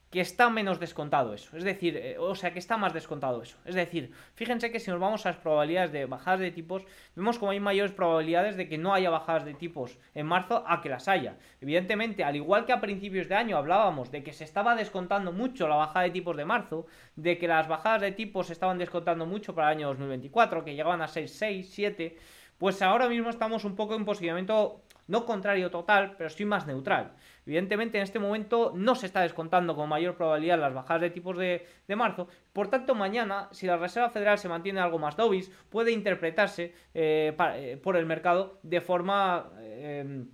que 0.09 0.21
está 0.21 0.49
menos 0.49 0.79
descontado 0.79 1.33
eso. 1.33 1.55
Es 1.57 1.63
decir, 1.63 1.97
eh, 1.97 2.17
o 2.17 2.33
sea, 2.33 2.53
que 2.53 2.59
está 2.59 2.77
más 2.77 2.93
descontado 2.93 3.41
eso. 3.41 3.57
Es 3.65 3.75
decir, 3.75 4.13
fíjense 4.35 4.71
que 4.71 4.79
si 4.79 4.89
nos 4.89 4.99
vamos 4.99 5.25
a 5.25 5.29
las 5.29 5.37
probabilidades 5.37 5.91
de 5.91 6.05
bajadas 6.05 6.39
de 6.39 6.51
tipos, 6.51 6.85
vemos 7.15 7.37
como 7.37 7.51
hay 7.51 7.59
mayores 7.59 7.91
probabilidades 7.91 8.55
de 8.55 8.69
que 8.69 8.77
no 8.77 8.93
haya 8.93 9.09
bajadas 9.09 9.43
de 9.43 9.53
tipos 9.53 9.97
en 10.13 10.25
marzo 10.25 10.63
a 10.65 10.81
que 10.81 10.89
las 10.89 11.09
haya. 11.09 11.37
Evidentemente, 11.59 12.23
al 12.23 12.37
igual 12.37 12.65
que 12.65 12.71
a 12.71 12.79
principios 12.79 13.27
de 13.27 13.35
año 13.35 13.57
hablábamos 13.57 14.09
de 14.11 14.23
que 14.23 14.33
se 14.33 14.45
estaba 14.45 14.75
descontando 14.75 15.33
mucho 15.33 15.67
la 15.67 15.75
bajada 15.75 16.05
de 16.05 16.11
tipos 16.11 16.37
de 16.37 16.45
marzo, 16.45 16.85
de 17.15 17.37
que 17.37 17.47
las 17.47 17.67
bajadas 17.67 18.01
de 18.01 18.11
tipos 18.13 18.47
se 18.47 18.53
estaban 18.53 18.77
descontando 18.77 19.25
mucho 19.25 19.53
para 19.53 19.71
el 19.71 19.77
año 19.77 19.87
2024, 19.89 20.63
que 20.63 20.75
llegaban 20.75 21.01
a 21.01 21.09
6, 21.09 21.29
6, 21.35 21.69
7, 21.69 22.17
pues 22.57 22.81
ahora 22.81 23.09
mismo 23.09 23.29
estamos 23.29 23.65
un 23.65 23.75
poco 23.75 23.95
en 23.95 24.05
posicionamiento 24.05 24.81
no 25.07 25.25
contrario 25.25 25.71
total, 25.71 26.15
pero 26.17 26.29
sí 26.29 26.45
más 26.45 26.67
neutral. 26.67 27.13
Evidentemente, 27.45 27.97
en 27.97 28.03
este 28.03 28.19
momento 28.19 28.73
no 28.75 28.95
se 28.95 29.05
está 29.05 29.21
descontando 29.21 29.75
con 29.75 29.87
mayor 29.89 30.15
probabilidad 30.15 30.59
las 30.59 30.73
bajadas 30.73 31.01
de 31.01 31.09
tipos 31.09 31.37
de, 31.37 31.65
marzo. 31.95 32.27
Por 32.53 32.69
tanto, 32.69 32.93
mañana, 32.93 33.47
si 33.51 33.67
la 33.67 33.77
Reserva 33.77 34.09
Federal 34.09 34.37
se 34.37 34.49
mantiene 34.49 34.79
algo 34.79 34.99
más 34.99 35.15
dovish, 35.15 35.49
puede 35.69 35.91
interpretarse 35.91 36.73
eh, 36.93 37.35
eh, 37.55 37.79
por 37.81 37.95
el 37.95 38.05
mercado 38.05 38.59
de 38.63 38.81
forma... 38.81 39.51
Eh, 39.59 40.25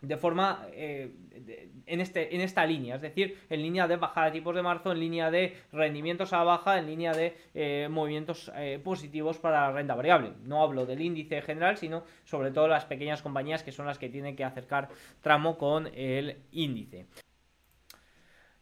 de 0.00 0.16
forma 0.16 0.66
eh, 0.72 1.12
en, 1.86 2.00
este, 2.00 2.34
en 2.34 2.40
esta 2.40 2.64
línea, 2.64 2.96
es 2.96 3.02
decir, 3.02 3.38
en 3.50 3.62
línea 3.62 3.88
de 3.88 3.96
bajada 3.96 4.26
de 4.26 4.32
tipos 4.32 4.54
de 4.54 4.62
marzo, 4.62 4.92
en 4.92 5.00
línea 5.00 5.30
de 5.30 5.56
rendimientos 5.72 6.32
a 6.32 6.44
baja, 6.44 6.78
en 6.78 6.86
línea 6.86 7.12
de 7.12 7.36
eh, 7.54 7.88
movimientos 7.90 8.50
eh, 8.54 8.80
positivos 8.82 9.38
para 9.38 9.68
la 9.68 9.72
renta 9.72 9.94
variable. 9.94 10.32
No 10.44 10.62
hablo 10.62 10.86
del 10.86 11.00
índice 11.00 11.42
general, 11.42 11.76
sino 11.76 12.04
sobre 12.24 12.50
todo 12.50 12.68
las 12.68 12.84
pequeñas 12.84 13.22
compañías 13.22 13.62
que 13.62 13.72
son 13.72 13.86
las 13.86 13.98
que 13.98 14.08
tienen 14.08 14.36
que 14.36 14.44
acercar 14.44 14.88
tramo 15.20 15.58
con 15.58 15.88
el 15.94 16.36
índice. 16.52 17.06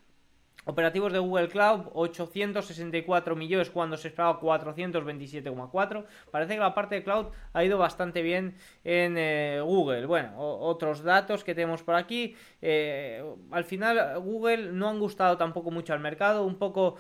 Operativos 0.68 1.14
de 1.14 1.20
Google 1.20 1.48
Cloud, 1.48 1.92
864 1.94 3.36
millones 3.36 3.70
cuando 3.70 3.98
se 3.98 4.08
esperaba 4.08 4.40
427,4. 4.40 6.06
Parece 6.32 6.56
que 6.56 6.60
la 6.60 6.74
parte 6.74 6.96
de 6.96 7.04
cloud 7.04 7.28
ha 7.54 7.64
ido 7.64 7.78
bastante 7.78 8.24
bien 8.24 8.56
en 8.84 9.16
eh, 9.16 9.62
Google. 9.64 10.08
Bueno, 10.08 10.34
otros 10.38 11.04
datos 11.04 11.44
que 11.44 11.54
tenemos 11.54 11.84
por 11.84 11.94
aquí. 11.94 12.36
Eh, 12.64 13.24
al 13.52 13.64
final, 13.64 14.20
Google 14.22 14.72
no 14.72 14.90
han 14.90 15.00
gustado 15.00 15.38
tampoco 15.38 15.70
mucho 15.70 15.94
al 15.94 16.00
mercado. 16.00 16.44
Un 16.44 16.56
poco 16.56 16.96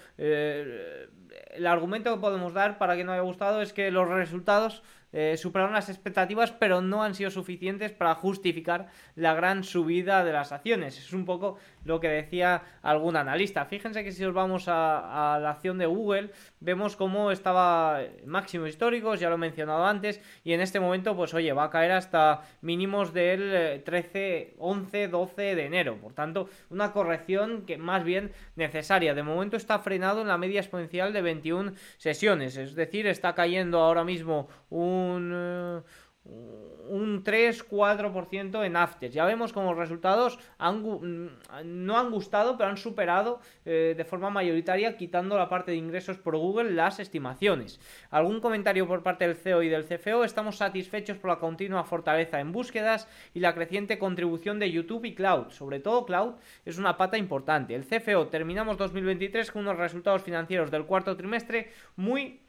el 1.58 1.68
argumento 1.68 2.14
que 2.14 2.22
podemos 2.22 2.54
dar 2.54 2.78
para 2.78 2.96
que 2.96 3.04
no 3.04 3.12
haya 3.12 3.22
gustado 3.22 3.62
es 3.62 3.74
que 3.74 3.92
los 3.92 4.08
resultados 4.08 4.84
eh, 5.18 5.38
superaron 5.38 5.74
las 5.74 5.88
expectativas, 5.88 6.52
pero 6.52 6.82
no 6.82 7.02
han 7.02 7.16
sido 7.16 7.32
suficientes 7.32 7.94
para 7.94 8.16
justificar 8.16 8.88
la 9.16 9.34
gran 9.34 9.64
subida 9.64 10.26
de 10.26 10.34
las 10.34 10.52
acciones. 10.52 10.98
Es 10.98 11.14
un 11.14 11.24
poco 11.24 11.58
lo 11.86 12.00
que 12.00 12.10
decía 12.10 12.64
algún 12.82 13.16
analista. 13.16 13.66
Fíjense 13.66 14.04
que 14.04 14.12
si 14.12 14.26
os 14.26 14.34
vamos 14.34 14.66
a, 14.68 15.40
la 15.42 15.52
acción 15.52 15.78
de 15.78 15.86
Google, 15.86 16.32
vemos 16.60 16.96
cómo 16.96 17.32
estaba 17.32 18.02
máximos 18.26 18.70
históricos, 18.70 19.20
ya 19.20 19.30
lo 19.30 19.36
he 19.36 19.38
mencionado 19.38 19.86
antes, 19.86 20.22
y 20.44 20.54
en 20.54 20.62
este 20.62 20.80
momento, 20.80 21.16
pues 21.16 21.34
oye, 21.34 21.54
va 21.54 21.66
a 21.66 21.70
caer 21.70 21.94
hasta 21.94 22.42
mínimos 22.62 23.14
del 23.14 23.82
13, 23.84 24.56
11, 24.58 25.08
12 25.08 25.56
de 25.56 25.66
enero. 25.66 25.98
Por 25.98 26.14
tanto, 26.14 26.50
una 26.70 26.92
corrección 26.92 27.66
que 27.66 27.78
más 27.78 28.04
bien 28.04 28.32
necesaria. 28.56 29.14
De 29.14 29.24
momento 29.24 29.56
está 29.56 29.80
frenado 29.80 30.22
en 30.22 30.28
la 30.28 30.38
media 30.38 30.60
exponencial 30.60 31.14
de 31.14 31.22
21 31.22 31.74
sesiones, 31.98 32.58
es 32.58 32.76
decir, 32.76 33.08
está 33.08 33.34
cayendo 33.36 33.80
ahora 33.80 34.04
mismo 34.04 34.50
un 34.70 35.06
un, 35.16 35.84
un 36.26 37.24
3-4% 37.24 38.66
en 38.66 38.76
after. 38.76 39.10
Ya 39.10 39.26
vemos 39.26 39.54
como 39.54 39.72
los 39.72 39.80
resultados 39.80 40.40
mm, 40.60 41.28
no 41.66 41.98
han 41.98 42.12
gustado, 42.12 42.58
pero 42.58 42.70
han 42.70 42.78
superado 42.78 43.40
eh, 43.66 43.94
de 43.98 44.06
forma 44.06 44.30
mayoritaria, 44.30 44.98
quitando 44.98 45.38
la 45.38 45.50
parte 45.50 45.72
de 45.72 45.78
ingresos 45.78 46.18
por 46.18 46.38
Google, 46.38 46.72
las 46.72 47.00
estimaciones. 47.00 47.80
¿Algún 48.10 48.40
comentario 48.40 48.88
por 48.88 49.04
parte 49.04 49.28
del 49.28 49.36
CEO 49.36 49.64
y 49.64 49.70
del 49.70 49.86
CFO? 49.86 50.24
Estamos 50.24 50.58
satisfechos 50.58 51.18
por 51.18 51.32
la 51.32 51.40
continua 51.40 51.84
fortaleza 51.84 52.40
en 52.40 52.52
búsquedas 52.52 53.08
y 53.34 53.40
la 53.40 53.54
creciente 53.54 53.98
contribución 53.98 54.60
de 54.60 54.72
YouTube 54.72 55.06
y 55.06 55.16
Cloud. 55.16 55.50
Sobre 55.50 55.80
todo 55.80 56.06
Cloud 56.06 56.36
es 56.66 56.78
una 56.78 56.98
pata 56.98 57.18
importante. 57.18 57.76
El 57.76 57.86
CFO 57.86 58.28
terminamos 58.28 58.78
2023 58.78 59.52
con 59.52 59.64
unos 59.64 59.78
resultados 59.78 60.24
financieros 60.24 60.72
del 60.72 60.86
cuarto 60.86 61.16
trimestre 61.16 61.72
muy 61.96 62.45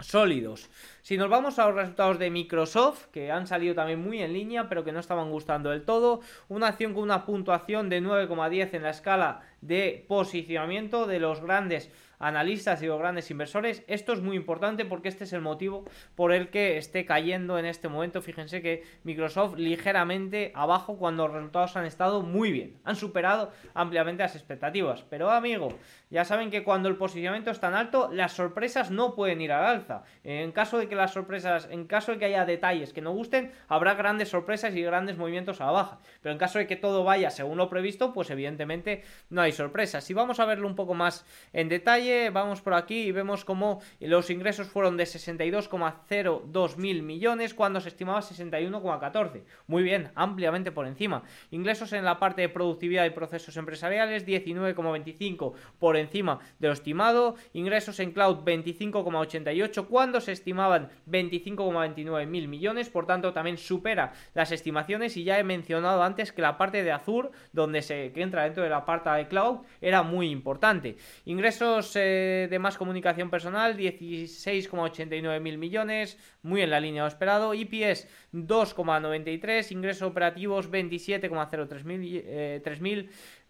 sólidos. 0.00 0.70
Si 1.02 1.16
nos 1.16 1.28
vamos 1.28 1.58
a 1.58 1.66
los 1.66 1.74
resultados 1.74 2.18
de 2.18 2.30
Microsoft, 2.30 3.06
que 3.06 3.30
han 3.30 3.46
salido 3.46 3.74
también 3.74 4.00
muy 4.00 4.22
en 4.22 4.32
línea, 4.32 4.68
pero 4.68 4.84
que 4.84 4.92
no 4.92 5.00
estaban 5.00 5.30
gustando 5.30 5.70
del 5.70 5.84
todo, 5.84 6.20
una 6.48 6.68
acción 6.68 6.94
con 6.94 7.02
una 7.02 7.24
puntuación 7.24 7.88
de 7.88 8.02
9,10 8.02 8.74
en 8.74 8.82
la 8.82 8.90
escala 8.90 9.40
de 9.60 10.04
posicionamiento 10.08 11.06
de 11.06 11.20
los 11.20 11.40
grandes 11.40 11.90
analistas 12.20 12.80
y 12.82 12.86
los 12.86 13.00
grandes 13.00 13.30
inversores. 13.30 13.82
Esto 13.88 14.12
es 14.12 14.20
muy 14.20 14.36
importante 14.36 14.84
porque 14.84 15.08
este 15.08 15.24
es 15.24 15.32
el 15.32 15.40
motivo 15.40 15.84
por 16.14 16.32
el 16.32 16.50
que 16.50 16.76
esté 16.76 17.04
cayendo 17.04 17.58
en 17.58 17.64
este 17.64 17.88
momento. 17.88 18.22
Fíjense 18.22 18.62
que 18.62 18.84
Microsoft 19.02 19.56
ligeramente 19.56 20.52
abajo 20.54 20.96
cuando 20.96 21.26
los 21.26 21.34
resultados 21.34 21.76
han 21.76 21.86
estado 21.86 22.22
muy 22.22 22.52
bien. 22.52 22.78
Han 22.84 22.94
superado 22.94 23.50
ampliamente 23.74 24.22
las 24.22 24.36
expectativas. 24.36 25.02
Pero 25.08 25.30
amigo, 25.30 25.70
ya 26.10 26.24
saben 26.24 26.50
que 26.50 26.62
cuando 26.62 26.88
el 26.88 26.96
posicionamiento 26.96 27.50
es 27.50 27.58
tan 27.58 27.74
alto, 27.74 28.10
las 28.12 28.32
sorpresas 28.32 28.90
no 28.90 29.14
pueden 29.14 29.40
ir 29.40 29.52
al 29.52 29.64
alza. 29.64 30.04
En 30.22 30.52
caso 30.52 30.78
de 30.78 30.88
que 30.88 30.94
las 30.94 31.12
sorpresas, 31.12 31.68
en 31.70 31.86
caso 31.86 32.12
de 32.12 32.18
que 32.18 32.26
haya 32.26 32.44
detalles 32.44 32.92
que 32.92 33.00
no 33.00 33.12
gusten, 33.12 33.52
habrá 33.66 33.94
grandes 33.94 34.28
sorpresas 34.28 34.74
y 34.76 34.82
grandes 34.82 35.16
movimientos 35.16 35.60
a 35.60 35.66
la 35.66 35.72
baja. 35.72 35.98
Pero 36.20 36.32
en 36.32 36.38
caso 36.38 36.58
de 36.58 36.66
que 36.66 36.76
todo 36.76 37.02
vaya 37.02 37.30
según 37.30 37.56
lo 37.56 37.70
previsto, 37.70 38.12
pues 38.12 38.28
evidentemente 38.30 39.02
no 39.30 39.40
hay 39.40 39.52
sorpresas. 39.52 40.04
Si 40.04 40.12
vamos 40.12 40.38
a 40.38 40.44
verlo 40.44 40.66
un 40.66 40.76
poco 40.76 40.92
más 40.94 41.24
en 41.52 41.68
detalle, 41.68 42.09
vamos 42.32 42.60
por 42.60 42.74
aquí 42.74 43.02
y 43.02 43.12
vemos 43.12 43.44
cómo 43.44 43.80
los 44.00 44.30
ingresos 44.30 44.68
fueron 44.68 44.96
de 44.96 45.04
62,02 45.04 46.76
mil 46.76 47.02
millones 47.02 47.54
cuando 47.54 47.80
se 47.80 47.88
estimaba 47.88 48.20
61,14. 48.20 49.42
Muy 49.66 49.82
bien, 49.82 50.10
ampliamente 50.14 50.72
por 50.72 50.86
encima. 50.86 51.22
Ingresos 51.50 51.92
en 51.92 52.04
la 52.04 52.18
parte 52.18 52.42
de 52.42 52.48
productividad 52.48 53.04
y 53.06 53.10
procesos 53.10 53.56
empresariales, 53.56 54.26
19,25 54.26 55.54
por 55.78 55.96
encima 55.96 56.40
de 56.58 56.68
lo 56.68 56.74
estimado. 56.74 57.36
Ingresos 57.52 58.00
en 58.00 58.12
cloud 58.12 58.44
25,88 58.44 59.86
cuando 59.86 60.20
se 60.20 60.32
estimaban 60.32 60.90
25,29 61.08 62.26
mil 62.26 62.48
millones. 62.48 62.88
Por 62.88 63.06
tanto, 63.06 63.32
también 63.32 63.58
supera 63.58 64.12
las 64.34 64.52
estimaciones. 64.52 65.16
Y 65.16 65.24
ya 65.24 65.38
he 65.38 65.44
mencionado 65.44 66.02
antes 66.02 66.32
que 66.32 66.42
la 66.42 66.58
parte 66.58 66.82
de 66.82 66.92
Azure, 66.92 67.30
donde 67.52 67.82
se 67.82 68.12
entra 68.20 68.44
dentro 68.44 68.62
de 68.62 68.70
la 68.70 68.84
parte 68.84 69.10
de 69.10 69.28
cloud, 69.28 69.60
era 69.80 70.02
muy 70.02 70.30
importante. 70.30 70.96
Ingresos 71.24 71.96
de 72.00 72.58
más 72.58 72.76
comunicación 72.76 73.30
personal 73.30 73.76
16,89 73.76 75.40
mil 75.40 75.58
millones, 75.58 76.18
muy 76.42 76.62
en 76.62 76.70
la 76.70 76.80
línea 76.80 77.02
de 77.02 77.08
esperado. 77.08 77.54
IPS 77.54 78.08
2,93, 78.32 79.72
ingresos 79.72 80.02
operativos 80.02 80.70
27,03 80.70 81.84
mil. 81.84 82.22
Eh, 82.24 82.60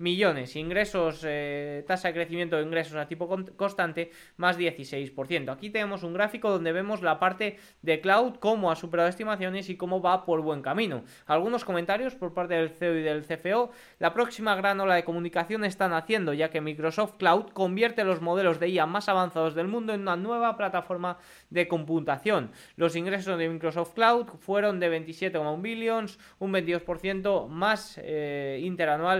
millones. 0.00 0.56
Ingresos, 0.56 1.22
eh, 1.24 1.84
tasa 1.86 2.08
de 2.08 2.14
crecimiento 2.14 2.56
de 2.56 2.62
ingresos 2.62 2.96
a 2.96 3.06
tipo 3.06 3.28
constante, 3.56 4.10
más 4.36 4.58
16%. 4.58 5.52
Aquí 5.52 5.70
tenemos 5.70 6.02
un 6.02 6.14
gráfico 6.14 6.50
donde 6.50 6.72
vemos 6.72 7.02
la 7.02 7.20
parte 7.20 7.58
de 7.82 8.00
cloud, 8.00 8.36
cómo 8.40 8.70
ha 8.70 8.76
superado 8.76 9.08
estimaciones 9.08 9.68
y 9.68 9.76
cómo 9.76 10.00
va 10.00 10.24
por 10.24 10.40
buen 10.40 10.62
camino. 10.62 11.04
Algunos 11.26 11.64
comentarios 11.64 12.14
por 12.14 12.32
parte 12.32 12.54
del 12.54 12.70
CEO 12.70 12.96
y 12.96 13.02
del 13.02 13.24
CFO. 13.24 13.70
La 13.98 14.14
próxima 14.14 14.54
gran 14.54 14.80
ola 14.80 14.94
de 14.94 15.04
comunicación 15.04 15.64
están 15.64 15.92
haciendo, 15.92 16.32
ya 16.32 16.50
que 16.50 16.60
Microsoft 16.60 17.16
Cloud 17.18 17.50
convierte 17.52 18.04
los 18.04 18.22
modelos 18.22 18.58
de 18.58 18.68
IA 18.68 18.86
más 18.86 19.08
avanzados 19.08 19.54
del 19.54 19.68
mundo 19.68 19.92
en 19.92 20.00
una 20.00 20.16
nueva 20.16 20.56
plataforma 20.56 21.18
de 21.50 21.68
computación. 21.68 22.50
Los 22.76 22.96
ingresos 22.96 23.38
de 23.38 23.48
Microsoft 23.48 23.92
Cloud 23.94 24.26
fueron 24.38 24.80
de 24.80 24.90
27,1 24.90 25.60
billions, 25.60 26.18
un 26.38 26.52
22% 26.52 27.48
más 27.48 28.00
eh, 28.02 28.60
interanualmente. 28.62 29.10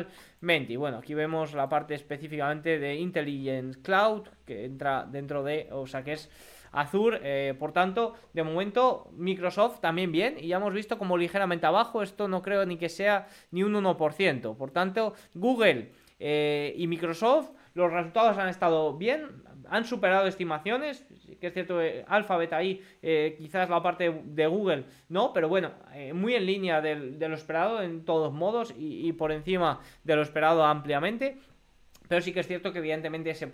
Y 0.42 0.76
bueno, 0.76 0.98
aquí 0.98 1.12
vemos 1.12 1.52
la 1.52 1.68
parte 1.68 1.94
específicamente 1.94 2.78
de 2.78 2.94
Intelligence 2.94 3.82
Cloud, 3.82 4.22
que 4.46 4.64
entra 4.64 5.04
dentro 5.04 5.42
de, 5.42 5.68
o 5.70 5.86
sea, 5.86 6.02
que 6.02 6.14
es 6.14 6.30
Azure. 6.72 7.20
Eh, 7.22 7.54
por 7.54 7.72
tanto, 7.72 8.14
de 8.32 8.42
momento, 8.42 9.10
Microsoft 9.12 9.80
también 9.80 10.10
bien. 10.10 10.36
Y 10.40 10.48
ya 10.48 10.56
hemos 10.56 10.72
visto 10.72 10.96
como 10.96 11.18
ligeramente 11.18 11.66
abajo. 11.66 12.02
Esto 12.02 12.26
no 12.26 12.40
creo 12.40 12.64
ni 12.64 12.78
que 12.78 12.88
sea 12.88 13.28
ni 13.50 13.62
un 13.62 13.74
1%. 13.74 14.56
Por 14.56 14.70
tanto, 14.70 15.12
Google 15.34 15.92
eh, 16.18 16.72
y 16.74 16.86
Microsoft, 16.86 17.50
los 17.74 17.92
resultados 17.92 18.38
han 18.38 18.48
estado 18.48 18.96
bien. 18.96 19.44
Han 19.68 19.84
superado 19.84 20.26
estimaciones, 20.26 21.06
que 21.40 21.48
es 21.48 21.54
cierto, 21.54 21.82
eh, 21.82 22.04
Alphabet 22.08 22.52
ahí, 22.52 22.82
quizás 23.38 23.68
la 23.68 23.82
parte 23.82 24.22
de 24.24 24.46
Google 24.46 24.84
no, 25.08 25.32
pero 25.32 25.48
bueno, 25.48 25.72
muy 26.14 26.34
en 26.34 26.46
línea 26.46 26.80
de, 26.80 26.94
lo 26.96 27.34
esperado 27.34 27.82
en 27.82 28.04
todos 28.04 28.32
modos 28.32 28.74
y, 28.76 29.12
por 29.12 29.32
encima 29.32 29.80
de 30.04 30.16
lo 30.16 30.22
esperado 30.22 30.64
ampliamente. 30.64 31.38
Pero 32.10 32.22
sí 32.22 32.32
que 32.32 32.40
es 32.40 32.48
cierto 32.48 32.72
que 32.72 32.80
evidentemente 32.80 33.30
ese, 33.30 33.48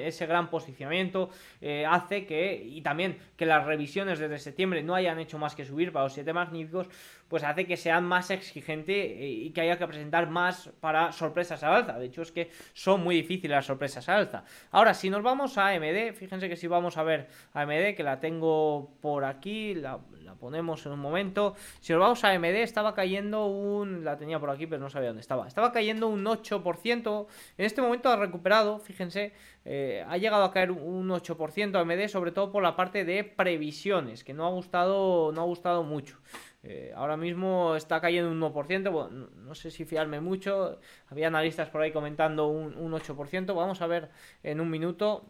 ese 0.00 0.26
gran 0.26 0.48
posicionamiento 0.48 1.28
eh, 1.60 1.84
hace 1.86 2.24
que, 2.24 2.54
y 2.54 2.80
también 2.80 3.18
que 3.36 3.44
las 3.44 3.66
revisiones 3.66 4.18
desde 4.18 4.38
septiembre 4.38 4.82
no 4.82 4.94
hayan 4.94 5.18
hecho 5.18 5.36
más 5.36 5.54
que 5.54 5.66
subir 5.66 5.92
para 5.92 6.04
los 6.04 6.14
siete 6.14 6.32
magníficos, 6.32 6.88
pues 7.28 7.44
hace 7.44 7.66
que 7.66 7.76
sean 7.76 8.06
más 8.06 8.30
exigente 8.30 8.94
eh, 8.94 9.28
y 9.28 9.50
que 9.50 9.60
haya 9.60 9.76
que 9.76 9.86
presentar 9.86 10.30
más 10.30 10.70
para 10.80 11.12
sorpresas 11.12 11.62
al 11.62 11.74
alza. 11.74 11.98
De 11.98 12.06
hecho, 12.06 12.22
es 12.22 12.32
que 12.32 12.50
son 12.72 13.02
muy 13.04 13.14
difíciles 13.14 13.50
las 13.50 13.66
sorpresas 13.66 14.08
al 14.08 14.20
alza. 14.20 14.44
Ahora, 14.70 14.94
si 14.94 15.10
nos 15.10 15.22
vamos 15.22 15.58
a 15.58 15.68
AMD, 15.68 16.14
fíjense 16.14 16.48
que 16.48 16.56
si 16.56 16.66
vamos 16.66 16.96
a 16.96 17.02
ver 17.02 17.28
AMD, 17.52 17.94
que 17.94 18.02
la 18.02 18.20
tengo 18.20 18.96
por 19.02 19.26
aquí, 19.26 19.74
la, 19.74 19.98
la 20.22 20.34
ponemos 20.34 20.86
en 20.86 20.92
un 20.92 21.00
momento. 21.00 21.56
Si 21.80 21.92
nos 21.92 22.00
vamos 22.00 22.24
a 22.24 22.30
AMD, 22.30 22.44
estaba 22.44 22.94
cayendo 22.94 23.44
un... 23.46 24.02
La 24.02 24.16
tenía 24.16 24.40
por 24.40 24.48
aquí, 24.48 24.66
pero 24.66 24.80
no 24.80 24.88
sabía 24.88 25.08
dónde 25.08 25.20
estaba. 25.20 25.46
Estaba 25.46 25.72
cayendo 25.72 26.08
un 26.08 26.24
8%. 26.24 27.26
En 27.58 27.64
este 27.66 27.82
momento 27.82 27.97
ha 28.06 28.16
recuperado, 28.16 28.78
fíjense, 28.78 29.32
eh, 29.64 30.04
ha 30.06 30.16
llegado 30.16 30.44
a 30.44 30.52
caer 30.52 30.70
un 30.70 31.10
8% 31.10 31.76
AMD, 31.76 32.08
sobre 32.08 32.32
todo 32.32 32.52
por 32.52 32.62
la 32.62 32.76
parte 32.76 33.04
de 33.04 33.24
previsiones, 33.24 34.24
que 34.24 34.34
no 34.34 34.46
ha 34.46 34.50
gustado, 34.50 35.32
no 35.32 35.40
ha 35.40 35.44
gustado 35.44 35.82
mucho. 35.82 36.18
Eh, 36.62 36.92
ahora 36.94 37.16
mismo 37.16 37.76
está 37.76 38.00
cayendo 38.00 38.30
un 38.30 38.40
1%, 38.40 38.90
bueno, 38.90 39.28
no 39.34 39.54
sé 39.54 39.70
si 39.70 39.84
fiarme 39.84 40.20
mucho, 40.20 40.80
había 41.08 41.28
analistas 41.28 41.70
por 41.70 41.82
ahí 41.82 41.92
comentando 41.92 42.48
un, 42.48 42.76
un 42.76 42.92
8%, 42.92 43.54
vamos 43.54 43.80
a 43.82 43.86
ver 43.86 44.10
en 44.42 44.60
un 44.60 44.70
minuto. 44.70 45.28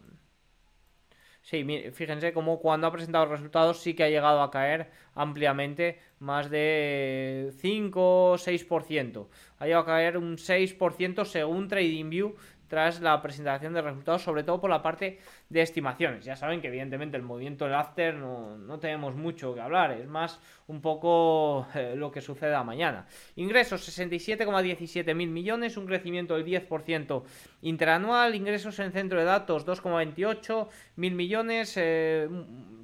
Sí, 1.43 1.65
fíjense 1.93 2.35
cómo 2.35 2.61
cuando 2.61 2.87
ha 2.87 2.93
presentado 2.93 3.25
resultados 3.25 3.79
sí 3.81 3.95
que 3.95 4.05
ha 4.05 4.11
llegado 4.11 4.43
a 4.43 4.51
caer 4.51 4.91
ampliamente 5.15 5.99
más 6.19 6.51
de 6.51 7.55
5 7.57 8.33
o 8.33 8.37
6%. 8.37 9.29
Ha 9.59 9.65
llegado 9.65 9.83
a 9.83 9.87
caer 9.87 10.19
un 10.19 10.37
6% 10.37 11.25
según 11.25 11.69
TradingView 11.69 12.37
tras 12.69 13.01
la 13.01 13.21
presentación 13.21 13.73
de 13.73 13.83
resultados, 13.83 14.23
sobre 14.23 14.45
todo 14.45 14.61
por 14.61 14.71
la 14.71 14.83
parte 14.83 15.19
de 15.49 15.63
estimaciones. 15.63 16.25
Ya 16.25 16.37
saben 16.37 16.61
que 16.61 16.69
evidentemente 16.69 17.17
el 17.17 17.23
movimiento 17.23 17.65
del 17.65 17.75
after 17.75 18.15
no, 18.15 18.79
tenemos 18.79 19.15
mucho 19.17 19.55
que 19.55 19.61
hablar, 19.61 19.93
es 19.93 20.07
más 20.07 20.39
un 20.67 20.81
poco 20.81 21.67
eh, 21.75 21.95
lo 21.97 22.11
que 22.13 22.21
suceda 22.21 22.63
mañana. 22.63 23.07
Ingresos 23.37 23.89
67,17 23.89 25.15
mil 25.15 25.31
millones, 25.31 25.77
un 25.77 25.87
crecimiento 25.87 26.35
del 26.37 26.45
10% 26.45 27.23
interanual, 27.63 28.35
ingresos 28.35 28.79
en 28.79 28.93
centro 28.93 29.19
de 29.19 29.25
datos 29.25 29.67
2,28 29.67 30.69
mil 30.97 31.15
millones, 31.15 31.75
eh, 31.77 32.29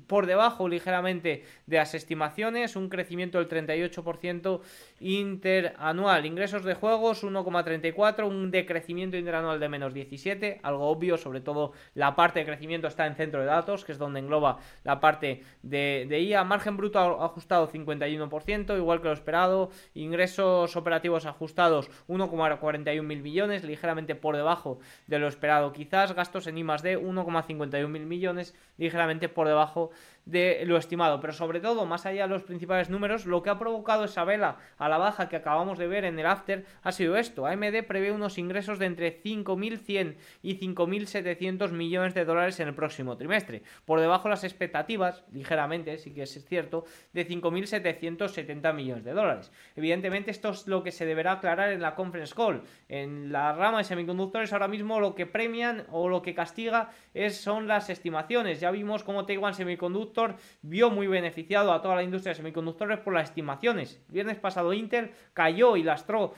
por 0.07 0.27
debajo 0.27 0.69
ligeramente 0.69 1.45
de 1.67 1.77
las 1.77 1.95
estimaciones, 1.95 2.77
un 2.77 2.89
crecimiento 2.89 3.39
del 3.39 3.49
38% 3.49 4.61
interanual. 5.01 6.27
Ingresos 6.27 6.65
de 6.65 6.75
juegos 6.75 7.25
1,34, 7.25 8.27
un 8.27 8.51
decrecimiento 8.51 9.17
interanual 9.17 9.61
de 9.61 9.69
menos 9.69 9.95
17, 9.95 10.61
algo 10.63 10.89
obvio, 10.89 11.17
sobre 11.17 11.41
todo 11.41 11.73
la 11.95 12.17
parte 12.17 12.41
de 12.41 12.47
crecimiento 12.47 12.89
está 12.89 13.07
en 13.07 13.17
centro 13.17 13.41
de 13.41 13.47
datos, 13.47 13.85
que 13.85 13.93
es 13.93 13.99
donde 13.99 14.21
engloba 14.21 14.59
la 14.83 15.01
parte 15.01 15.43
de, 15.63 16.07
IA. 16.21 16.45
Margen 16.45 16.77
bruto 16.77 16.99
ajustado 16.99 17.71
51%, 17.71 18.77
igual 18.77 19.01
que 19.01 19.09
lo 19.09 19.15
esperado. 19.15 19.71
Ingresos 19.95 20.77
operativos 20.77 21.27
ajustados 21.27 21.91
1,41 22.09 23.03
mil 23.03 23.23
millones, 23.23 23.65
ligeramente 23.65 24.15
por 24.15 24.37
debajo 24.37 24.79
de 25.07 25.19
lo 25.19 25.29
esperado 25.29 25.73
quizás. 25.73 26.15
Gastos 26.15 26.47
en 26.47 26.59
I 26.59 26.63
D 26.63 26.99
1,51 26.99 27.89
mil 27.89 28.07
millones, 28.07 28.55
ligeramente 28.79 29.29
por 29.29 29.47
debajo 29.47 29.91
de 30.27 30.63
lo 30.65 30.77
estimado, 30.77 31.21
pero 31.21 31.33
sobre 31.33 31.61
todo, 31.61 31.85
más 31.87 32.07
allá 32.07 32.23
de 32.23 32.29
los 32.29 32.45
principales 32.45 32.89
números, 32.89 33.27
lo 33.27 33.43
que 33.43 33.51
ha 33.51 33.59
provocado 33.59 34.05
esa 34.05 34.25
vela 34.25 34.57
a 34.79 34.89
la 34.89 34.99
baja 34.99 35.29
que 35.29 35.37
acabamos 35.37 35.79
de 35.79 35.87
ver 35.87 36.05
en 36.05 36.19
el 36.19 36.27
after 36.27 36.65
ha 36.83 36.93
sido 36.93 37.17
esto. 37.17 37.47
AMD 37.47 37.85
prevé 37.87 38.11
unos 38.13 38.39
ingresos 38.39 38.79
de 38.79 38.87
entre 38.87 39.23
5.100 39.23 40.17
y 40.43 40.59
5.700 40.59 41.71
millones 41.73 42.15
de 42.15 42.25
dólares 42.25 42.59
en 42.61 42.69
el 42.69 42.75
próximo 42.75 43.17
trimestre, 43.17 43.63
por 43.85 44.01
debajo 44.01 44.25
de 44.25 44.31
las 44.31 44.45
expectativas, 44.45 45.25
ligeramente, 45.33 45.99
sí 45.99 46.15
que 46.15 46.23
es 46.23 46.45
cierto, 46.47 46.85
de 47.13 47.29
5.770 47.29 48.75
millones 48.75 49.05
de 49.05 49.13
dólares. 49.13 49.53
Evidentemente, 49.77 50.31
esto 50.31 50.51
es 50.51 50.67
lo 50.67 50.83
que 50.83 50.93
se 50.93 51.07
deberá 51.07 51.33
aclarar 51.33 51.71
en 51.71 51.83
la 51.83 51.95
conference 51.95 52.35
call. 52.35 52.63
En 52.89 53.31
la 53.31 53.53
rama 53.53 53.79
de 53.79 53.85
semiconductores, 53.85 54.53
ahora 54.53 54.69
mismo 54.69 55.01
lo 55.01 55.15
que 55.15 55.27
premian 55.27 55.85
o 55.91 56.09
lo 56.09 56.23
que 56.23 56.35
castiga 56.35 56.91
es, 57.13 57.37
son 57.41 57.69
las 57.69 57.91
estimaciones. 57.91 58.61
Ya 58.61 58.71
vimos 58.71 59.05
cómo 59.05 59.27
Taiwan 59.27 59.55
Semiconductor 59.55 60.14
vio 60.63 60.91
muy 60.91 61.07
beneficiado 61.07 61.73
a 61.73 61.83
toda 61.83 61.97
la 61.97 62.03
industria 62.03 62.33
de 62.33 62.37
semiconductores 62.37 62.99
por 63.01 63.15
las 63.15 63.29
estimaciones. 63.29 64.01
El 64.09 64.15
viernes 64.15 64.39
pasado 64.39 64.73
Intel 64.73 65.13
cayó 65.33 65.77
y 65.77 65.83
lastró 65.83 66.35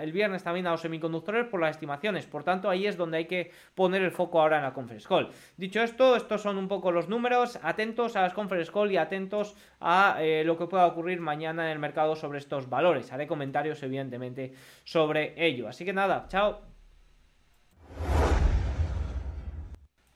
el 0.00 0.12
viernes 0.12 0.42
también 0.42 0.66
a 0.66 0.72
los 0.72 0.80
semiconductores 0.80 1.46
por 1.46 1.60
las 1.60 1.70
estimaciones. 1.70 2.26
Por 2.26 2.44
tanto, 2.44 2.68
ahí 2.68 2.86
es 2.86 2.96
donde 2.96 3.18
hay 3.18 3.24
que 3.26 3.50
poner 3.74 4.02
el 4.02 4.10
foco 4.10 4.40
ahora 4.40 4.58
en 4.58 4.64
la 4.64 4.72
conference 4.72 5.08
call. 5.08 5.30
Dicho 5.56 5.82
esto, 5.82 6.16
estos 6.16 6.42
son 6.42 6.58
un 6.58 6.68
poco 6.68 6.92
los 6.92 7.08
números. 7.08 7.58
Atentos 7.62 8.16
a 8.16 8.22
las 8.22 8.34
conference 8.34 8.70
call 8.72 8.92
y 8.92 8.96
atentos 8.96 9.56
a 9.80 10.16
eh, 10.20 10.44
lo 10.44 10.56
que 10.58 10.66
pueda 10.66 10.86
ocurrir 10.86 11.20
mañana 11.20 11.66
en 11.66 11.72
el 11.72 11.78
mercado 11.78 12.16
sobre 12.16 12.38
estos 12.38 12.68
valores. 12.68 13.12
Haré 13.12 13.26
comentarios, 13.26 13.82
evidentemente, 13.82 14.52
sobre 14.84 15.34
ello. 15.36 15.68
Así 15.68 15.84
que 15.84 15.92
nada, 15.92 16.26
chao. 16.28 16.69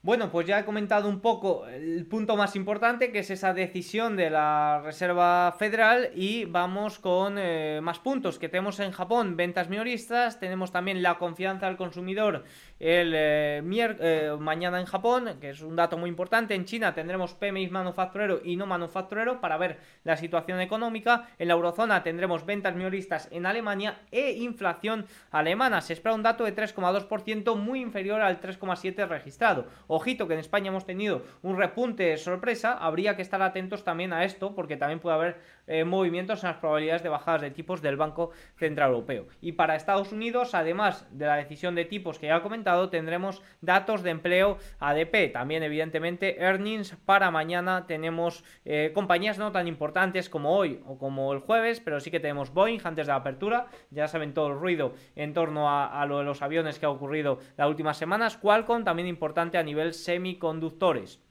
Bueno, 0.05 0.29
pues 0.29 0.45
ya 0.45 0.59
he 0.59 0.65
comentado 0.65 1.09
un 1.09 1.19
poco 1.19 1.65
el 1.65 2.05
punto 2.05 2.37
más 2.37 2.55
importante, 2.55 3.11
que 3.11 3.17
es 3.17 3.31
esa 3.31 3.55
decisión 3.55 4.15
de 4.15 4.29
la 4.29 4.79
Reserva 4.83 5.55
Federal, 5.57 6.11
y 6.13 6.45
vamos 6.45 6.99
con 6.99 7.37
eh, 7.39 7.79
más 7.81 7.97
puntos 7.97 8.37
que 8.37 8.47
tenemos 8.47 8.79
en 8.79 8.91
Japón, 8.91 9.35
ventas 9.35 9.67
minoristas, 9.67 10.39
tenemos 10.39 10.71
también 10.71 11.01
la 11.01 11.17
confianza 11.17 11.65
del 11.65 11.75
consumidor 11.75 12.43
el 12.79 13.13
eh, 13.15 13.61
eh, 13.63 14.35
mañana 14.37 14.79
en 14.79 14.85
Japón, 14.85 15.37
que 15.39 15.51
es 15.51 15.61
un 15.61 15.75
dato 15.75 15.97
muy 15.97 16.09
importante, 16.09 16.55
en 16.55 16.65
China 16.65 16.93
tendremos 16.93 17.33
PMI 17.33 17.69
manufacturero 17.69 18.41
y 18.43 18.57
no 18.57 18.65
manufacturero 18.65 19.39
para 19.39 19.57
ver 19.57 19.79
la 20.03 20.17
situación 20.17 20.59
económica, 20.59 21.29
en 21.39 21.47
la 21.47 21.53
eurozona 21.53 22.03
tendremos 22.03 22.45
ventas 22.45 22.75
minoristas 22.75 23.29
en 23.31 23.45
Alemania 23.45 24.01
e 24.11 24.31
inflación 24.31 25.05
alemana, 25.31 25.81
se 25.81 25.93
espera 25.93 26.15
un 26.15 26.23
dato 26.23 26.43
de 26.43 26.55
3,2% 26.55 27.55
muy 27.55 27.79
inferior 27.81 28.21
al 28.21 28.41
3,7% 28.41 29.07
registrado. 29.07 29.67
Ojito 29.87 30.27
que 30.27 30.33
en 30.33 30.39
España 30.39 30.69
hemos 30.69 30.85
tenido 30.85 31.23
un 31.43 31.57
repunte 31.57 32.17
sorpresa, 32.17 32.73
habría 32.73 33.15
que 33.15 33.21
estar 33.21 33.41
atentos 33.41 33.83
también 33.83 34.11
a 34.11 34.25
esto 34.25 34.53
porque 34.53 34.75
también 34.75 34.99
puede 34.99 35.15
haber 35.15 35.41
eh, 35.67 35.83
movimientos 35.83 36.43
en 36.43 36.49
las 36.49 36.57
probabilidades 36.57 37.03
de 37.03 37.09
bajadas 37.09 37.41
de 37.41 37.51
tipos 37.51 37.81
del 37.81 37.97
Banco 37.97 38.31
Central 38.57 38.91
Europeo. 38.91 39.27
Y 39.41 39.53
para 39.53 39.75
Estados 39.75 40.11
Unidos, 40.11 40.53
además 40.53 41.07
de 41.11 41.25
la 41.25 41.37
decisión 41.37 41.75
de 41.75 41.85
tipos 41.85 42.19
que 42.19 42.27
ya 42.27 42.37
he 42.37 42.41
comentado, 42.41 42.89
tendremos 42.89 43.41
datos 43.61 44.03
de 44.03 44.11
empleo 44.11 44.57
ADP, 44.79 45.31
también 45.31 45.63
evidentemente 45.63 46.41
earnings 46.41 46.95
para 47.05 47.31
mañana 47.31 47.87
tenemos 47.87 48.43
eh, 48.65 48.91
compañías 48.93 49.37
no 49.37 49.51
tan 49.51 49.67
importantes 49.67 50.29
como 50.29 50.55
hoy 50.55 50.81
o 50.85 50.97
como 50.97 51.33
el 51.33 51.39
jueves, 51.39 51.79
pero 51.79 51.99
sí 51.99 52.11
que 52.11 52.19
tenemos 52.19 52.53
Boeing 52.53 52.79
antes 52.83 53.07
de 53.07 53.11
la 53.11 53.17
apertura, 53.17 53.67
ya 53.89 54.07
saben 54.07 54.33
todo 54.33 54.47
el 54.47 54.59
ruido 54.59 54.93
en 55.15 55.33
torno 55.33 55.69
a, 55.69 56.01
a 56.01 56.05
lo 56.05 56.19
de 56.19 56.23
los 56.25 56.41
aviones 56.41 56.79
que 56.79 56.85
ha 56.85 56.89
ocurrido 56.89 57.39
las 57.57 57.67
últimas 57.67 57.97
semanas, 57.97 58.37
Qualcomm 58.37 58.83
también 58.83 59.07
importante 59.07 59.57
a 59.57 59.63
nivel 59.63 59.93
semiconductores. 59.93 61.24